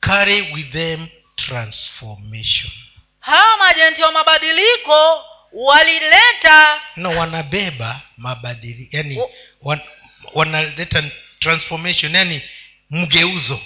carry 0.00 0.40
with 0.54 0.72
them 0.72 1.08
transformation. 1.36 2.70
Hawa 3.20 3.56
majenti 3.56 4.02
wa 4.02 4.12
mabadiliko 4.12 5.24
walileta 5.52 6.80
no 6.96 7.10
wanabeba 7.10 8.00
mabadili 8.16 8.88
yani 8.92 9.22
wan, 9.62 9.80
wanaleta 10.34 11.02
transformation 11.40 12.14
yani 12.14 12.42
mgeuzo. 12.90 13.60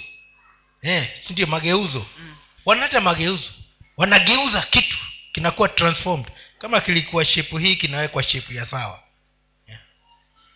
Eh, 0.81 1.09
sindio 1.21 1.47
mageuzo? 1.47 2.05
Mm. 2.19 2.35
wanaleta 2.65 3.01
mageuzo. 3.01 3.51
Wanageuza 3.97 4.61
kitu 4.61 4.97
kinakuwa 5.31 5.69
transformed. 5.69 6.27
Kama 6.59 6.81
kilikuwa 6.81 7.25
shepu 7.25 7.57
hii 7.57 7.75
kinawekwa 7.75 8.23
shepu 8.23 8.53
ya 8.53 8.65
sawa. 8.65 9.03
Yeah. 9.67 9.81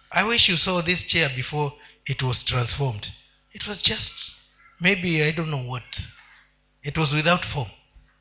i 0.09 0.23
wish 0.23 0.49
you 0.49 0.57
saw 0.57 0.81
this 0.81 1.07
chair 1.07 1.29
before 1.29 1.75
it 2.05 2.21
was 2.21 2.45
transformed. 2.45 3.11
It 3.53 3.67
was 3.67 3.83
just 3.83 4.35
maybe 4.79 5.23
i 5.23 5.31
don't 5.31 5.49
know 5.49 5.71
what. 5.71 5.97
It 6.83 6.97
was 6.97 7.11
without 7.13 7.45
form. 7.45 7.69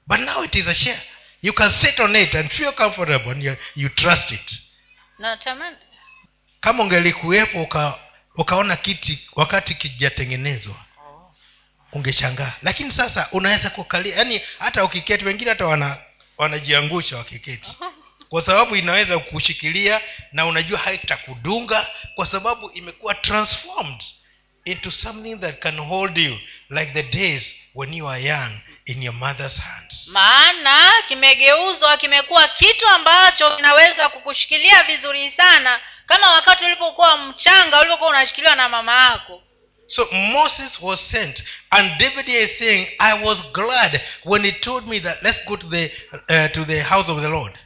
But 0.06 0.20
now 0.20 0.44
it 0.44 0.54
is 0.54 0.66
a 0.66 0.74
chair. 0.74 1.00
You 1.42 1.52
can 1.52 1.70
sit 1.70 2.00
on 2.00 2.16
it 2.16 2.34
and 2.34 2.50
feel 2.50 2.72
comfortable 2.72 3.30
and 3.32 3.42
you, 3.42 3.56
you 3.74 3.88
trust 3.88 4.32
it. 4.32 4.60
Natamani 5.18 5.76
kama 6.60 6.82
ungelikuwepo 6.82 7.66
ukaona 8.36 8.76
kiti 8.76 9.18
wakati 9.34 9.74
kijatengenezwa 9.74 10.74
ungeshangaa. 11.92 12.52
Lakini 12.62 12.90
sasa 12.90 13.28
unaweza 13.32 13.70
kukalia 13.70 14.16
yaani 14.16 14.40
hata 14.58 14.84
ukiketi 14.84 15.24
wengine 15.24 15.50
hata 15.50 15.66
wana 15.66 15.96
wanajiangusha 16.38 17.16
wakiketi. 17.16 17.76
Kwa 18.28 18.42
sababu 18.42 18.76
inaweza 18.76 19.18
kushikilia 19.18 20.00
na 20.32 20.46
unajua 20.46 20.78
haitakudunga 20.78 21.86
kwa 22.14 22.26
sababu 22.26 22.70
imekuwa 22.70 23.14
transformed 23.14 24.02
into 24.64 24.90
something 24.90 25.36
that 25.36 25.58
can 25.58 25.78
hold 25.78 26.18
you 26.18 26.38
like 26.70 26.92
the 26.92 27.02
days 27.02 27.56
when 27.74 27.94
you 27.94 28.08
are 28.08 28.24
young 28.24 28.50
in 28.86 29.02
your 29.02 29.14
mother's 29.14 29.58
hands 29.60 30.08
maana 30.08 30.92
kimegeuzwa 31.08 31.96
kimekuwa 31.96 32.48
kitu 32.48 32.88
ambacho 32.88 33.56
kinaweza 33.56 34.08
kukushikilia 34.08 34.82
vizuri 34.82 35.30
sana 35.30 35.80
kama 36.06 36.30
wakati 36.30 36.64
ulipokuwa 36.64 37.16
mchanga 37.16 37.80
ulipokuwa 37.80 38.10
unashikiliwa 38.10 38.56
na 38.56 38.68
mama 38.68 39.04
yako 39.10 39.42
So 39.88 40.08
Moses 40.12 40.78
was 40.82 41.10
sent, 41.10 41.44
and 41.70 41.98
David 41.98 42.28
is 42.28 42.58
saying, 42.58 42.88
"I 42.98 43.22
was 43.22 43.38
glad 43.52 44.00
when 44.24 44.42
he 44.42 44.52
told 44.52 44.88
me 44.88 45.00
that 45.00 45.22
let's 45.22 45.44
go 45.44 45.56
to 45.56 45.66
the 45.68 45.92
uh, 46.12 46.50
to 46.52 46.64
the 46.64 46.80
house 46.82 47.08
of 47.12 47.20
the 47.20 47.28
Lord." 47.28 47.58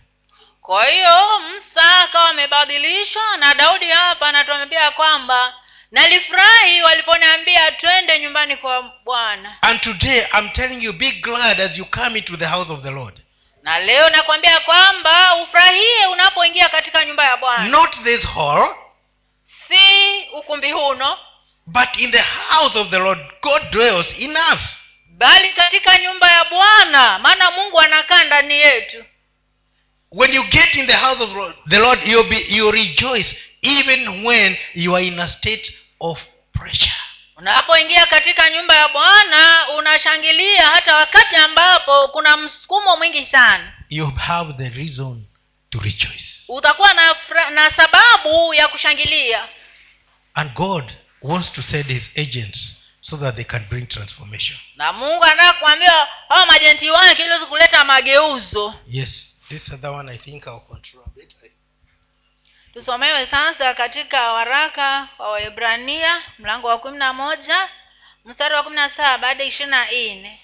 kwa 0.60 0.84
hiyo 0.86 1.40
msa 1.40 1.98
akawa 1.98 2.30
amebadilishwa 2.30 3.36
na 3.36 3.54
daudi 3.54 3.86
hapa 3.90 4.26
anatuambia 4.28 4.90
kwamba 4.90 5.54
nalifurahi 5.91 6.82
waliponiambia 6.82 7.72
twende 7.72 8.18
nyumbani 8.18 8.57
kwa 8.57 8.82
bwana 9.05 9.57
And 9.62 9.80
today 9.80 10.26
I'm 10.38 10.51
telling 10.51 10.84
you, 10.84 10.93
be 10.93 11.12
glad 11.12 11.61
as 11.61 11.78
you 11.78 11.84
come 11.84 12.18
into 12.18 12.36
the 12.36 12.47
house 12.47 12.72
of 12.72 12.82
the 12.82 12.91
Lord. 12.91 13.14
na 13.62 13.78
leo 13.78 14.11
nakwambia 14.11 14.61
kwamba 14.61 15.34
ufurahie 15.34 16.07
unapoingia 16.07 16.68
katika 16.68 17.05
nyumba 17.05 17.24
ya 17.24 17.36
bwana 17.36 17.64
Not 17.68 18.03
this 18.05 18.26
hall, 18.26 18.74
si 19.68 20.20
ukumbi 20.38 20.72
huno 20.72 21.18
but 21.66 21.97
in 21.99 22.11
the 22.12 22.22
house 22.51 22.78
of 22.78 22.91
the 22.91 22.99
Lord, 22.99 23.20
God 23.43 23.70
dwells 23.70 24.18
in 24.18 24.30
us. 24.36 24.76
bali 25.09 25.49
katika 25.53 25.99
nyumba 25.99 26.32
ya 26.32 26.45
bwana 26.45 27.18
maana 27.18 27.51
mungu 27.51 27.80
anakaa 27.80 28.24
ndani 28.24 28.55
yetu 28.55 29.05
When 30.12 30.32
you 30.34 30.43
get 30.45 30.74
in 30.76 30.86
the 30.86 30.97
house 30.97 31.22
of 31.22 31.30
the 31.68 31.78
Lord, 31.78 32.01
you'll 32.07 32.28
be 32.28 32.45
you 32.49 32.70
rejoice 32.70 33.36
even 33.62 34.24
when 34.26 34.57
you 34.74 34.97
are 34.97 35.07
in 35.07 35.20
a 35.20 35.28
state 35.28 35.72
of 36.01 36.22
pressure. 36.53 36.92
unapoingia 37.36 38.07
katika 38.07 38.51
nyumba 38.51 38.74
ya 38.76 38.88
bwana 38.88 39.68
unashangilia 39.78 40.66
hata 40.68 40.96
wakati 40.96 41.36
ambapo 41.36 42.09
kuna 42.09 42.36
msukumo 42.36 42.96
mwingi 42.96 43.26
sana 43.26 43.72
You 43.88 44.07
have 44.11 44.53
the 44.53 44.68
reason 44.68 45.26
to 45.70 45.80
rejoice. 45.80 46.24
utakuwa 46.48 46.94
na, 46.94 47.14
na 47.51 47.70
sababu 47.70 48.55
ya 48.55 48.68
kushangilia 48.68 49.48
And 50.34 50.53
God 50.55 50.92
wants 51.22 51.53
to 51.53 51.62
send 51.62 51.86
his 51.86 52.11
agents 52.18 52.76
so 53.01 53.16
that 53.16 53.34
they 53.36 53.44
can 53.44 53.64
bring 53.68 53.86
transformation. 53.88 54.59
na 54.76 54.92
mungu 54.92 55.24
anataka 55.24 55.53
kuambia 55.59 56.07
hawa 56.28 56.46
majenti 56.46 56.90
wake 56.90 57.24
ili 57.24 57.46
kuleta 57.48 57.84
mageuzo 57.84 58.74
Yes, 58.86 59.40
this 59.48 59.72
other 59.72 59.90
one 59.90 60.12
I 60.12 60.18
think 60.18 60.46
I'll 60.46 60.61
control 60.61 61.05
a 61.07 61.11
bit. 61.16 61.30
Tusomewe 62.74 63.26
sasa 63.26 63.74
katika 63.74 64.32
waraka 64.32 65.08
wa 65.18 65.30
waebrania 65.30 66.22
mlango 66.38 66.68
wa 66.68 66.78
kumi 66.78 66.98
na 66.98 67.12
moja 67.12 67.68
mstari 68.24 68.54
wa 68.54 68.62
kumi 68.62 68.76
na 68.76 68.90
saba 68.90 69.26
hadi 69.28 69.46
ishirini 69.46 69.70
na 69.70 69.86
nne. 69.90 70.40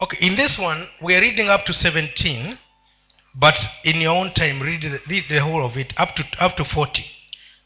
Okay, 0.00 0.18
in 0.26 0.36
this 0.36 0.58
one 0.58 0.88
we 1.00 1.14
are 1.16 1.20
reading 1.20 1.50
up 1.50 1.64
to 1.64 1.72
17, 1.72 2.56
but 3.34 3.54
in 3.84 4.00
your 4.02 4.16
own 4.16 4.30
time 4.32 4.60
read 4.62 4.80
the, 4.82 5.00
read 5.06 5.24
the 5.28 5.38
whole 5.38 5.64
of 5.64 5.76
it 5.76 5.92
up 6.00 6.14
to 6.14 6.22
up 6.46 6.56
to 6.56 6.64
40. 6.64 7.04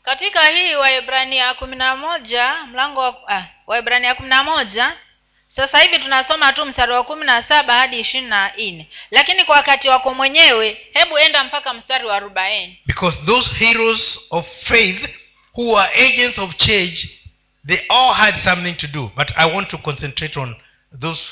katika 0.02 0.48
hii 0.48 0.74
waebrania 0.74 1.54
kumi 1.54 1.76
na 1.76 1.96
moja 1.96 2.64
mlango 2.66 3.00
wa 3.00 3.28
ah, 3.32 3.46
waebrania 3.66 4.14
kumi 4.14 4.28
na 4.28 4.44
moja 4.44 4.96
sasa 5.48 5.78
hivi 5.80 5.98
tunasoma 5.98 6.52
tu 6.52 6.66
mstari 6.66 6.92
wa 6.92 7.04
kumi 7.04 7.24
na 7.24 7.42
saba 7.42 7.74
hadi 7.74 8.00
ishirini 8.00 8.28
na 8.30 8.52
nne 8.58 8.88
lakini 9.10 9.44
kwa 9.44 9.56
wakati 9.56 9.88
wako 9.88 10.14
mwenyewe 10.14 10.86
hebu 10.92 11.18
enda 11.18 11.44
mpaka 11.44 11.74
mstari 11.74 12.06
wa 12.06 12.16
arobaini 12.16 12.78
Because 12.86 13.18
those 13.26 13.50
heroes 13.54 14.20
of 14.30 14.46
faith 14.64 15.08
who 15.56 15.78
are 15.78 16.06
agents 16.06 16.38
of 16.38 16.56
change, 16.56 17.08
they 17.66 17.78
all 17.88 18.14
had 18.14 18.40
something 18.40 18.74
to 18.74 18.86
do. 18.86 19.10
But 19.16 19.30
I 19.36 19.50
want 19.52 19.68
to 19.70 19.78
concentrate 19.78 20.40
on 20.40 20.56
those 21.00 21.22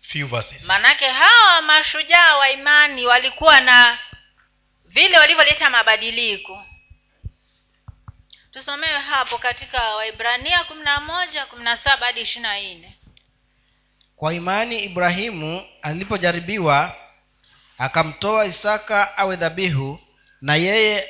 few 0.00 0.26
verses. 0.26 0.62
manake 0.64 1.06
hawa 1.08 1.62
mashujaa 1.62 2.36
wa 2.36 2.50
imani 2.50 3.06
walikuwa 3.06 3.60
na 3.60 3.98
vile 4.84 5.18
walivyoleta 5.18 5.70
mabadiliko 5.70 6.64
tusomewe 8.52 8.98
hapo 8.98 9.38
katika 9.38 9.94
waibrania 9.94 10.64
kumi 10.64 10.82
na 10.82 11.00
moja 11.00 11.46
kumi 11.46 11.64
na 11.64 11.76
saba 11.76 12.06
hadi 12.06 12.20
ishiri 12.20 12.42
na 12.42 12.60
nne 12.60 12.96
kwa 14.20 14.34
imani 14.34 14.78
ibrahimu 14.78 15.62
alipojaribiwa 15.82 16.96
akamtoa 17.78 18.46
isaka 18.46 19.16
awe 19.18 19.36
dhabihu 19.36 20.00
na 20.40 20.56
yeye 20.56 21.04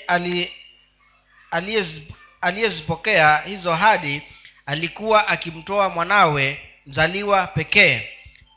aliyezipokea 2.40 3.38
hizo 3.38 3.72
hadi 3.74 4.22
alikuwa 4.66 5.28
akimtoa 5.28 5.88
mwanawe 5.88 6.60
mzaliwa 6.86 7.46
pekee. 7.46 8.08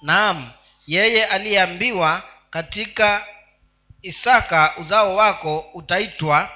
Naam 0.02 0.52
yeye 0.88 1.26
aliyeambiwa 1.26 2.24
katika 2.50 3.26
isaka 4.02 4.74
uzao 4.78 5.16
wako 5.16 5.60
utaitwa 5.74 6.50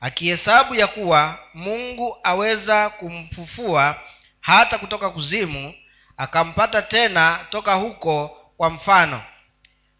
akihesabu 0.00 0.74
ya 0.74 0.86
kuwa 0.86 1.38
mungu 1.54 2.16
aweza 2.22 2.90
kumfufua 2.90 4.00
hata 4.40 4.78
kutoka 4.78 5.10
kuzimu 5.10 5.74
akampata 6.16 6.82
tena 6.82 7.46
toka 7.50 7.74
huko 7.74 8.28
kwa 8.56 8.70
mfano. 8.70 9.22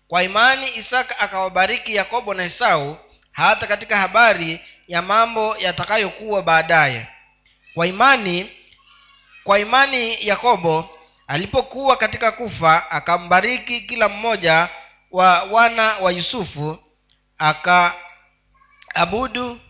Kwa 0.09 0.23
imani 0.23 0.77
isaka 0.77 1.19
akawabariki 1.19 1.95
yakobo 1.95 2.35
na 2.35 2.45
esau 2.45 2.97
hata 3.33 3.67
katika 3.67 3.97
habari 3.97 4.61
ya 4.89 5.03
mambo 5.03 5.57
yatakayokuwa 5.57 6.43
baadaye. 6.43 7.07
Kwa 7.75 7.87
imani 7.87 8.51
kwa 9.45 9.59
imani 9.59 10.27
yakobo 10.27 10.99
alipokuwa 11.27 11.97
katika 11.97 12.33
kufa 12.33 12.91
akambariki 12.91 13.81
kila 13.81 14.09
mmoja 14.09 14.69
wa 15.11 15.43
wana 15.43 15.97
wa 15.97 16.13
yusufu 16.13 16.79
akaabudu 17.39 19.61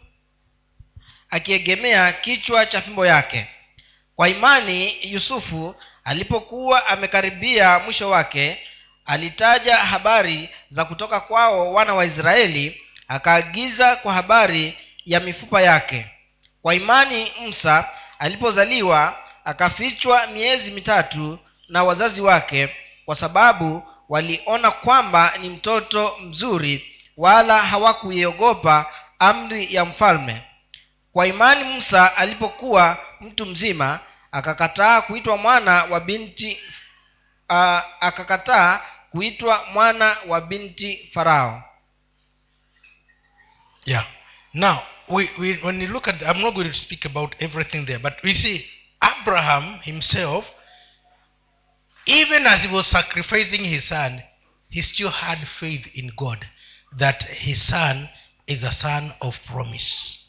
akiegemea 1.30 2.12
kichwa 2.12 2.66
cha 2.66 2.80
fimbo 2.80 3.06
yake. 3.06 3.46
Kwa 4.16 4.28
imani 4.28 4.96
yusufu 5.12 5.74
alipokuwa 6.04 6.86
amekaribia 6.86 7.78
mwisho 7.78 8.10
wake 8.10 8.58
alitaja 9.06 9.76
habari 9.76 10.48
za 10.70 10.84
kutoka 10.84 11.20
kwao 11.20 11.72
wana 11.72 11.94
wa 11.94 12.04
israeli 12.04 12.80
akaagiza 13.08 13.96
kwa 13.96 14.14
habari 14.14 14.78
ya 15.04 15.20
mifupa 15.20 15.62
yake. 15.62 16.06
Kwa 16.62 16.74
imani 16.74 17.32
musa 17.40 17.88
alipozaliwa 18.18 19.16
akafichwa 19.44 20.26
miezi 20.26 20.70
mitatu 20.70 21.38
na 21.68 21.84
wazazi 21.84 22.20
wake 22.20 22.68
kwa 23.04 23.16
sababu 23.16 23.82
waliona 24.08 24.70
kwamba 24.70 25.32
ni 25.40 25.48
mtoto 25.48 26.16
mzuri 26.20 26.94
wala 27.16 27.58
hawakuiogopa 27.62 28.86
amri 29.18 29.74
ya 29.74 29.84
mfalme. 29.84 30.42
Kwa 31.12 31.26
imani 31.26 31.64
musa 31.64 32.16
alipokuwa 32.16 32.98
mtu 33.20 33.46
mzima 33.46 34.00
akakataa 34.34 35.02
kuitwa 35.02 35.36
mwana 35.36 35.84
wa 35.84 36.00
binti 36.00 36.58
uh, 37.50 37.80
akakataa 38.00 38.80
kuitwa 39.10 39.66
mwana 39.72 40.16
wa 40.26 40.40
binti 40.40 41.10
farao 41.14 41.62
Yeah. 43.86 44.06
Now, 44.54 44.82
we, 45.10 45.28
we, 45.38 45.56
when 45.56 45.78
you 45.80 45.88
look 45.88 46.08
at, 46.08 46.22
I'm 46.26 46.40
not 46.40 46.54
going 46.54 46.68
to 46.68 46.74
speak 46.74 47.04
about 47.04 47.34
everything 47.38 47.84
there, 47.84 47.98
but 47.98 48.14
we 48.24 48.32
see 48.32 48.64
Abraham 49.02 49.80
himself, 49.80 50.46
even 52.06 52.46
as 52.46 52.62
he 52.62 52.72
was 52.72 52.86
sacrificing 52.86 53.64
his 53.64 53.84
son, 53.84 54.22
he 54.70 54.80
still 54.80 55.10
had 55.10 55.38
faith 55.60 55.86
in 55.94 56.12
God 56.16 56.46
that 56.98 57.22
his 57.24 57.60
son 57.62 58.08
is 58.46 58.62
a 58.62 58.72
son 58.72 59.12
of 59.20 59.34
promise. 59.46 60.23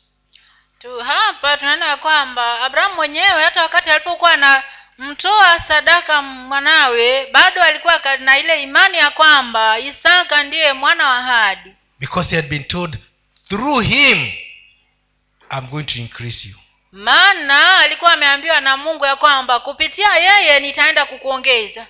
Hapa 1.55 1.59
tunaona 1.59 1.85
ya 1.87 1.97
kwamba 1.97 2.59
abrahamu 2.61 2.95
mwenyewe 2.95 3.43
hata 3.43 3.61
wakati 3.61 3.89
alipokuwa 3.89 4.31
anamtoa 4.31 5.59
sadaka 5.67 6.21
mwanawe 6.21 7.27
bado 7.31 7.63
alikuwa 7.63 8.01
na 8.19 8.39
ile 8.39 8.61
imani 8.63 8.97
ya 8.97 9.11
kwamba 9.11 9.79
isaka 9.79 10.43
ndiye 10.43 10.73
mwana 10.73 11.07
wa 11.07 11.17
ahadi 11.17 11.71
Because 11.99 12.29
he 12.29 12.35
had 12.35 12.49
been 12.49 12.63
told, 12.63 12.97
through 13.49 13.79
him, 13.83 14.31
I'm 15.51 15.67
going 15.71 15.83
to 15.85 15.99
increase 15.99 16.47
you. 16.47 16.55
maana 16.91 17.77
alikuwa 17.77 18.13
ameambiwa 18.13 18.61
na 18.61 18.77
mungu 18.77 19.05
ya 19.05 19.15
kwamba 19.15 19.59
kupitia 19.59 20.15
yeye 20.15 20.59
nitaenda 20.59 21.05
kukuongeza 21.05 21.87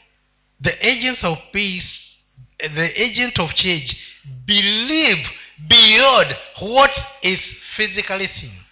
The 0.63 0.91
agents 0.91 1.24
of 1.24 1.39
peace, 1.51 2.18
the 2.57 3.03
agent 3.05 3.39
of 3.39 3.53
change, 3.53 3.97
believe 4.26 5.30
beyond 5.57 6.36
what 6.61 7.01
is 7.22 7.55
physically 7.76 8.28
seen. 8.28 8.64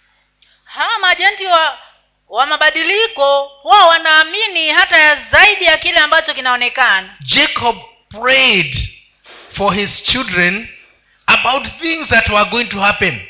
Hawa 0.74 0.98
majenti 0.98 1.46
wa 1.46 1.78
wa 2.28 2.46
mabadiliko 2.46 3.42
huwa 3.62 3.86
wanaamini 3.86 4.68
hata 4.72 4.98
ya 4.98 5.16
zaidi 5.32 5.64
ya 5.64 5.78
kile 5.78 5.98
ambacho 5.98 6.34
kinaonekana 6.34 7.14
Jacob 7.20 7.76
prayed 8.10 8.76
for 9.56 9.74
his 9.74 10.02
children 10.02 10.68
about 11.26 11.66
things 11.80 12.08
that 12.08 12.28
were 12.28 12.44
going 12.50 12.64
to 12.64 12.80
happen. 12.80 13.28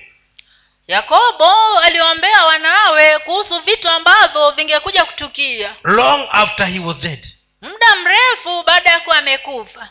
yakobo 0.87 1.79
aliombea 1.79 2.45
wanawe 2.45 3.19
kuhusu 3.19 3.61
vitu 3.61 3.89
ambavyo 3.89 4.51
vingekuja 4.51 5.05
kutukia 5.05 5.75
long 5.85 6.29
after 6.33 6.67
he 6.67 6.79
was 6.79 6.97
dead. 7.01 7.27
muda 7.63 7.97
mrefu 7.97 8.63
baada 8.63 8.91
ya 8.91 9.01
kuwa 9.01 9.19
amekufa 9.19 9.89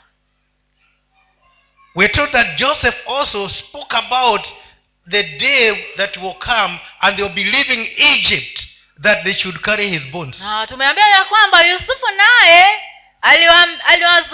We're 1.96 2.14
told 2.14 2.32
that 2.32 2.56
Joseph 2.58 2.96
also 3.08 3.50
spoke 3.50 3.96
about 3.98 4.48
the 5.10 5.24
day 5.24 5.94
that 5.98 6.18
will 6.18 6.36
come 6.40 6.80
and 7.02 7.18
they'll 7.18 7.30
be 7.30 7.44
leaving 7.44 7.88
Egypt 7.98 8.68
that 9.02 9.24
they 9.24 9.34
should 9.34 9.62
carry 9.62 9.88
his 9.90 10.06
bones. 10.12 10.40
na 10.42 10.68
tumeambia 10.68 11.08
ya 11.08 11.26
kwamba 11.26 11.64
yusufu 11.66 12.08
naye 12.18 12.80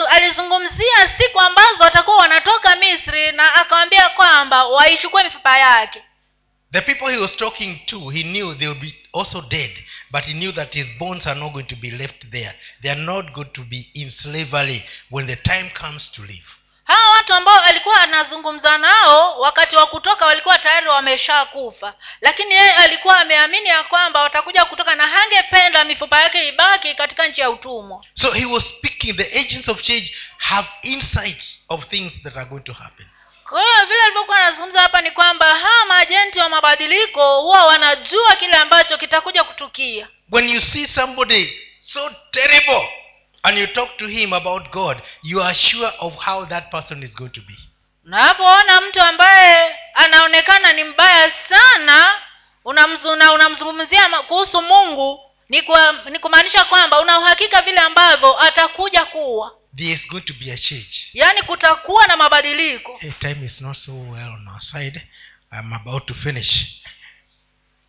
alizungumzia 0.09 1.09
siku 1.17 1.39
ambazo 1.39 1.84
watakuwa 1.84 2.17
wanatoka 2.17 2.76
misri 2.76 3.32
na 3.32 3.55
akawambia 3.55 4.09
kwamba 4.09 4.65
waichukue 4.65 5.24
mifupa 5.24 5.57
yake 5.57 6.03
The 6.72 6.82
people 6.82 7.09
he 7.09 7.17
was 7.17 7.36
talking 7.36 7.80
to, 7.88 8.09
he 8.09 8.24
knew 8.24 8.53
they 8.55 8.67
would 8.67 8.82
be 8.82 8.93
also 9.11 9.41
dead, 9.41 9.72
but 10.11 10.26
he 10.26 10.34
knew 10.34 10.51
that 10.51 10.74
his 10.76 10.86
bones 10.99 11.26
are 11.28 11.39
not 11.39 11.51
going 11.53 11.63
to 11.65 11.76
be 11.76 11.89
left 11.91 12.30
there. 12.30 12.53
They 12.84 12.91
are 12.91 13.01
not 13.01 13.34
going 13.34 13.49
to 13.53 13.63
be 13.63 13.89
in 13.95 14.11
slavery 14.11 14.84
when 15.09 15.26
the 15.26 15.36
time 15.36 15.70
comes 15.74 16.09
to 16.11 16.22
leave. 16.22 16.45
Hawa 16.89 17.09
watu 17.15 17.33
ambao 17.33 17.59
alikuwa 17.59 18.01
anazungumza 18.01 18.77
nao 18.77 19.39
wakati 19.39 19.75
wa 19.75 19.87
kutoka 19.87 20.25
walikuwa 20.25 20.57
tayari 20.57 20.87
wameshakufa. 20.87 21.93
Lakini 22.21 22.53
yeye 22.55 22.71
alikuwa 22.73 23.19
ameamini 23.19 23.69
ya 23.69 23.83
kwamba 23.83 24.21
watakuja 24.21 24.65
kutoka 24.65 24.95
na 24.95 25.07
hangependa 25.07 25.83
mifupa 25.83 26.21
yake 26.21 26.47
ibaki 26.47 26.93
katika 26.93 27.27
nchi 27.27 27.41
ya 27.41 27.49
utumwa. 27.49 28.05
So 28.13 28.31
he 28.31 28.45
was 28.45 28.63
speaking, 28.63 29.15
the 29.17 29.39
agents 29.39 29.69
of 29.69 29.81
change 29.81 30.15
have 30.37 30.67
insights 30.83 31.65
of 31.69 31.85
things 31.85 32.23
that 32.23 32.37
are 32.37 32.45
going 32.45 32.61
to 32.63 32.73
happen. 32.73 33.05
kwa 33.49 33.61
hiyo 33.61 33.85
vile 33.85 34.01
alivyokuwa 34.01 34.37
anazungumza 34.37 34.81
hapa 34.81 35.01
ni 35.01 35.11
kwamba 35.11 35.55
hawa 35.55 35.85
maajenti 35.85 36.39
wa 36.39 36.49
mabadiliko 36.49 37.41
huwa 37.41 37.65
wanajua 37.65 38.35
kile 38.35 38.53
ambacho 38.57 38.97
kitakuja 38.97 39.43
kutukia. 39.43 40.07
When 40.31 40.49
you 40.49 40.61
see 40.61 40.87
somebody 40.87 41.59
so 41.81 42.11
terrible 42.31 42.89
and 43.43 43.57
you 43.57 43.67
talk 43.67 43.97
to 43.97 44.07
him 44.07 44.33
about 44.33 44.69
god 44.71 44.97
you 45.23 45.41
are 45.43 45.55
sure 45.55 45.91
of 45.99 46.15
how 46.25 46.45
that 46.45 46.71
person 46.71 47.03
is 47.03 47.15
going 47.15 47.29
to 47.29 47.41
be. 47.41 47.57
Unapoona 48.05 48.81
mtu 48.81 49.01
ambaye 49.01 49.75
anaonekana 49.93 50.73
ni 50.73 50.83
mbaya 50.83 51.31
sana 51.49 52.21
unamzungumzia 53.33 54.09
kuhusu 54.27 54.61
mungu 54.61 55.19
ni, 55.49 55.61
kwa, 55.61 55.91
ni 56.09 56.19
kumaanisha 56.19 56.65
kwamba 56.65 56.99
una 56.99 57.19
uhakika 57.19 57.61
vile 57.61 57.79
ambavyo 57.79 58.39
atakuja 58.41 59.05
kuwa. 59.05 59.55
There 59.75 59.91
is 59.91 60.07
going 60.07 60.21
to 60.21 60.33
be 60.33 60.51
a 60.51 60.57
change. 60.57 61.09
Yaani 61.13 61.41
kutakuwa 61.41 62.07
na 62.07 62.17
mabadiliko. 62.17 62.97
Hey, 62.97 63.11
time 63.11 63.45
is 63.45 63.61
not 63.61 63.77
so 63.77 63.91
well 63.91 64.29
on 64.29 64.47
our 64.47 64.61
side. 64.61 65.01
I'm 65.51 65.73
about 65.73 66.05
to 66.05 66.13
finish. 66.13 66.65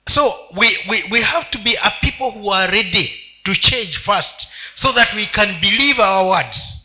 So 0.09 0.35
we, 0.57 0.79
we, 0.89 1.05
we 1.11 1.23
have 1.23 1.51
to 1.51 1.59
be 1.59 1.77
a 1.83 1.91
people 2.01 2.31
who 2.31 2.53
are 2.55 2.73
ready 2.73 3.21
to 3.45 3.55
change 3.55 3.99
first 3.99 4.49
so 4.75 4.93
that 4.93 5.13
we 5.15 5.27
can 5.27 5.61
believe 5.61 6.03
our 6.03 6.27
words. 6.27 6.77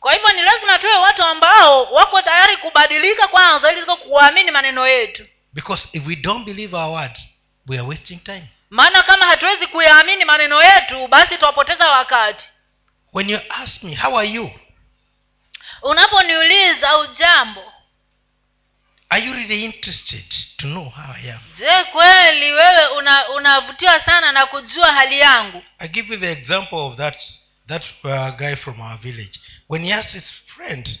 Kwa 0.00 0.12
hivyo 0.12 0.28
ni 0.28 0.42
lazima 0.42 0.78
tuwe 0.78 0.96
watu 0.96 1.22
ambao 1.24 1.84
wako 1.84 2.22
tayari 2.22 2.56
kubadilika 2.56 3.28
kwanza 3.28 3.72
ili 3.72 3.86
kuamini 3.86 4.50
maneno 4.50 4.88
yetu. 4.88 5.26
Because 5.52 5.88
if 5.92 6.06
we 6.06 6.16
don't 6.16 6.44
believe 6.44 6.76
our 6.76 6.90
words 6.90 7.28
we 7.68 7.78
are 7.78 7.86
wasting 7.86 8.18
time. 8.24 8.44
Maana 8.70 9.02
kama 9.02 9.26
hatuwezi 9.26 9.66
kuyaamini 9.66 10.24
maneno 10.24 10.62
yetu 10.62 11.08
basi 11.08 11.38
twapoteza 11.38 11.88
wakati. 11.90 12.44
When 13.12 13.30
you 13.30 13.40
ask 13.48 13.82
me 13.82 13.94
how 13.94 14.18
are 14.18 14.28
you? 14.28 14.50
Unaponiuliza 15.82 16.98
ujambo 16.98 17.72
are 19.10 19.26
you 19.26 19.32
really 19.32 19.64
interested 19.64 20.24
to 20.56 20.66
know 20.66 20.88
how 20.88 21.12
i 21.14 21.30
am 21.32 21.40
je 21.58 21.84
kweli 21.92 22.52
wewe 22.52 22.86
una- 22.86 23.28
unavutiwa 23.28 24.00
sana 24.00 24.32
na 24.32 24.46
kujua 24.46 24.92
hali 24.92 25.18
yangu 25.18 25.62
I 25.78 25.88
give 25.88 26.14
you 26.14 26.20
the 26.20 26.32
example 26.32 26.78
of 26.78 26.96
that 26.96 27.22
that 27.68 27.84
uh, 28.04 28.28
guy 28.36 28.54
from 28.56 28.80
our 28.80 28.98
village. 28.98 29.40
When 29.68 29.84
he 29.84 29.92
asked 29.94 30.12
his 30.14 30.32
friend, 30.56 30.98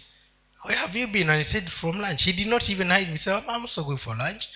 "Where 0.64 0.78
have 0.80 0.98
you 1.00 1.06
been?" 1.08 1.30
and 1.30 1.38
he 1.44 1.50
said, 1.52 1.70
"From 1.70 2.00
lunch." 2.00 2.24
He 2.24 2.32
did 2.32 2.46
not 2.46 2.68
even 2.68 2.90
hide. 2.90 3.10
He 3.10 3.16
said, 3.18 3.42
"I'm 3.48 3.62
also 3.62 3.84
going 3.84 3.98
for 3.98 4.16
lunch," 4.16 4.48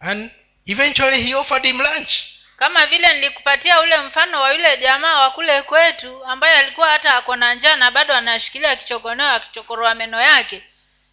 and 0.00 0.30
eventually 0.66 1.22
he 1.22 1.34
offered 1.34 1.64
him 1.64 1.80
lunch. 1.80 2.24
kama 2.56 2.86
vile 2.86 3.12
nilikupatia 3.14 3.80
ule 3.80 3.98
mfano 3.98 4.42
wa 4.42 4.52
yule 4.52 4.76
jamaa 4.76 5.20
wa 5.22 5.30
kule 5.30 5.62
kwetu 5.62 6.24
ambaye 6.24 6.56
alikuwa 6.58 6.88
hata 6.90 7.14
ako 7.16 7.36
na 7.36 7.54
njaa 7.54 7.76
na 7.76 7.90
bado 7.90 8.14
anashikilia 8.14 8.76
kichokoneo 8.76 9.30
akichokoroa 9.30 9.94
meno 9.94 10.20
yake 10.20 10.62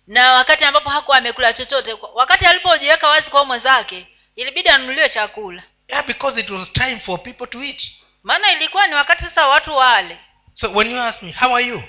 na 0.08 0.34
wakati 0.34 0.64
ambapo 0.64 0.90
hakuwa 0.90 1.18
amekula 1.18 1.54
chochote 1.54 1.94
wakati 2.14 2.46
alipojiweka 2.46 3.08
wazi 3.08 3.30
kwa 3.30 3.46
mwenzake 3.46 4.08
ilibidi 4.36 4.70
anunuliwe 4.70 5.10
chakula 5.10 5.64
Yeah, 5.88 6.06
because 6.06 6.40
it 6.40 6.50
was 6.50 6.74
time 6.74 7.00
for 7.00 7.24
people 7.24 7.48
to 7.48 7.64
eat. 7.64 7.92
maana 8.24 8.52
ilikuwa 8.54 8.88
ni 8.88 8.96
wakati 8.96 9.24
sasa 9.24 9.48
watu 9.48 9.76
wale 9.76 10.18
So 10.54 10.72
when 10.72 10.92
you 10.92 11.02
ask 11.02 11.22
me, 11.22 11.32
"How 11.32 11.56
are 11.56 11.66
you?" 11.68 11.84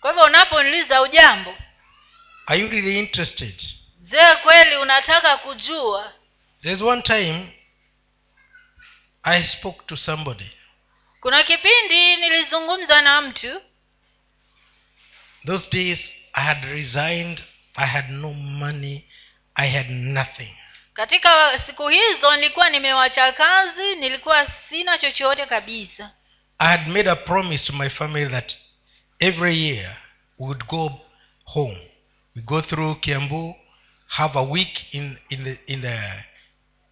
kwa 0.00 0.10
hivyo 0.10 0.24
unaponiuliza 0.24 1.02
ujambo 1.02 1.54
Are 2.46 2.60
you 2.60 2.68
really 2.68 2.98
interested? 2.98 3.62
je 4.00 4.36
kweli 4.42 4.76
unataka 4.76 5.36
kujua 5.36 6.12
there's 6.62 6.82
one 6.82 7.02
time 7.02 7.58
i 9.22 9.42
spoke 9.44 9.82
to 9.86 9.96
somebody 9.96 10.50
kuna 11.20 11.42
kipindi 11.42 12.16
nilizungumza 12.16 13.02
na 13.02 13.20
mtu 13.22 13.60
those 15.46 15.70
days 15.70 16.16
i 16.32 16.40
had 16.40 16.64
resigned. 16.64 17.44
I 17.76 17.86
had 17.86 18.10
no 18.10 18.32
money. 18.34 19.04
I 19.56 19.66
had 19.66 19.90
nothing. 19.90 20.54
Katika 20.94 21.58
siku 21.66 21.88
hizo 21.88 22.36
nilikuwa 22.36 22.70
nimewacha 22.70 23.32
kazi 23.32 23.96
nilikuwa 23.96 24.46
sina 24.68 24.98
chochote 24.98 25.46
kabisa. 25.46 26.10
I 26.58 26.68
had 26.68 26.86
made 26.90 27.10
a 27.10 27.16
promise 27.16 27.66
to 27.66 27.72
my 27.72 27.88
family 27.88 28.26
that 28.26 28.56
every 29.20 29.68
year 29.68 29.96
we 30.38 30.46
would 30.46 30.66
go 30.66 31.00
home. 31.44 31.78
We 32.36 32.42
go 32.42 32.60
through 32.62 33.00
kiambu 33.00 33.56
have 34.06 34.38
a 34.38 34.42
week 34.42 34.94
in, 34.94 35.18
in 35.28 35.44
the 35.44 35.58
in 35.66 35.82
the 35.82 35.98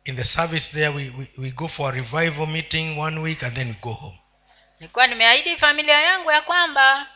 in 0.04 0.16
the 0.16 0.24
service 0.24 0.70
there. 0.72 0.90
We, 0.92 1.10
we, 1.10 1.28
we 1.38 1.50
go 1.50 1.68
for 1.68 1.90
a 1.90 1.92
revival 1.92 2.46
meeting 2.46 2.96
one 2.96 3.20
week 3.20 3.42
and 3.42 3.56
then 3.56 3.68
we 3.68 3.76
go 3.82 3.92
home. 3.92 4.18
Nilikuwa 4.80 5.06
nimeahidi 5.06 5.56
familia 5.56 6.00
yangu 6.00 6.30
ya 6.30 6.40
kwamba 6.40 7.06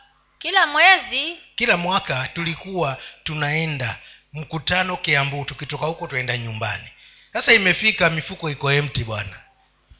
kila 0.43 0.67
mwezi 0.67 1.37
kila 1.55 1.77
mwaka 1.77 2.27
tulikuwa 2.33 2.97
tunaenda 3.23 3.97
mkutano 4.33 4.97
kiambu. 4.97 5.45
Tukitoka 5.45 5.85
huko 5.85 6.07
tuenda 6.07 6.37
nyumbani. 6.37 6.87
Sasa 7.33 7.53
imefika 7.53 8.09
mifuko 8.09 8.49
iko 8.49 8.71
empty 8.71 9.03
bwana. 9.03 9.39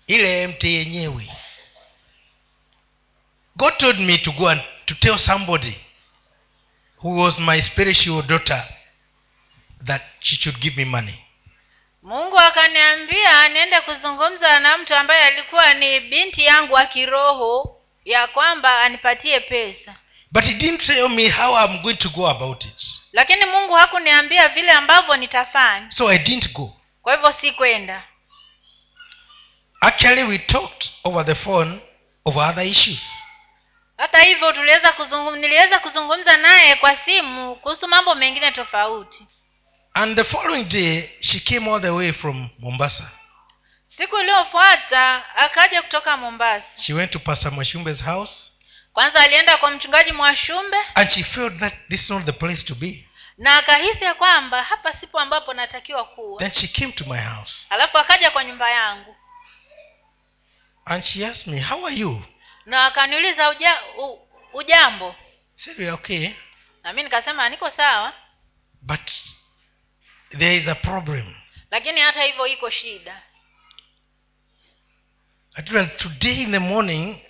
Ile 0.07 0.43
empty 0.43 0.73
yenyewe. 0.75 1.29
God 3.55 3.77
told 3.77 3.99
me 3.99 4.17
to 4.17 4.31
go 4.31 4.49
and 4.49 4.61
to 4.85 4.93
tell 4.95 5.17
somebody 5.19 5.79
who 6.97 7.21
was 7.21 7.39
my 7.39 7.61
spiritual 7.61 8.21
daughter 8.23 8.67
that 9.85 10.01
she 10.19 10.35
should 10.35 10.59
give 10.59 10.77
me 10.77 10.85
money. 10.85 11.15
Mungu 12.01 12.39
akaniambia 12.39 13.49
niende 13.49 13.81
kuzungumza 13.81 14.59
na 14.59 14.77
mtu 14.77 14.95
ambaye 14.95 15.23
alikuwa 15.25 15.73
ni 15.73 15.99
binti 15.99 16.43
yangu 16.43 16.73
wa 16.73 16.85
kiroho 16.85 17.81
ya 18.05 18.27
kwamba 18.27 18.81
anipatie 18.81 19.39
pesa 19.39 19.95
but 20.33 20.43
he 20.43 20.53
didn't 20.53 20.81
tell 20.85 21.09
me 21.09 21.29
how 21.29 21.53
i'm 21.55 21.81
going 21.81 21.97
to 21.97 22.09
go 22.09 22.27
about 22.27 22.65
it. 22.65 22.83
Lakini 23.11 23.45
mungu 23.45 23.73
hakuniambia 23.73 24.49
vile 24.49 24.71
ambavyo 24.71 25.17
nitafanya. 25.17 25.91
So 25.91 26.09
i 26.09 26.17
didn't 26.19 26.53
go. 26.53 26.77
Kwa 27.01 27.13
hivyo 27.15 27.31
si 27.41 27.51
kwenda 27.51 28.03
actually 29.81 30.23
we 30.23 30.37
talked 30.37 30.91
over 31.03 31.25
the 31.25 31.35
phone 31.35 31.79
over 32.25 32.49
other 32.49 32.63
issues. 32.67 33.01
Hata 33.97 34.19
hivyo 34.21 34.51
tuliweza 34.51 34.91
kuzungum, 34.91 35.35
niliweza 35.35 35.79
kuzungumza 35.79 36.37
naye 36.37 36.75
kwa 36.75 36.97
simu 36.97 37.55
kuhusu 37.55 37.87
mambo 37.87 38.15
mengine 38.15 38.51
tofauti. 38.51 39.27
And 39.93 40.15
the 40.15 40.23
following 40.23 40.63
day 40.63 41.09
she 41.19 41.39
came 41.39 41.71
all 41.71 41.81
the 41.81 41.89
way 41.89 42.11
from 42.13 42.49
mombasa. 42.59 43.11
Siku 43.97 44.19
iliyofuata 44.19 45.35
akaja 45.35 45.81
kutoka 45.81 46.17
mombasa. 46.17 46.65
She 46.77 46.93
went 46.93 47.11
to 47.11 47.19
pastor 47.19 47.51
mashumbe's 47.51 48.03
house 48.03 48.42
kwanza 48.93 49.19
alienda 49.19 49.57
kwa 49.57 49.71
mchungaji 49.71 50.11
mwashumbe 50.11 50.77
and 50.95 51.09
she 51.09 51.23
felt 51.23 51.59
that 51.59 51.73
this 51.89 52.01
is 52.03 52.09
not 52.09 52.25
the 52.25 52.31
place 52.31 52.63
to 52.63 52.75
be. 52.75 53.09
na 53.37 53.57
akahisi 53.57 54.03
ya 54.03 54.13
kwamba 54.13 54.63
hapa 54.63 54.93
sipo 54.93 55.19
ambapo 55.19 55.53
natakiwa 55.53 56.05
kuwa. 56.05 56.39
Then 56.39 56.51
she 56.51 56.67
came 56.67 56.91
to 56.91 57.05
my 57.05 57.19
house. 57.19 57.67
Alafu 57.69 57.97
akaja 57.97 58.31
kwa 58.31 58.43
nyumba 58.43 58.69
yangu. 58.69 59.15
And 60.85 61.03
she 61.03 61.25
asked 61.25 61.53
me 61.53 61.59
how 61.61 61.85
are 61.85 61.95
you? 61.95 62.23
Na 62.65 62.85
akaniuliza 62.85 63.49
uja, 63.49 63.79
u, 63.97 64.27
ujambo? 64.53 65.15
Said 65.53 65.89
okay. 65.89 66.29
Na 66.83 66.93
mi 66.93 67.03
nikasema 67.03 67.49
niko 67.49 67.71
sawa. 67.71 68.13
But 68.81 69.11
there 70.37 70.57
is 70.57 70.67
a 70.67 70.75
problem. 70.75 71.35
Lakini 71.71 72.01
hata 72.01 72.23
hivyo 72.23 72.47
iko 72.47 72.69
shida. 72.69 73.21
Today 75.97 76.41
in 76.41 76.51
the 76.51 76.59
morning 76.59 77.21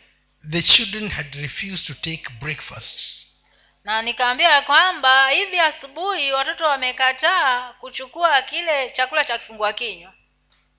the 0.52 0.62
children 0.62 1.10
had 1.10 1.36
refused 1.36 1.88
to 1.88 1.94
take 1.94 2.24
breakfast 2.40 3.28
na 3.84 4.02
nikaambia 4.02 4.50
ya 4.50 4.62
kwamba 4.62 5.30
hivi 5.30 5.60
asubuhi 5.60 6.32
watoto 6.32 6.64
wamekataa 6.66 7.74
kuchukua 7.74 8.42
kile 8.42 8.90
chakula 8.90 9.26
cha 9.26 9.38
kifungua 9.38 9.74
kinywa. 9.74 10.14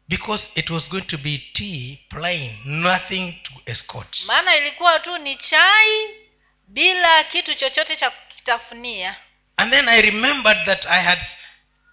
Because 0.08 0.48
it 0.54 0.70
was 0.70 0.90
going 0.90 1.02
to 1.02 1.18
be 1.18 1.38
tea 1.52 1.98
plain 2.08 2.56
nothing 2.64 3.32
to 3.42 3.52
escort. 3.66 4.24
Maana 4.26 4.56
ilikuwa 4.56 5.00
tu 5.00 5.18
ni 5.18 5.36
chai 5.36 6.08
bila 6.68 7.24
kitu 7.24 7.54
chochote 7.54 7.96
cha 7.96 8.12
kitafunia. 8.36 9.16
And 9.56 9.72
then 9.72 9.88
i 9.88 10.02
remembered 10.02 10.64
that 10.64 10.86
i 10.86 11.02
had 11.02 11.22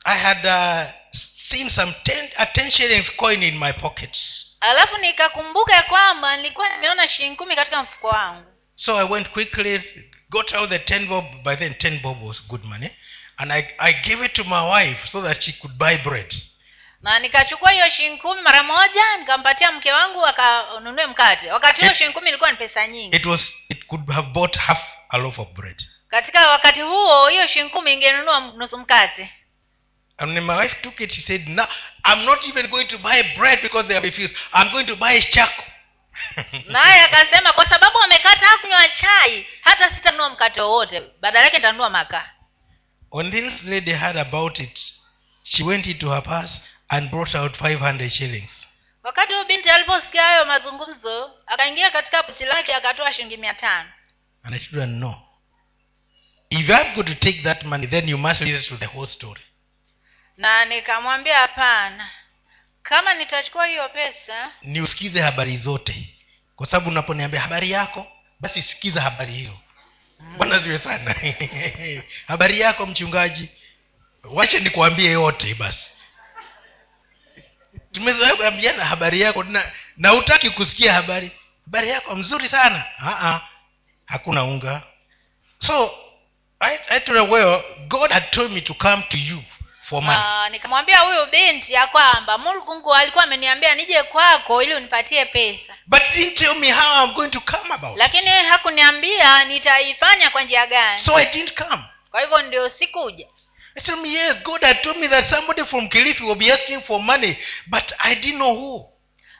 i 0.05 0.17
had 0.19 0.45
uh, 0.47 0.91
seen 1.21 1.69
some 1.69 1.93
ten, 2.03 2.29
a 2.37 2.45
ten 2.45 2.71
shillings 2.71 3.15
coin 3.15 3.43
in 3.43 3.57
my 3.59 3.71
pockets 3.73 4.47
alafu 4.61 4.97
nikakumbuka 4.97 5.75
ya 5.75 5.83
kwamba 5.83 6.37
nilikuwa 6.37 6.69
nimeona 6.69 7.07
shilingi 7.07 7.35
kumi 7.35 7.55
katika 7.55 7.83
mfuko 7.83 8.07
wangu. 8.07 8.45
So 8.75 8.97
i 8.99 9.03
went 9.03 9.29
quickly 9.29 9.81
got 10.29 10.53
out 10.53 10.69
the 10.69 10.79
ten 10.79 11.07
bob 11.07 11.25
by 11.43 11.55
then 11.55 11.73
ten 11.73 11.99
bob 11.99 12.23
was 12.23 12.47
good 12.47 12.63
money. 12.65 12.89
And 13.37 13.51
I, 13.51 13.67
I 13.79 13.93
gave 13.93 14.25
it 14.25 14.33
to 14.33 14.43
my 14.43 14.61
wife 14.69 15.07
so 15.07 15.21
that 15.21 15.41
she 15.43 15.51
could 15.53 15.77
buy 15.77 15.97
bread. 15.97 16.33
Na 17.01 17.19
nikachukua 17.19 17.71
hiyo 17.71 17.89
shilingi 17.89 18.21
kumi 18.21 18.41
mara 18.41 18.63
moja 18.63 19.17
nikampatia 19.17 19.71
mke 19.71 19.91
wangu 19.93 20.25
akanunue 20.25 21.05
mkate. 21.07 21.51
Wakati 21.51 21.81
huo 21.85 21.93
shilingi 21.93 22.13
kumi 22.13 22.29
ilikuwa 22.29 22.51
ni 22.51 22.57
pesa 22.57 22.87
nyingi. 22.87 23.15
It 23.15 23.25
was 23.25 23.53
it 23.69 23.85
could 23.87 24.09
have 24.11 24.27
bought 24.27 24.57
half 24.57 24.79
a 25.09 25.17
loaf 25.17 25.39
of 25.39 25.47
bread. 25.47 25.81
Katika 26.07 26.49
wakati 26.49 26.81
huo 26.81 27.27
hiyo 27.27 27.47
shilingi 27.47 27.71
kumi 27.71 27.93
ingenunua 27.93 28.39
nusu 28.39 28.77
mkate 28.77 29.33
and 30.21 30.33
when 30.35 30.43
my 30.43 30.55
wife 30.55 30.75
took 30.83 31.01
it 31.01 31.11
she 31.11 31.21
said 31.21 31.47
no 31.49 31.65
i'm 32.05 32.25
not 32.25 32.47
even 32.47 32.69
going 32.69 32.87
to 32.87 32.97
buy 32.99 33.23
bread 33.37 33.59
because 33.61 33.87
they 33.87 33.95
have 33.95 34.03
refused. 34.03 34.35
I'm 34.53 34.71
going 34.71 34.85
to 34.87 34.95
buy 34.95 35.19
chako 35.19 35.63
naye 36.67 37.01
akasema 37.01 37.53
kwa 37.53 37.69
sababu 37.69 37.97
wamekataa 37.97 38.57
kunywa 38.57 38.87
chai 38.89 39.47
hata 39.61 39.95
sitanunua 39.95 40.29
mkate 40.29 40.61
wowote 40.61 41.01
badala 41.21 41.45
yake 41.45 41.57
nitanunua 41.57 41.89
makaa. 41.89 42.29
When 43.11 43.31
this 43.31 43.63
lady 43.63 43.91
heard 43.91 44.17
about 44.17 44.59
it 44.59 44.79
she 45.43 45.63
went 45.63 45.87
into 45.87 46.09
her 46.09 46.23
purse 46.23 46.61
and 46.89 47.09
brought 47.09 47.35
out 47.35 47.57
500 47.61 48.09
shillings. 48.09 48.67
Wakati 49.03 49.33
huyo 49.33 49.45
binti 49.45 49.69
aliposikia 49.69 50.23
hayo 50.23 50.45
mazungumzo 50.45 51.31
akaingia 51.47 51.91
katika 51.91 52.23
pochi 52.23 52.45
lake 52.45 52.75
akatoa 52.75 53.13
shilingi 53.13 53.37
mia 53.37 53.53
tano. 53.53 53.89
And 54.43 54.55
i 54.55 54.59
her 54.59 54.87
no 54.87 55.21
if 56.49 56.67
have 56.67 56.95
got 56.95 57.07
to 57.07 57.15
take 57.15 57.41
that 57.43 57.63
money 57.63 57.87
then 57.87 58.09
you 58.09 58.17
must 58.17 58.41
listen 58.41 58.77
to 58.77 58.85
the 58.85 58.97
whole 58.97 59.07
story 59.07 59.41
na 60.37 60.65
nikamwambia 60.65 61.37
hapana. 61.39 62.09
Kama 62.83 63.13
nitachukua 63.13 63.65
hiyo 63.67 63.89
pesa 63.89 64.51
niusikize 64.61 65.21
habari 65.21 65.57
zote. 65.57 66.15
Kwa 66.55 66.67
sababu 66.67 66.89
unaponiambia 66.89 67.41
habari 67.41 67.71
yako 67.71 68.07
basi 68.39 68.61
sikiza 68.61 69.01
habari 69.01 69.33
hiyo 69.33 69.57
bwana 70.37 70.59
ziwe 70.59 70.79
sana. 70.79 71.15
Habari 72.27 72.59
yako 72.59 72.85
mchungaji 72.85 73.49
wache 74.23 74.59
nikuambie 74.59 75.11
yote 75.11 75.53
basi. 75.55 75.91
Tumezoea 77.91 78.35
kuambiana 78.35 78.85
habari 78.85 79.21
yako 79.21 79.43
na, 79.43 79.71
na 79.97 80.13
utaki 80.13 80.49
kusikia 80.49 80.93
habari. 80.93 81.31
Habari 81.65 81.89
yako 81.89 82.15
mzuri 82.15 82.49
sana. 82.49 82.85
Aa, 82.99 83.41
hakuna 84.05 84.43
unga. 84.43 84.81
So 85.59 85.91
I, 86.59 86.79
I 86.89 86.99
told 86.99 87.17
her, 87.19 87.29
well 87.29 87.63
god 87.87 88.11
had 88.11 88.25
told 88.31 88.51
me 88.51 88.61
to 88.61 88.73
come 88.73 89.03
to 89.09 89.17
you 89.17 89.43
nikamwambia 90.51 90.99
huyu 90.99 91.25
binti 91.25 91.73
ya 91.73 91.87
kwamba 91.87 92.37
mungu 92.37 92.93
alikuwa 92.93 93.23
ameniambia 93.23 93.75
nije 93.75 94.03
kwako 94.03 94.63
ili 94.63 94.73
unipatie 94.75 95.25
pesa. 95.25 95.73
But 95.85 96.01
didn't 96.13 96.37
tell 96.37 96.55
me 96.55 96.71
how 96.71 97.05
i'm 97.05 97.13
going 97.13 97.29
to 97.29 97.39
come 97.39 97.73
about 97.73 97.97
lakini 97.97 98.27
hakuniambia 98.29 99.45
nitaifanya 99.45 100.29
kwa 100.29 100.43
njia 100.43 100.67
gani. 100.67 100.99
So 100.99 101.17
i 101.17 101.25
didn't 101.25 101.53
come. 101.63 101.83
Kwa 102.11 102.21
hivyo 102.21 102.41
ndio 102.41 102.69
sikuja. 102.69 103.27
I 103.75 103.81
told 103.81 104.01
me, 104.01 104.09
yes, 104.09 104.43
God 104.43 104.61
had 104.61 104.81
told 104.81 104.97
me 104.97 105.07
that 105.07 105.29
somebody 105.29 105.63
from 105.63 105.87
Kilifi 105.89 106.23
will 106.23 106.35
be 106.35 106.51
asking 106.53 106.81
for 106.81 106.99
money, 107.01 107.37
but 107.67 107.93
I 107.99 108.15
didn't 108.15 108.35
know 108.37 108.53
who. 108.53 108.91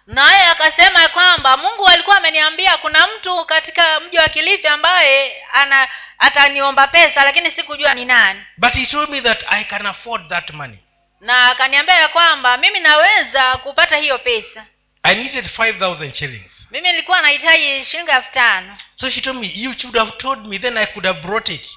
Naye 0.07 0.45
akasema 0.45 1.07
kwamba 1.07 1.57
mungu 1.57 1.87
alikuwa 1.87 2.17
ameniambia 2.17 2.77
kuna 2.77 3.07
mtu 3.07 3.45
katika 3.45 3.99
mji 3.99 4.17
wa 4.17 4.27
kilifi 4.29 4.67
ambaye 4.67 5.43
ana 5.53 5.87
ataniomba 6.19 6.87
pesa 6.87 7.23
lakini 7.23 7.51
sikujua 7.51 7.93
ni 7.93 8.05
nani 8.05 8.43
But 8.57 8.73
he 8.73 8.85
told 8.85 9.09
me 9.09 9.21
that 9.21 9.43
I 9.49 9.63
can 9.63 9.85
afford 9.85 10.29
that 10.29 10.49
money. 10.53 10.77
na 11.21 11.45
akaniambia 11.51 11.95
ya 11.95 12.07
kwamba 12.07 12.57
mimi 12.57 12.79
naweza 12.79 13.57
kupata 13.57 13.97
hiyo 13.97 14.17
pesa 14.19 14.65
I 15.03 15.15
needed 15.15 15.45
5,000 15.57 16.13
shillings. 16.13 16.67
mimi 16.71 16.91
nilikuwa 16.91 17.21
nahitaji 17.21 17.85
shilingi 17.85 18.11
elfu 18.11 18.31
tano 18.31 18.77
So 18.95 19.09
she 19.09 19.21
told 19.21 19.37
me, 19.39 19.51
you 19.55 19.73
should 19.79 19.97
have 19.97 20.11
told 20.11 20.45
me, 20.47 20.59
then 20.59 20.77
I 20.77 20.85
could 20.85 21.05
have 21.05 21.19
brought 21.21 21.49
it. 21.49 21.67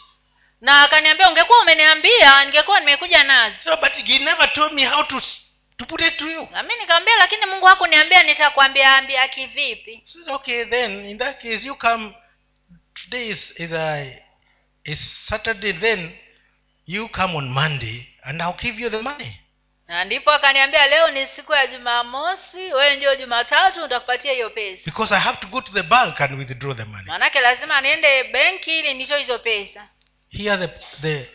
na 0.60 0.82
akaniambia 0.82 1.28
ungekuwa 1.28 1.58
umeniambia 1.60 2.44
ningekuwa 2.44 2.80
nimekuja 2.80 3.24
nazo 3.24 3.54
So, 3.60 3.76
but 3.76 3.92
he 3.92 4.18
never 4.18 4.52
told 4.52 4.72
me 4.72 4.84
how 4.86 5.02
to, 5.02 5.20
to 5.76 5.86
put 5.86 6.00
it 6.00 6.16
to 6.16 6.30
you. 6.30 6.48
na 6.52 6.62
mi 6.62 6.74
nikamwambia 6.80 7.16
lakini 7.16 7.46
mungu 7.46 7.66
hakuniambia 7.66 8.22
nitakwambia 8.22 8.96
ambia 8.96 9.28
kivipi 9.28 10.02
said, 10.04 10.28
okay, 10.30 10.64
then 10.64 11.04
in 11.10 11.18
that 11.18 11.42
case, 11.42 11.66
you 11.66 11.74
come. 11.74 12.14
Today 12.94 13.28
is, 13.28 13.54
is, 13.56 13.72
a, 13.72 14.06
is 14.84 15.26
Saturday, 15.26 15.72
then 15.72 16.12
you 16.86 17.08
come 17.08 17.36
on 17.36 17.48
Monday, 17.48 18.06
and 18.24 18.40
I'll 18.42 18.56
give 18.62 18.78
you 18.82 18.90
the 18.90 19.02
money. 19.02 19.40
na 19.88 20.04
ndipo 20.04 20.30
akaniambia 20.30 20.86
leo 20.86 21.10
ni 21.10 21.26
siku 21.26 21.52
ya 21.52 21.66
jumamosi 21.66 22.56
wewe 22.56 22.96
ndio 22.96 23.16
jumatatu 23.16 23.82
nitakupatia 23.82 24.32
hiyo 24.32 24.50
pesa 24.50 24.82
because 24.86 25.14
i 25.14 25.20
have 25.20 25.38
to 25.40 25.46
go 25.46 25.60
to 25.60 25.72
the 25.72 25.82
bank 25.82 26.20
and 26.20 26.38
withdraw 26.38 26.74
the 26.74 26.84
money 26.84 27.04
maanake 27.06 27.40
lazima 27.40 27.80
niende 27.80 28.24
benki 28.24 28.78
ili 28.78 28.94
ndicho 28.94 29.16
hizo 29.16 29.38
pesa 29.38 29.88
here 30.30 30.56
the 30.68 30.68
the 31.02 31.28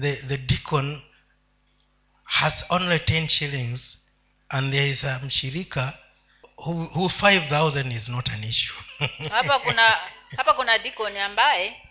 the, 0.00 0.16
the 0.16 0.36
deacon 0.36 1.02
has 2.28 2.64
only 2.70 2.98
10 2.98 3.28
shillings 3.28 3.98
and 4.50 4.72
there 4.72 4.86
is 4.90 5.04
a 5.04 5.20
mshirika 5.24 5.92
who, 6.56 6.84
who 6.84 7.08
5000 7.08 7.92
is 7.92 8.08
not 8.08 8.28
an 8.28 8.44
issue. 8.44 8.74
Hapa 9.30 9.58
kuna 9.58 9.98
hapa 10.36 10.52
kuna 10.54 10.78
dikoni 10.78 11.18
ambaye 11.18 11.82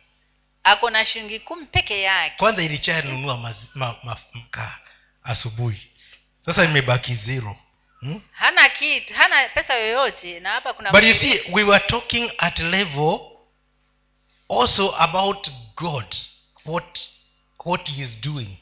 ako 0.63 0.89
na 0.89 1.05
shilingi 1.05 1.39
kumi 1.39 1.65
peke 1.65 2.01
yake. 2.01 2.35
Kwanza 2.37 2.63
ilichanunua 2.63 3.37
makaa 3.37 3.57
ma, 3.75 3.95
ma, 4.03 4.17
mkaa 4.33 4.77
asubuhi. 5.23 5.91
Sasa 6.45 6.63
imebaki 6.63 7.15
zero. 7.15 7.57
Hmm? 7.99 8.21
hana 8.31 8.69
kitu 8.69 9.13
hana 9.13 9.49
pesa 9.49 9.73
yoyote 9.73 10.39
na 10.39 10.49
hapa 10.49 10.73
kuna 10.73 10.91
but 10.91 11.03
you 11.03 11.13
see 11.13 11.41
we 11.51 11.63
were 11.63 11.79
talking 11.87 12.31
at 12.37 12.59
level 12.59 13.19
also 14.49 14.95
about 14.99 15.49
god 15.75 16.15
what 16.65 16.99
what 17.65 17.89
he 17.89 18.01
is 18.03 18.21
doing 18.21 18.57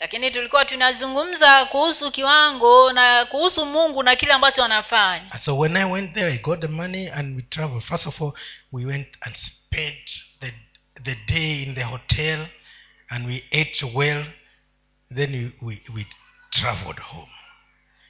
lakini 0.00 0.30
tulikuwa 0.30 0.64
tunazungumza 0.64 1.64
kuhusu 1.64 2.10
kiwango 2.10 2.92
na 2.92 3.24
kuhusu 3.24 3.66
mungu 3.66 4.02
na 4.02 4.16
kile 4.16 4.32
ambacho 4.32 4.64
anafanya. 4.64 5.38
So 5.38 5.58
when 5.58 5.76
i 5.76 5.84
went 5.84 6.14
there 6.14 6.32
i 6.32 6.38
got 6.38 6.60
the 6.60 6.68
money 6.68 7.08
and 7.10 7.36
we 7.36 7.42
traveled. 7.42 7.82
First 7.84 8.06
of 8.06 8.20
all 8.22 8.32
we 8.72 8.84
went 8.84 9.08
and 9.20 9.36
spent 9.36 10.10
the, 10.40 10.52
the 11.04 11.16
day 11.26 11.62
in 11.62 11.74
the 11.74 11.82
hotel 11.84 12.46
and 13.08 13.26
we 13.26 13.44
ate 13.52 13.86
well. 13.94 14.24
Then 15.14 15.32
we, 15.32 15.52
we, 15.66 15.82
we 15.94 16.06
traveled 16.50 16.98
home. 16.98 17.28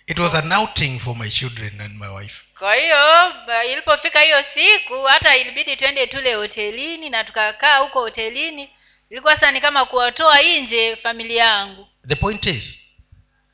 It 0.06 0.18
was 0.18 0.34
an 0.34 0.52
outing 0.52 0.98
for 0.98 1.14
my 1.16 1.28
children 1.28 1.80
and 1.80 1.98
my 1.98 2.10
wife. 2.14 2.34
Kwa 2.58 2.74
hiyo 2.74 3.32
ilipofika 3.72 4.20
hiyo 4.20 4.44
siku 4.54 5.02
hata 5.02 5.36
ilibidi 5.36 5.76
twende 5.76 6.06
tule 6.06 6.34
hotelini 6.34 7.10
na 7.10 7.24
tukakaa 7.24 7.78
huko 7.78 8.00
hotelini 8.00 8.70
ilikuwa 9.10 9.34
sasa 9.34 9.50
ni 9.52 9.60
kama 9.60 9.84
kuwatoa 9.84 10.42
nje 10.42 10.96
familia 10.96 11.44
yangu. 11.44 11.88
The 12.08 12.14
point 12.16 12.46
is 12.46 12.80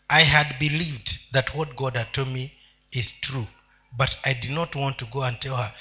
i 0.08 0.24
had 0.24 0.54
believed 0.58 1.10
that 1.32 1.54
what 1.54 1.74
god 1.74 1.96
had 1.96 2.10
told 2.12 2.28
me 2.28 2.50
is 2.90 3.20
true 3.20 3.46
but 3.92 4.10
i 4.22 4.34
did 4.34 4.50
not 4.50 4.74
want 4.74 4.96
to 4.96 5.06
go 5.06 5.24
and 5.24 5.38
tell 5.38 5.56
her 5.56 5.72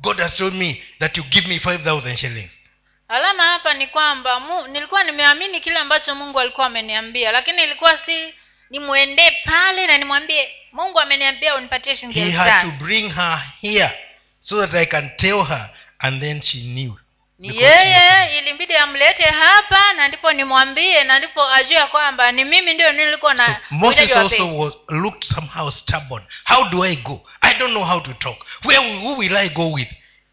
god 0.00 0.18
has 0.20 0.36
told 0.36 0.54
me 0.54 0.82
that 0.98 1.16
you 1.16 1.24
give 1.24 1.48
me 1.48 1.58
5000 1.58 2.16
shillings. 2.16 2.60
Alama 3.08 3.42
hapa 3.42 3.74
ni 3.74 3.86
kwamba 3.86 4.40
mu, 4.40 4.66
nilikuwa 4.66 5.04
nimeamini 5.04 5.60
kile 5.60 5.78
ambacho 5.78 6.14
mungu 6.14 6.40
alikuwa 6.40 6.66
ameniambia 6.66 7.32
lakini 7.32 7.62
ilikuwa 7.64 7.98
si 7.98 8.34
nimwendee 8.70 9.30
pale 9.44 9.86
na 9.86 9.98
nimwambie 9.98 10.50
mungu 10.72 11.00
ameniambia 11.00 11.54
unipatie 11.54 11.96
shilingi 11.96 12.20
he 12.20 12.30
had 12.30 12.62
to 12.70 12.84
bring 12.84 13.12
her 13.14 13.42
here 13.60 13.90
so 14.40 14.66
that 14.66 14.74
i 14.74 14.86
can 14.86 15.16
tell 15.16 15.44
her 15.44 15.70
and 15.98 16.20
then 16.20 16.42
she 16.42 16.58
knew 16.58 16.96
ni 17.38 17.56
yeye 17.62 18.38
ilimbidi 18.38 18.76
amlete 18.76 19.22
hapa 19.22 19.92
na 19.92 20.08
ndipo 20.08 20.32
nimwambie 20.32 21.04
na 21.04 21.18
ndipo 21.18 21.48
ajue 21.48 21.86
kwamba 21.86 22.32
ni 22.32 22.44
mimi 22.44 22.74
ndio 22.74 22.92
nilikuwa 22.92 23.36
so 23.36 23.56
moses 23.70 24.16
also 24.16 24.58
was, 24.58 24.74
looked 24.88 25.24
somehow 25.24 25.70
stubborn. 25.70 26.24
How 26.44 26.68
do 26.68 26.84
i 26.84 26.96
go? 26.96 27.26
I 27.40 27.54
don't 27.54 27.70
know 27.72 27.84
how 27.84 28.00
to 28.00 28.14
talk. 28.14 28.36
Where 28.64 28.98
who 29.00 29.16
will 29.16 29.36
i 29.36 29.48
go 29.48 29.72
with? 29.72 29.88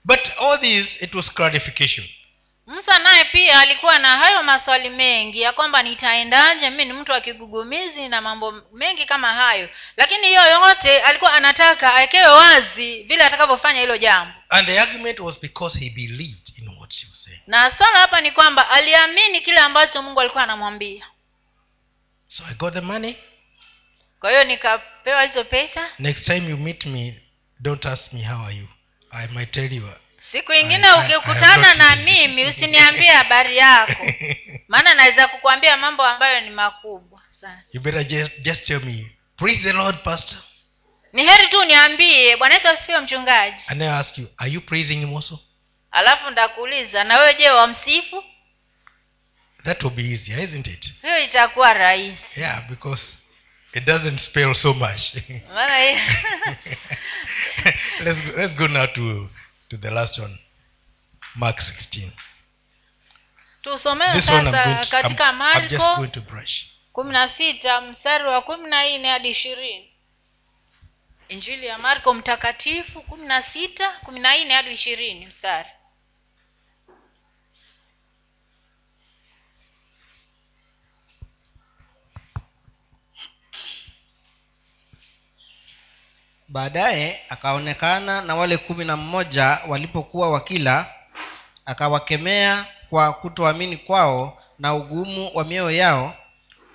But 0.05 0.19
all 0.39 0.59
this 0.59 1.01
it 1.01 1.15
was 1.15 1.33
clarification. 1.33 2.07
Musa 2.67 2.99
naye 2.99 3.25
pia 3.25 3.59
alikuwa 3.59 3.99
na 3.99 4.17
hayo 4.17 4.43
maswali 4.43 4.89
mengi 4.89 5.41
ya 5.41 5.51
kwamba 5.53 5.83
nitaendaje? 5.83 6.69
Mi 6.69 6.85
ni 6.85 6.93
mtu 6.93 7.11
wa 7.11 7.21
kigugumizi 7.21 8.07
na 8.09 8.21
mambo 8.21 8.53
mengi 8.73 9.05
kama 9.05 9.33
hayo. 9.33 9.69
Lakini 9.97 10.27
hiyo 10.27 10.41
yote 10.51 11.01
alikuwa 11.01 11.33
anataka 11.33 11.93
awekewe 11.93 12.27
wazi 12.27 13.03
vile 13.03 13.23
atakavyofanya 13.23 13.81
hilo 13.81 13.97
jambo. 13.97 14.33
And 14.49 14.67
the 14.67 14.79
argument 14.79 15.19
was 15.19 15.41
because 15.41 15.79
he 15.79 15.89
believed 15.89 16.49
in 16.57 16.74
what 16.86 16.93
she 16.93 17.07
was 17.09 17.19
saying 17.23 17.39
na 17.47 17.71
sala 17.71 17.99
hapa 17.99 18.21
ni 18.21 18.31
kwamba 18.31 18.69
aliamini 18.69 19.41
kile 19.41 19.59
ambacho 19.59 20.01
mungu 20.01 20.21
alikuwa 20.21 20.43
anamwambia. 20.43 21.05
So 22.27 22.43
i 22.51 22.53
got 22.53 22.73
the 22.73 22.81
money. 22.81 23.17
Kwa 24.19 24.29
hiyo 24.31 24.43
nikapewa 24.43 25.23
hizo 25.23 25.43
pesa. 25.43 25.89
Next 25.99 26.25
time 26.25 26.49
you 26.49 26.57
meet 26.57 26.86
me 26.86 27.21
don't 27.59 27.86
ask 27.86 28.13
me 28.13 28.23
how 28.23 28.45
are 28.45 28.55
you. 28.55 28.67
I 29.11 29.27
might 29.27 29.51
tell 29.51 29.73
you 29.73 29.89
siku 30.31 30.53
ingine 30.53 30.91
ukikutana 30.93 31.73
na 31.73 31.95
mimi 31.95 32.45
usiniambie 32.45 33.09
habari 33.09 33.57
yako. 33.57 34.05
Maana 34.67 34.93
naweza 34.93 35.27
kukuambia 35.27 35.77
mambo 35.77 36.03
ambayo 36.03 36.41
ni 36.41 36.49
makubwa 36.49 37.21
sana. 37.41 37.63
You 37.73 37.81
better 37.81 38.03
just, 38.03 38.39
just 38.41 38.65
tell 38.65 38.86
me. 38.86 39.11
Praise 39.38 39.63
the 39.63 39.73
lord 39.73 39.97
pastor. 40.03 40.38
Ni 41.13 41.25
heri 41.25 41.47
tu 41.47 41.63
niambie 41.65 42.38
bwana 42.38 42.55
yesu 42.55 42.67
asifiwe 42.67 42.99
mchungaji. 42.99 43.61
And 43.67 43.81
I 43.83 43.88
ask 43.89 44.17
you 44.17 44.27
are 44.38 44.51
you 44.51 44.61
praising 44.61 44.99
him 44.99 45.15
also 45.15 45.39
alafu 45.95 46.29
ndakuuliza 46.29 47.03
na 47.03 47.17
wewe 47.19 47.33
je 47.33 47.49
wamsifu? 47.49 48.23
That 49.63 49.83
will 49.83 49.93
be 49.93 50.03
easier 50.03 50.39
isn't 50.39 50.67
it? 50.67 50.93
Hiyo 51.01 51.19
itakuwa 51.23 51.73
rahisi. 51.73 52.23
Yeah 52.35 52.69
because 52.69 53.17
it 53.73 53.83
doesn't 53.85 54.19
spell 54.19 54.55
so 54.55 54.73
much. 54.73 55.15
Let's, 58.03 58.21
go, 58.21 58.37
let's 58.37 58.55
go 58.55 58.67
now 58.67 58.85
to, 58.85 59.29
to 59.69 59.77
the 59.77 59.91
last 59.91 60.19
one. 60.19 60.37
Mark 61.35 61.59
16 61.59 62.11
tusomewe 63.61 64.21
sasa 64.21 64.85
katika 64.85 65.33
marko 65.33 65.95
going 65.95 66.07
to 66.07 66.21
brush. 66.21 66.65
kumi 66.93 67.13
na 67.13 67.29
sita 67.29 67.81
mstari 67.81 68.23
wa 68.23 68.41
kumi 68.41 68.69
na 68.69 68.89
nne 68.89 69.09
hadi 69.09 69.29
ishirini. 69.29 69.91
Injili 71.27 71.65
ya 71.65 71.77
marko 71.77 72.13
mtakatifu 72.13 73.01
kumi 73.01 73.27
na 73.27 73.43
sita 73.43 73.89
kumi 73.91 74.19
na 74.19 74.37
nne 74.37 74.53
hadi 74.53 74.73
ishirini 74.73 75.25
mstari 75.25 75.69
baadaye 86.55 87.21
akaonekana 87.29 88.21
na 88.21 88.35
wale 88.35 88.57
kumi 88.57 88.85
na 88.85 88.97
mmoja 88.97 89.59
walipokuwa 89.67 90.29
wakila 90.29 90.85
akawakemea 91.65 92.65
kwa 92.89 93.13
kutoamini 93.13 93.77
kwao 93.77 94.41
na 94.59 94.73
ugumu 94.73 95.31
wa 95.33 95.43
mioyo 95.43 95.71
yao 95.77 96.15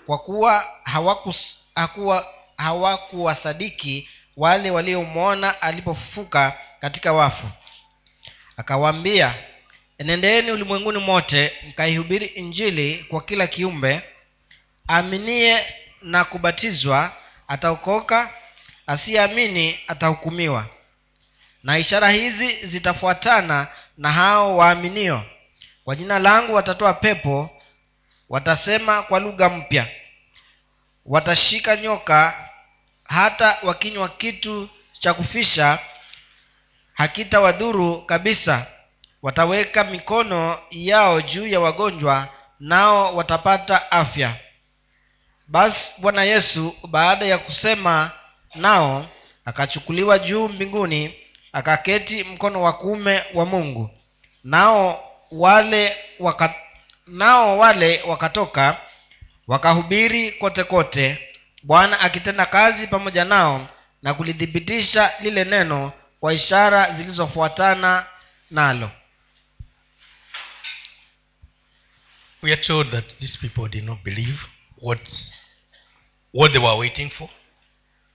kwa 0.06 0.18
kuwa 0.18 0.64
hawakus- 0.84 1.54
hakuwa 1.74 2.26
hawakuwasadiki 2.56 4.08
wale 4.36 4.70
waliomwona 4.70 5.62
alipofufuka 5.62 6.52
katika 6.80 7.12
wafu. 7.12 7.46
Akawaambia 8.56 9.34
enendeeni 9.98 10.50
ulimwenguni 10.50 10.98
mote 10.98 11.52
mkaihubiri 11.68 12.26
injili 12.26 13.04
kwa 13.10 13.20
kila 13.20 13.46
kiumbe. 13.46 14.02
Aaminie 14.90 15.64
na 16.02 16.24
kubatizwa 16.24 17.12
ataokoka 17.48 18.30
asiyeamini 18.90 19.80
atahukumiwa. 19.86 20.66
Na 21.62 21.78
ishara 21.78 22.10
hizi 22.10 22.66
zitafuatana 22.66 23.66
na 23.96 24.12
hao 24.12 24.56
waaminio. 24.56 25.22
Kwa 25.84 25.96
jina 25.96 26.18
langu 26.18 26.54
watatoa 26.54 26.94
pepo 26.94 27.50
watasema 28.28 29.02
kwa 29.02 29.20
lugha 29.20 29.48
mpya. 29.48 29.86
Watashika 31.06 31.76
nyoka 31.76 32.48
hata 33.04 33.58
wakinywa 33.62 34.08
kitu 34.08 34.68
cha 35.00 35.14
kufisha 35.14 35.78
hakitawadhuru 36.92 38.02
kabisa. 38.02 38.66
Wataweka 39.22 39.84
mikono 39.84 40.58
yao 40.70 41.20
juu 41.22 41.46
ya 41.46 41.60
wagonjwa 41.60 42.28
nao 42.60 43.16
watapata 43.16 43.90
afya. 43.90 44.36
Basi 45.46 45.92
bwana 45.98 46.24
yesu 46.24 46.76
baada 46.88 47.26
ya 47.26 47.38
kusema 47.38 48.10
nao 48.54 49.06
akachukuliwa 49.44 50.18
juu 50.18 50.48
mbinguni 50.48 51.14
akaketi 51.52 52.24
mkono 52.24 52.62
wa 52.62 52.72
kuume 52.72 53.22
wa 53.34 53.46
mungu. 53.46 53.90
Nao 54.44 55.04
wale 55.30 55.96
waka, 56.18 56.54
nao 57.06 57.58
wale 57.58 58.02
wakatoka 58.02 58.80
wakahubiri 59.46 60.32
kote 60.32 60.64
kote 60.64 61.28
bwana 61.62 62.00
akitenda 62.00 62.46
kazi 62.46 62.86
pamoja 62.86 63.24
nao 63.24 63.68
na 64.02 64.14
kulithibitisha 64.14 65.12
lile 65.20 65.44
neno 65.44 65.92
kwa 66.20 66.32
ishara 66.34 66.92
zilizofuatana 66.94 68.06
nalo. 68.50 68.90
We 72.42 72.52
are 72.52 72.60
told 72.62 72.90
that 72.90 73.18
these 73.18 73.38
people 73.38 73.68
did 73.68 73.84
not 73.84 74.02
believe 74.02 74.38
what 74.82 75.00
what 76.34 76.52
they 76.52 76.60
were 76.60 76.78
waiting 76.78 77.10
for 77.10 77.28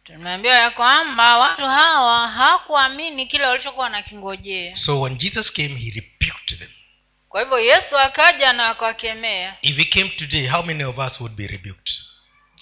tumeambiwa 0.05 0.55
ya 0.55 0.69
kwamba 0.69 1.37
watu 1.37 1.61
hawa 1.65 2.27
hawakuamini 2.27 3.25
kile 3.25 3.45
walichokuwa 3.45 3.83
wanakingojea. 3.83 4.75
So 4.75 5.01
when 5.01 5.17
jesus 5.17 5.53
came 5.53 5.67
he 5.75 5.91
rebuked 5.91 6.59
them. 6.59 6.69
Kwa 7.29 7.41
hivyo 7.41 7.59
yesu 7.59 7.97
akaja 7.97 8.53
na 8.53 8.69
akawakemea 8.69 9.55
if 9.61 9.77
he 9.77 9.85
came 9.85 10.09
today 10.09 10.47
how 10.47 10.63
many 10.63 10.83
of 10.83 10.97
us 10.97 11.19
would 11.21 11.35
be 11.35 11.47
rebuked? 11.47 11.89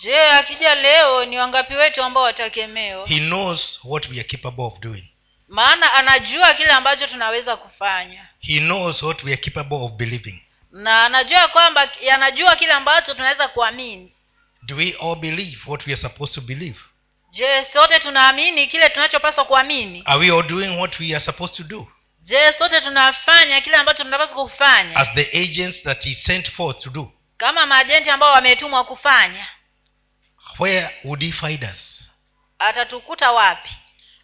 Je 0.03 0.21
akija 0.31 0.75
leo 0.75 1.25
ni 1.25 1.37
wangapi 1.37 1.73
wetu 1.75 2.03
ambao 2.03 2.23
watakemewa? 2.23 3.07
He 3.07 3.19
knows 3.19 3.79
what 3.83 4.09
we 4.09 4.19
are 4.19 4.23
capable 4.29 4.63
of 4.65 4.79
doing. 4.79 5.03
Maana 5.47 5.93
anajua 5.93 6.53
kile 6.53 6.71
ambacho 6.71 7.07
tunaweza 7.07 7.57
kufanya. 7.57 8.27
He 8.39 8.59
knows 8.59 9.03
what 9.03 9.23
we 9.23 9.33
are 9.33 9.41
capable 9.41 9.77
of 9.77 9.91
believing. 9.91 10.41
Na 10.71 11.05
anajua 11.05 11.47
kwamba 11.47 11.89
anajua 12.13 12.55
kile 12.55 12.71
ambacho 12.73 13.13
tunaweza 13.13 13.47
kuamini. 13.47 14.13
Do 14.61 14.75
we 14.75 14.95
all 15.01 15.15
believe 15.15 15.57
what 15.67 15.87
we 15.87 15.93
are 15.93 16.01
supposed 16.01 16.35
to 16.35 16.41
believe 16.41 16.79
je 17.33 17.65
sote 17.73 17.99
tunaamini 17.99 18.67
kile 18.67 18.89
tunachopaswa 18.89 19.45
kuamini? 19.45 20.03
Are 20.05 20.19
we 20.19 20.31
all 20.31 20.47
doing 20.47 20.77
what 20.79 20.99
we 20.99 21.15
are 21.15 21.19
supposed 21.25 21.57
to 21.57 21.63
do? 21.63 21.87
Je 22.21 22.53
sote 22.57 22.81
tunafanya 22.81 23.61
kile 23.61 23.75
ambacho 23.77 24.03
tunapaswa 24.03 24.43
kufanya? 24.43 24.95
As 24.95 25.07
the 25.15 25.29
agents 25.43 25.83
that 25.83 26.03
he 26.03 26.13
sent 26.13 26.51
forth 26.51 26.79
to 26.83 26.89
do. 26.89 27.11
Kama 27.37 27.65
maajenti 27.65 28.09
ambao 28.09 28.33
wametumwa 28.33 28.83
kufanya. 28.83 29.47
Where 30.59 30.89
would 31.03 31.23
he 31.23 31.31
find 31.31 31.63
us? 31.63 32.09
Atatukuta 32.59 33.31
wapi? 33.31 33.69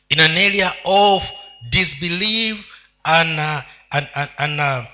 In 0.10 0.20
an 0.20 0.38
area 0.38 0.74
of 0.84 1.24
disbelief 1.70 2.66
and 3.04 3.40
uh, 3.40 3.62
and 3.90 4.08
and, 4.14 4.30
and 4.38 4.60
uh, 4.60 4.86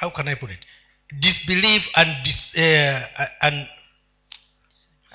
how 0.00 0.10
can 0.10 0.28
i 0.28 0.34
put 0.34 0.50
it? 0.50 0.60
Disbelief 1.12 1.88
and 1.94 2.22
dis, 2.22 2.54
uh, 2.56 3.24
and 3.40 3.68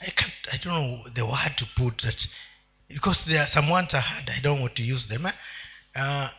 i 0.08 0.12
can't 0.12 0.34
i 0.51 0.58
don't 0.58 0.66
know 0.76 1.10
the 1.14 1.22
word 1.22 1.56
to 1.56 1.66
put 1.76 2.01
that 2.03 2.28
because 2.89 3.26
there 3.26 3.41
are 3.41 3.51
some 3.51 3.72
ones 3.72 3.93
i 3.93 3.99
had 4.01 4.30
i 4.30 4.39
don't 4.41 4.62
want 4.62 4.74
to 4.76 4.84
use 4.84 5.08
them 5.08 5.26
uh, 5.95 6.30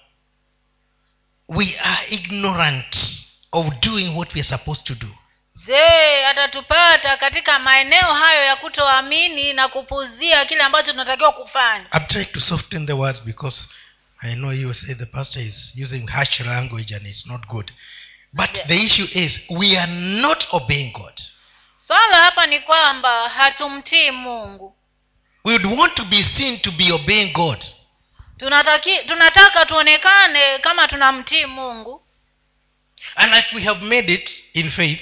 we 1.48 1.76
are 1.84 1.98
ignorant 2.10 2.96
of 3.52 3.80
doing 3.80 4.14
what 4.16 4.34
we 4.34 4.40
are 4.40 4.44
supposed 4.44 4.84
to 4.86 4.94
do. 4.94 5.08
Je 5.66 6.26
atatupata 6.26 7.16
katika 7.16 7.58
maeneo 7.58 8.14
hayo 8.14 8.44
ya 8.44 8.56
kutoamini 8.56 9.52
na 9.52 9.68
kupuzia 9.68 10.44
kile 10.44 10.62
ambacho 10.62 10.90
tunatakiwa 10.90 11.32
kufanya. 11.32 11.86
I'm 11.94 12.06
trying 12.06 12.26
to 12.32 12.40
soften 12.40 12.86
the 12.86 12.92
words 12.92 13.22
because 13.22 13.68
i 14.22 14.34
know 14.34 14.52
you 14.52 14.74
say 14.74 14.94
the 14.94 15.06
pastor 15.06 15.42
is 15.42 15.72
using 15.82 16.06
harsh 16.08 16.40
language 16.40 16.94
and 16.96 17.06
it's 17.06 17.26
not 17.26 17.46
good. 17.46 17.72
But 18.32 18.54
Yeah. 18.54 18.66
the 18.68 18.74
issue 18.84 19.08
is 19.12 19.40
we 19.50 19.78
are 19.78 19.92
not 19.92 20.46
obeying 20.52 20.92
god 20.92 21.20
swala 21.86 22.16
hapa 22.16 22.46
ni 22.46 22.60
kwamba 22.60 23.28
hatumtii 23.28 24.10
mungu. 24.10 24.76
We 25.44 25.52
would 25.58 25.78
want 25.78 25.94
to 25.94 26.04
be 26.04 26.22
seen 26.24 26.58
to 26.60 26.70
be 26.70 26.92
obeying 26.92 27.32
god. 27.32 27.64
Tunataki, 28.38 28.98
tunataka 29.08 29.66
tuonekane 29.66 30.58
kama 30.58 30.88
tunamtii 30.88 31.46
mungu. 31.46 32.02
And 33.16 33.32
like 33.34 33.48
we 33.56 33.62
have 33.62 33.84
made 33.84 34.14
it 34.14 34.44
in 34.54 34.70
faith 34.70 35.00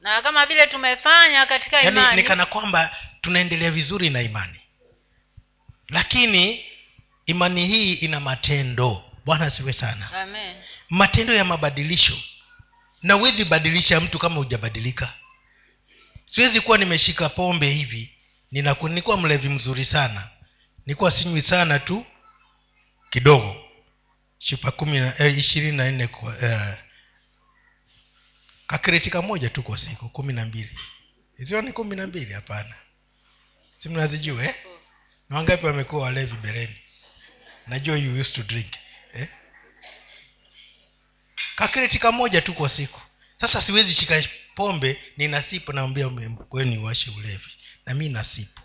na 0.00 0.22
kama 0.22 0.46
vile 0.46 0.66
tumefanya 0.66 1.46
katika 1.46 1.76
yani 1.80 1.98
imani. 2.00 2.16
ni 2.16 2.28
kana 2.28 2.46
kwamba 2.46 2.96
tunaendelea 3.20 3.70
vizuri 3.70 4.10
na 4.10 4.22
imani. 4.22 4.60
Lakini 5.88 6.64
imani 7.26 7.66
hii 7.66 7.92
ina 7.92 8.20
matendo. 8.20 9.04
Bwana 9.24 9.46
asiwe 9.46 9.72
sana. 9.72 10.10
Amen. 10.22 10.56
Matendo 10.90 11.34
ya 11.34 11.44
mabadilisho. 11.44 12.18
Na 13.02 13.14
huwezi 13.14 13.44
badilisha 13.44 14.00
mtu 14.00 14.18
kama 14.18 14.36
hujabadilika 14.36 15.12
siwezi 16.34 16.60
kuwa 16.60 16.78
nimeshika 16.78 17.28
pombe 17.28 17.70
hivi. 17.72 18.18
Ninaku- 18.52 18.88
nilikuwa 18.88 19.16
mlevi 19.16 19.48
mzuri 19.48 19.84
sana. 19.84 20.30
Nilikuwa 20.86 21.10
sinywi 21.10 21.42
sana 21.42 21.78
tu 21.78 22.06
kidogo. 23.10 23.56
Chupa 24.38 24.70
eh, 25.18 25.38
ishirini 25.38 25.76
na 25.76 25.90
nne 25.90 26.06
kwa 26.06 26.42
eh, 26.42 26.74
kamoja 29.10 29.50
tu 29.50 29.62
kwa 29.62 29.78
siku 29.78 30.08
kumi 30.08 30.32
na 30.32 30.44
mbili. 30.44 30.78
Hizo 31.38 31.62
ni 31.62 31.72
kumi 31.72 31.96
na 31.96 32.06
mbili 32.06 32.32
hapana. 32.32 32.74
Si 33.78 33.88
mnazijua 33.88 34.44
eh? 34.44 34.54
na 35.30 35.36
wangapi 35.36 35.66
wamekuwa 35.66 36.02
walevi 36.02 36.36
bereni 36.36 36.76
najua 37.66 37.96
you 37.96 38.20
used 38.20 38.34
to 38.34 38.42
drink 38.42 38.72
eh? 39.14 39.28
kakreti 41.56 41.98
kamoja 41.98 42.40
tu 42.40 42.54
kwa 42.54 42.68
siku. 42.68 43.00
Sasa 43.40 43.60
siwezi 43.60 43.94
shika 43.94 44.22
pombe 44.54 45.00
nina 45.16 45.42
sipo 45.42 45.72
naambia 45.72 46.08
kweni 46.48 46.78
washe 46.78 47.10
ulevi. 47.10 47.50
Na 47.86 47.94
mi 47.94 48.08
nasipo 48.08 48.62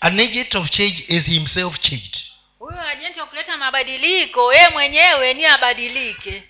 an 0.00 0.18
agent 0.20 0.54
of 0.54 0.70
change 0.70 1.04
is 1.08 1.26
himself 1.26 1.78
changed. 1.80 2.16
Huyo 2.58 2.80
ajenti 2.88 3.20
wa 3.20 3.26
kuleta 3.26 3.56
mabadiliko 3.56 4.52
yeye 4.54 4.68
mwenyewe 4.68 5.34
ni 5.34 5.44
abadilike. 5.46 6.42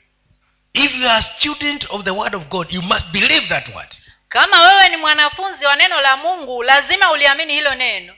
If 0.73 0.95
you 0.95 1.09
are 1.09 1.23
student 1.23 1.87
of 1.91 2.05
the 2.05 2.11
word 2.11 2.35
of 2.35 2.49
god 2.49 2.73
you 2.73 2.83
must 2.83 3.07
believe 3.09 3.49
that 3.49 3.69
word. 3.75 3.89
Kama 4.29 4.63
wewe 4.63 4.89
ni 4.89 4.97
mwanafunzi 4.97 5.67
wa 5.67 5.77
neno 5.77 6.01
la 6.01 6.17
mungu 6.17 6.63
lazima 6.63 7.11
uliamini 7.13 7.53
hilo 7.55 7.75
neno. 7.75 8.15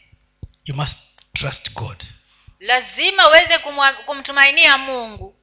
You 0.65 0.75
must 0.75 0.97
trust 1.33 1.73
god. 1.73 2.05
Lazima 2.61 3.29
uweze 3.29 3.59
kumtumainia 4.07 4.79
mungu. 4.79 5.37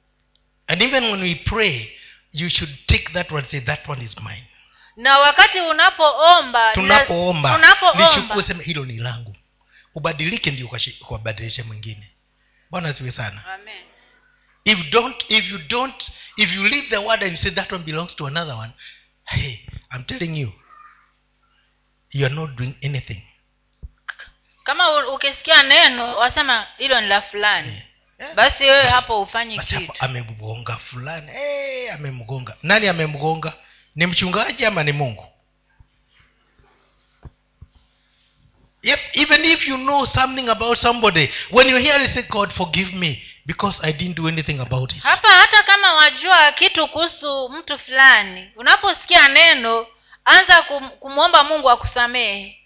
And 0.67 0.81
even 0.81 1.03
when 1.03 1.21
we 1.23 1.35
pray 1.35 1.98
you 2.31 2.49
should 2.49 2.85
take 2.85 3.13
that 3.13 3.31
one 3.31 3.45
say 3.47 3.59
that 3.59 3.87
one 3.87 4.05
is 4.05 4.17
mine. 4.19 4.45
Na 4.95 5.19
wakati 5.19 5.59
unapoomba 5.61 6.73
tunapoomba 6.73 7.59
lishukue 7.97 8.43
sema 8.43 8.63
hilo 8.63 8.85
ni 8.85 8.97
langu. 8.97 9.35
Ubadilike 9.95 10.51
ndio 10.51 10.69
ukabadilishe 11.01 11.63
mwingine. 11.63 12.11
Bwana 12.69 12.89
asiwe 12.89 13.11
sana. 13.11 13.45
Amen. 13.53 13.83
if 14.65 14.89
don't 14.91 15.25
if 15.29 15.51
you 15.51 15.57
don't 15.57 16.11
if 16.37 16.53
you 16.55 16.63
leave 16.63 16.89
the 16.89 16.97
word 16.97 17.23
and 17.23 17.37
say 17.37 17.49
that 17.51 17.71
one 17.71 17.83
belongs 17.83 18.15
to 18.15 18.27
another 18.27 18.53
one 18.55 18.71
hey 19.23 19.59
i'm 19.91 20.03
telling 20.03 20.35
you 20.35 20.51
you 22.11 22.25
are 22.25 22.35
not 22.35 22.55
doing 22.55 22.75
anything. 22.81 23.23
Kama 24.63 25.07
ukisikia 25.07 25.63
neno 25.63 26.17
wasema 26.17 26.67
hilo 26.77 27.01
ni 27.01 27.07
la 27.07 27.21
fulani 27.21 27.81
Eh, 28.19 28.33
basi 28.35 28.63
wewe 28.63 28.83
hapo 28.83 29.19
hufanyi 29.19 29.59
kitu. 29.59 29.93
amemgonga 29.99 30.75
fulani. 30.77 31.31
Hey, 31.31 31.91
amemgonga. 31.91 32.57
Nani 32.63 32.87
amemgonga? 32.87 33.53
Ni 33.95 34.05
mchungaji 34.05 34.65
ama 34.65 34.83
ni 34.83 34.91
mungu? 34.91 35.25
Yes 38.83 38.99
even 39.13 39.45
if 39.45 39.67
you 39.67 39.77
know 39.77 40.05
something 40.05 40.49
about 40.49 40.77
somebody 40.77 41.29
when 41.51 41.67
you 41.69 41.77
hear 41.77 42.01
it 42.01 42.13
say 42.13 42.23
god 42.23 42.51
forgive 42.53 42.93
me 42.95 43.21
because 43.45 43.79
i 43.83 43.91
didn't 43.93 44.15
do 44.15 44.27
anything 44.27 44.59
about 44.59 44.93
it. 44.93 45.03
Hapa 45.03 45.27
hata 45.27 45.63
kama 45.63 45.93
wajua 45.93 46.51
kitu 46.51 46.87
kuhusu 46.87 47.49
mtu 47.49 47.79
fulani 47.79 48.51
unaposikia 48.55 49.27
neno 49.29 49.87
anza 50.25 50.61
kum, 50.61 50.89
kumwomba 50.89 51.43
mungu 51.43 51.69
akusamehe. 51.69 52.57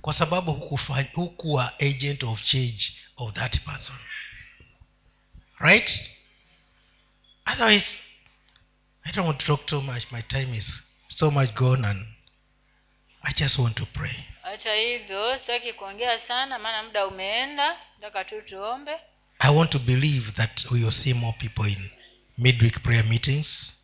Kwa 0.00 0.12
sababu 0.14 0.52
hukuwa 1.14 1.72
agent 1.80 2.22
of 2.24 2.42
change 2.42 2.92
of 3.16 3.32
that 3.32 3.60
person 3.60 3.96
right? 5.60 6.10
Otherwise 7.46 7.86
i 9.04 9.12
don't 9.12 9.26
want 9.26 9.38
to 9.38 9.46
talk 9.46 9.66
too 9.66 9.80
much. 9.80 10.12
My 10.12 10.20
time 10.22 10.54
is 10.54 10.82
so 11.08 11.30
much 11.30 11.54
gone 11.54 11.84
and 11.84 12.06
i 13.22 13.32
just 13.32 13.58
want 13.58 13.76
to 13.76 13.86
pray. 13.86 14.24
Hata 14.42 14.74
hivyo 14.74 15.38
sitaki 15.38 15.72
kuongea 15.72 16.20
sana 16.28 16.58
maana 16.58 16.82
muda 16.82 17.06
umeenda. 17.06 17.76
Nataka 18.00 18.24
tu 18.24 18.42
tuombe. 18.42 18.92
I 19.38 19.50
want 19.54 19.70
to 19.70 19.78
believe 19.78 20.32
that 20.32 20.64
we 20.70 20.80
will 20.82 20.90
see 20.92 21.12
more 21.14 21.36
people 21.38 21.66
in 21.72 21.90
midweek 22.38 22.82
prayer 22.82 23.04
meetings. 23.04 23.74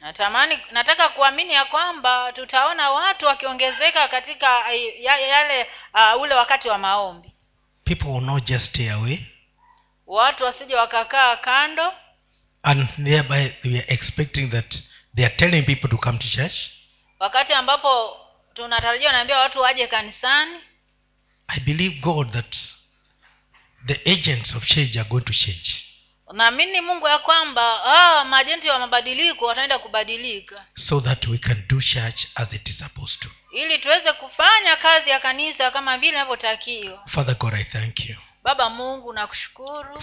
Natamani 0.00 0.58
nataka 0.72 1.08
kuamini 1.08 1.52
ya 1.52 1.64
kwamba 1.64 2.32
tutaona 2.32 2.90
watu 2.90 3.26
wakiongezeka 3.26 4.08
katika 4.08 4.72
yale 5.02 5.66
uh, 5.94 6.20
ule 6.22 6.34
wakati 6.34 6.68
wa 6.68 6.78
maombi. 6.78 7.32
People 7.84 8.06
will 8.08 8.24
not 8.24 8.44
just 8.44 8.66
stay 8.66 8.90
away 8.90 9.26
watu 10.10 10.44
wasije 10.44 10.74
wakakaa 10.76 11.36
kando. 11.36 11.92
And 12.62 12.88
thereby 13.04 13.52
we 13.64 13.78
are 13.78 13.94
expecting 13.94 14.50
that 14.50 14.76
they 15.16 15.24
are 15.26 15.36
telling 15.36 15.62
people 15.62 15.88
to 15.88 15.96
come 15.96 16.18
to 16.18 16.28
church. 16.28 16.70
Wakati 17.18 17.52
ambapo 17.52 18.16
tunatarajia 18.54 19.12
naambia 19.12 19.38
watu 19.38 19.60
waje 19.60 19.86
kanisani. 19.86 20.60
I 21.48 21.60
believe 21.60 22.00
god 22.00 22.32
that 22.32 22.56
the 23.86 24.12
agents 24.12 24.54
of 24.54 24.66
change 24.66 25.00
are 25.00 25.08
going 25.08 25.24
to 25.24 25.32
change. 25.32 25.86
Naamini 26.32 26.80
mungu 26.80 27.08
ya 27.08 27.18
kwamba 27.18 27.84
ah, 27.84 28.24
majenti 28.24 28.68
wa 28.68 28.78
mabadiliko 28.78 29.44
wataenda 29.46 29.78
kubadilika. 29.78 30.64
So 30.74 31.00
that 31.00 31.26
we 31.26 31.38
can 31.38 31.64
do 31.68 31.80
church 31.80 32.26
as 32.34 32.52
it 32.52 32.68
is 32.68 32.78
supposed 32.78 33.20
to. 33.20 33.28
Ili 33.52 33.78
tuweze 33.78 34.12
kufanya 34.12 34.76
kazi 34.76 35.10
ya 35.10 35.20
kanisa 35.20 35.70
kama 35.70 35.98
vile 35.98 36.12
inavyotakiwa. 36.12 37.02
Father 37.06 37.34
god 37.38 37.54
i 37.54 37.64
thank 37.64 38.00
you. 38.08 38.16
Baba 38.42 38.70
mungu 38.70 39.12
nakushukuru 39.12 39.98